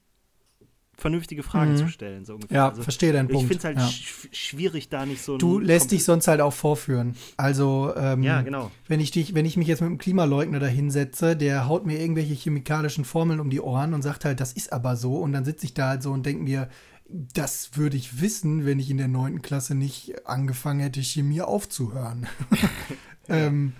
vernünftige 0.97 1.43
Fragen 1.43 1.73
mhm. 1.73 1.77
zu 1.77 1.89
stellen. 1.89 2.25
So 2.25 2.35
ungefähr. 2.35 2.57
Ja, 2.57 2.69
also, 2.69 2.83
verstehe 2.83 3.13
deinen 3.13 3.29
Punkt. 3.29 3.43
Ich 3.43 3.49
finde 3.49 3.59
es 3.59 3.65
halt 3.65 3.79
ja. 3.79 3.89
sch 3.89 4.29
schwierig, 4.33 4.89
da 4.89 5.07
nicht 5.07 5.23
so. 5.23 5.39
Du 5.39 5.59
lässt 5.59 5.91
dich 5.91 6.05
sonst 6.05 6.29
halt 6.29 6.41
auch 6.41 6.53
vorführen. 6.53 7.17
Also, 7.37 7.93
ähm, 7.97 8.23
ja, 8.23 8.43
genau. 8.43 8.71
wenn 8.89 9.01
ich 9.01 9.11
dich, 9.11 9.35
wenn 9.35 9.45
ich 9.45 9.57
mich 9.57 9.69
jetzt 9.69 9.81
mit 9.81 9.89
einem 9.89 9.99
Klimaleugner 9.99 10.61
da 10.61 10.67
hinsetze, 10.67 11.37
der 11.37 11.69
haut 11.69 11.87
mir 11.87 12.01
irgendwelche 12.01 12.35
chemikalischen 12.35 13.05
Formeln 13.05 13.41
um 13.41 13.51
die 13.51 13.61
Ohren 13.61 13.95
und 13.95 14.03
sagt 14.03 14.25
halt, 14.25 14.41
das 14.41 14.53
ist 14.53 14.73
aber 14.73 14.97
so. 14.97 15.17
Und 15.17 15.33
dann 15.33 15.45
sitze 15.45 15.67
ich 15.67 15.75
da 15.75 15.91
halt 15.91 16.03
so 16.03 16.13
und 16.13 16.25
denke 16.25 16.43
mir, 16.43 16.69
das 17.09 17.77
würde 17.77 17.97
ich 17.97 18.21
wissen, 18.21 18.65
wenn 18.65 18.79
ich 18.79 18.91
in 18.91 18.99
der 18.99 19.09
neunten 19.09 19.43
Klasse 19.43 19.75
nicht 19.75 20.27
angefangen 20.27 20.81
hätte, 20.81 21.03
Chemie 21.03 21.43
aufzuhören. 21.43 22.27
ähm, 23.29 23.73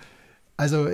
also, 0.57 0.87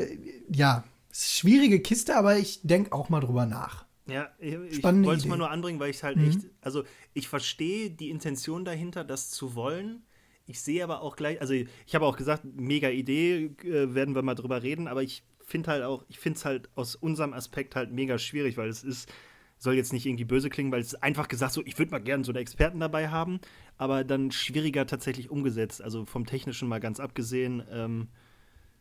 ja, 0.49 0.83
schwierige 1.11 1.79
Kiste, 1.79 2.15
aber 2.15 2.37
ich 2.37 2.61
denke 2.63 2.93
auch 2.93 3.09
mal 3.09 3.19
drüber 3.19 3.45
nach. 3.45 3.85
Ja, 4.07 4.29
ich, 4.39 4.53
ich 4.53 4.83
wollte 4.83 5.11
es 5.13 5.25
mal 5.25 5.37
nur 5.37 5.51
anbringen, 5.51 5.79
weil 5.79 5.91
ich 5.91 6.03
halt 6.03 6.17
mhm. 6.17 6.27
echt, 6.27 6.39
also 6.61 6.83
ich 7.13 7.27
verstehe 7.27 7.91
die 7.91 8.09
Intention 8.09 8.65
dahinter, 8.65 9.03
das 9.03 9.29
zu 9.29 9.55
wollen. 9.55 10.03
Ich 10.47 10.59
sehe 10.61 10.83
aber 10.83 11.01
auch 11.01 11.15
gleich, 11.15 11.39
also 11.39 11.53
ich 11.53 11.95
habe 11.95 12.05
auch 12.05 12.17
gesagt, 12.17 12.43
mega 12.43 12.89
Idee, 12.89 13.55
äh, 13.63 13.93
werden 13.93 14.15
wir 14.15 14.21
mal 14.21 14.35
drüber 14.35 14.63
reden, 14.63 14.87
aber 14.87 15.03
ich 15.03 15.23
finde 15.45 15.71
halt 15.71 15.83
auch, 15.83 16.03
ich 16.09 16.19
finde 16.19 16.37
es 16.37 16.45
halt 16.45 16.69
aus 16.75 16.95
unserem 16.95 17.33
Aspekt 17.33 17.75
halt 17.75 17.91
mega 17.91 18.17
schwierig, 18.17 18.57
weil 18.57 18.69
es 18.69 18.83
ist, 18.83 19.11
soll 19.57 19.75
jetzt 19.75 19.93
nicht 19.93 20.05
irgendwie 20.05 20.25
böse 20.25 20.49
klingen, 20.49 20.71
weil 20.71 20.81
es 20.81 20.93
ist 20.93 21.03
einfach 21.03 21.27
gesagt 21.27 21.53
so, 21.53 21.61
ich 21.65 21.77
würde 21.77 21.91
mal 21.91 21.99
gerne 21.99 22.23
so 22.23 22.31
einen 22.31 22.41
Experten 22.41 22.79
dabei 22.79 23.09
haben, 23.09 23.39
aber 23.77 24.03
dann 24.03 24.31
schwieriger 24.31 24.87
tatsächlich 24.87 25.29
umgesetzt, 25.29 25.81
also 25.81 26.05
vom 26.05 26.25
Technischen 26.25 26.67
mal 26.67 26.79
ganz 26.79 26.99
abgesehen, 26.99 27.63
ähm, 27.69 28.07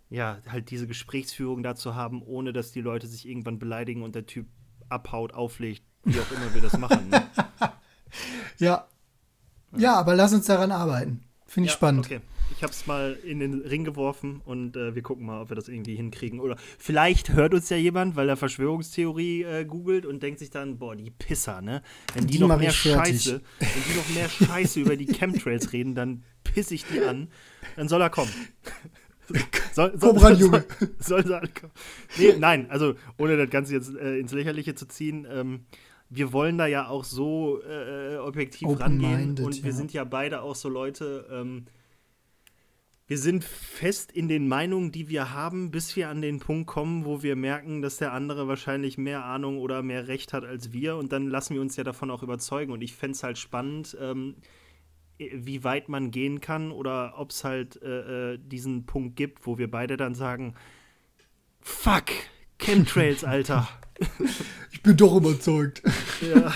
ja, 0.08 0.40
halt 0.48 0.70
diese 0.70 0.86
Gesprächsführung 0.86 1.62
dazu 1.62 1.94
haben, 1.94 2.22
ohne 2.22 2.52
dass 2.52 2.72
die 2.72 2.80
Leute 2.80 3.06
sich 3.06 3.28
irgendwann 3.28 3.58
beleidigen 3.58 4.02
und 4.02 4.14
der 4.14 4.26
Typ 4.26 4.46
abhaut, 4.90 5.32
auflegt, 5.32 5.82
wie 6.04 6.18
auch 6.18 6.30
immer 6.32 6.54
wir 6.54 6.60
das 6.62 6.78
machen. 6.78 7.08
Ne? 7.10 7.22
ja. 8.58 8.86
Ja, 9.76 9.94
aber 9.94 10.14
lass 10.14 10.32
uns 10.32 10.46
daran 10.46 10.72
arbeiten. 10.72 11.24
Finde 11.46 11.66
ich 11.66 11.72
ja, 11.72 11.76
spannend. 11.76 12.06
Okay. 12.06 12.20
Ich 12.56 12.62
habe 12.62 12.72
es 12.72 12.86
mal 12.86 13.16
in 13.24 13.38
den 13.38 13.60
Ring 13.60 13.84
geworfen 13.84 14.40
und 14.44 14.76
äh, 14.76 14.94
wir 14.94 15.02
gucken 15.02 15.24
mal, 15.24 15.42
ob 15.42 15.50
wir 15.50 15.54
das 15.54 15.68
irgendwie 15.68 15.94
hinkriegen. 15.94 16.40
Oder 16.40 16.56
vielleicht 16.78 17.30
hört 17.30 17.54
uns 17.54 17.68
ja 17.70 17.76
jemand, 17.76 18.16
weil 18.16 18.28
er 18.28 18.36
Verschwörungstheorie 18.36 19.44
äh, 19.44 19.64
googelt 19.64 20.04
und 20.04 20.22
denkt 20.22 20.40
sich 20.40 20.50
dann, 20.50 20.78
boah, 20.78 20.96
die 20.96 21.10
Pisser, 21.10 21.62
ne? 21.62 21.82
Wenn 22.14 22.26
die, 22.26 22.34
die 22.34 22.38
noch 22.40 22.58
mehr 22.58 22.72
Scheiße, 22.72 23.40
wenn 23.58 23.82
die 23.88 23.96
noch 23.96 24.08
mehr 24.10 24.28
Scheiße 24.28 24.80
über 24.80 24.96
die 24.96 25.06
Chemtrails 25.06 25.72
reden, 25.72 25.94
dann 25.94 26.24
piss 26.42 26.70
ich 26.72 26.84
die 26.84 27.00
an. 27.00 27.28
Dann 27.76 27.88
soll 27.88 28.02
er 28.02 28.10
kommen. 28.10 28.32
soll, 29.72 29.98
soll, 29.98 30.12
Komm 30.12 30.18
ran, 30.18 30.38
Junge. 30.38 30.64
Soll, 30.98 31.26
soll, 31.26 31.48
nee, 32.18 32.34
nein, 32.38 32.70
also 32.70 32.94
ohne 33.18 33.36
das 33.36 33.50
Ganze 33.50 33.74
jetzt 33.74 33.94
äh, 33.94 34.18
ins 34.18 34.32
Lächerliche 34.32 34.74
zu 34.74 34.86
ziehen, 34.86 35.26
ähm, 35.30 35.66
wir 36.08 36.32
wollen 36.32 36.58
da 36.58 36.66
ja 36.66 36.88
auch 36.88 37.04
so 37.04 37.62
äh, 37.62 38.16
objektiv 38.16 38.68
rangehen 38.80 39.38
und 39.38 39.62
wir 39.62 39.70
ja. 39.70 39.76
sind 39.76 39.92
ja 39.92 40.04
beide 40.04 40.42
auch 40.42 40.56
so 40.56 40.68
Leute, 40.68 41.26
ähm, 41.30 41.66
wir 43.06 43.18
sind 43.18 43.44
fest 43.44 44.12
in 44.12 44.28
den 44.28 44.46
Meinungen, 44.48 44.92
die 44.92 45.08
wir 45.08 45.32
haben, 45.32 45.70
bis 45.70 45.96
wir 45.96 46.08
an 46.08 46.20
den 46.20 46.38
Punkt 46.38 46.68
kommen, 46.68 47.04
wo 47.04 47.22
wir 47.22 47.36
merken, 47.36 47.80
dass 47.80 47.96
der 47.96 48.12
andere 48.12 48.48
wahrscheinlich 48.48 48.98
mehr 48.98 49.24
Ahnung 49.24 49.58
oder 49.58 49.82
mehr 49.82 50.08
Recht 50.08 50.32
hat 50.32 50.44
als 50.44 50.72
wir 50.72 50.96
und 50.96 51.12
dann 51.12 51.28
lassen 51.28 51.54
wir 51.54 51.60
uns 51.60 51.76
ja 51.76 51.84
davon 51.84 52.10
auch 52.10 52.22
überzeugen 52.22 52.72
und 52.72 52.82
ich 52.82 52.94
fände 52.94 53.14
es 53.14 53.22
halt 53.22 53.38
spannend, 53.38 53.96
ähm, 54.00 54.34
wie 55.32 55.64
weit 55.64 55.88
man 55.88 56.10
gehen 56.10 56.40
kann 56.40 56.70
oder 56.72 57.14
ob 57.18 57.30
es 57.30 57.44
halt 57.44 57.80
äh, 57.82 58.32
äh, 58.32 58.38
diesen 58.38 58.86
Punkt 58.86 59.16
gibt, 59.16 59.46
wo 59.46 59.58
wir 59.58 59.70
beide 59.70 59.96
dann 59.96 60.14
sagen, 60.14 60.54
fuck, 61.60 62.06
Chemtrails, 62.58 63.24
Alter. 63.24 63.68
Ich 64.72 64.82
bin 64.82 64.96
doch 64.96 65.14
überzeugt. 65.14 65.82
Ja. 66.22 66.54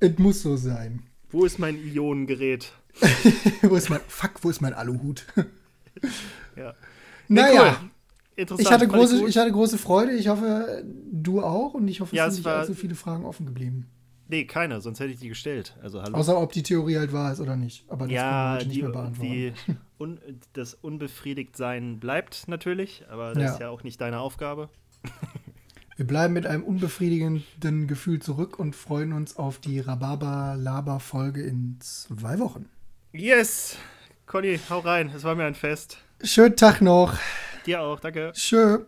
Es 0.00 0.18
muss 0.18 0.42
so 0.42 0.56
sein. 0.56 1.04
Wo 1.30 1.44
ist 1.44 1.58
mein 1.58 1.76
Ionengerät? 1.76 2.72
wo 3.62 3.76
ist 3.76 3.88
mein, 3.88 4.00
fuck, 4.08 4.32
wo 4.42 4.50
ist 4.50 4.60
mein 4.60 4.74
Aluhut? 4.74 5.26
ja. 6.56 6.74
Naja. 7.28 7.78
Cool. 7.80 7.90
Interessant. 8.36 8.66
Ich 8.66 8.72
hatte, 8.72 8.88
große, 8.88 9.28
ich 9.28 9.36
hatte 9.36 9.52
große 9.52 9.78
Freude. 9.78 10.12
Ich 10.12 10.28
hoffe, 10.28 10.84
du 11.12 11.40
auch. 11.40 11.74
Und 11.74 11.86
ich 11.86 12.00
hoffe, 12.00 12.16
es 12.16 12.18
ja, 12.18 12.30
sind 12.30 12.44
nicht 12.44 12.52
allzu 12.52 12.74
viele 12.74 12.96
Fragen 12.96 13.24
offen 13.24 13.46
geblieben. 13.46 13.86
Nee, 14.28 14.46
keine, 14.46 14.80
sonst 14.80 15.00
hätte 15.00 15.12
ich 15.12 15.20
die 15.20 15.28
gestellt. 15.28 15.76
Also, 15.82 16.02
hallo. 16.02 16.16
Außer 16.16 16.40
ob 16.40 16.52
die 16.52 16.62
Theorie 16.62 16.96
halt 16.96 17.12
wahr 17.12 17.32
ist 17.32 17.40
oder 17.40 17.56
nicht. 17.56 17.84
Aber 17.88 18.06
das 18.06 18.14
ja, 18.14 18.22
kann 18.22 18.56
man 18.58 18.68
nicht 18.68 18.82
mehr 18.82 18.90
beantworten. 18.90 19.32
Die, 19.32 19.52
un, 19.98 20.18
das 20.54 20.74
Unbefriedigtsein 20.74 22.00
bleibt 22.00 22.48
natürlich, 22.48 23.04
aber 23.10 23.34
das 23.34 23.42
ja. 23.42 23.52
ist 23.52 23.60
ja 23.60 23.68
auch 23.68 23.82
nicht 23.82 24.00
deine 24.00 24.20
Aufgabe. 24.20 24.70
Wir 25.96 26.06
bleiben 26.06 26.34
mit 26.34 26.44
einem 26.46 26.64
unbefriedigenden 26.64 27.86
Gefühl 27.86 28.20
zurück 28.20 28.58
und 28.58 28.74
freuen 28.74 29.12
uns 29.12 29.36
auf 29.36 29.60
die 29.60 29.78
Rhabarber-Laber-Folge 29.78 31.42
in 31.42 31.76
zwei 31.80 32.40
Wochen. 32.40 32.68
Yes! 33.12 33.76
Conny, 34.26 34.58
hau 34.70 34.80
rein, 34.80 35.12
es 35.14 35.22
war 35.22 35.36
mir 35.36 35.44
ein 35.44 35.54
Fest. 35.54 35.98
Schönen 36.22 36.56
Tag 36.56 36.80
noch. 36.80 37.16
Dir 37.66 37.82
auch, 37.82 38.00
danke. 38.00 38.32
Tschö. 38.34 38.86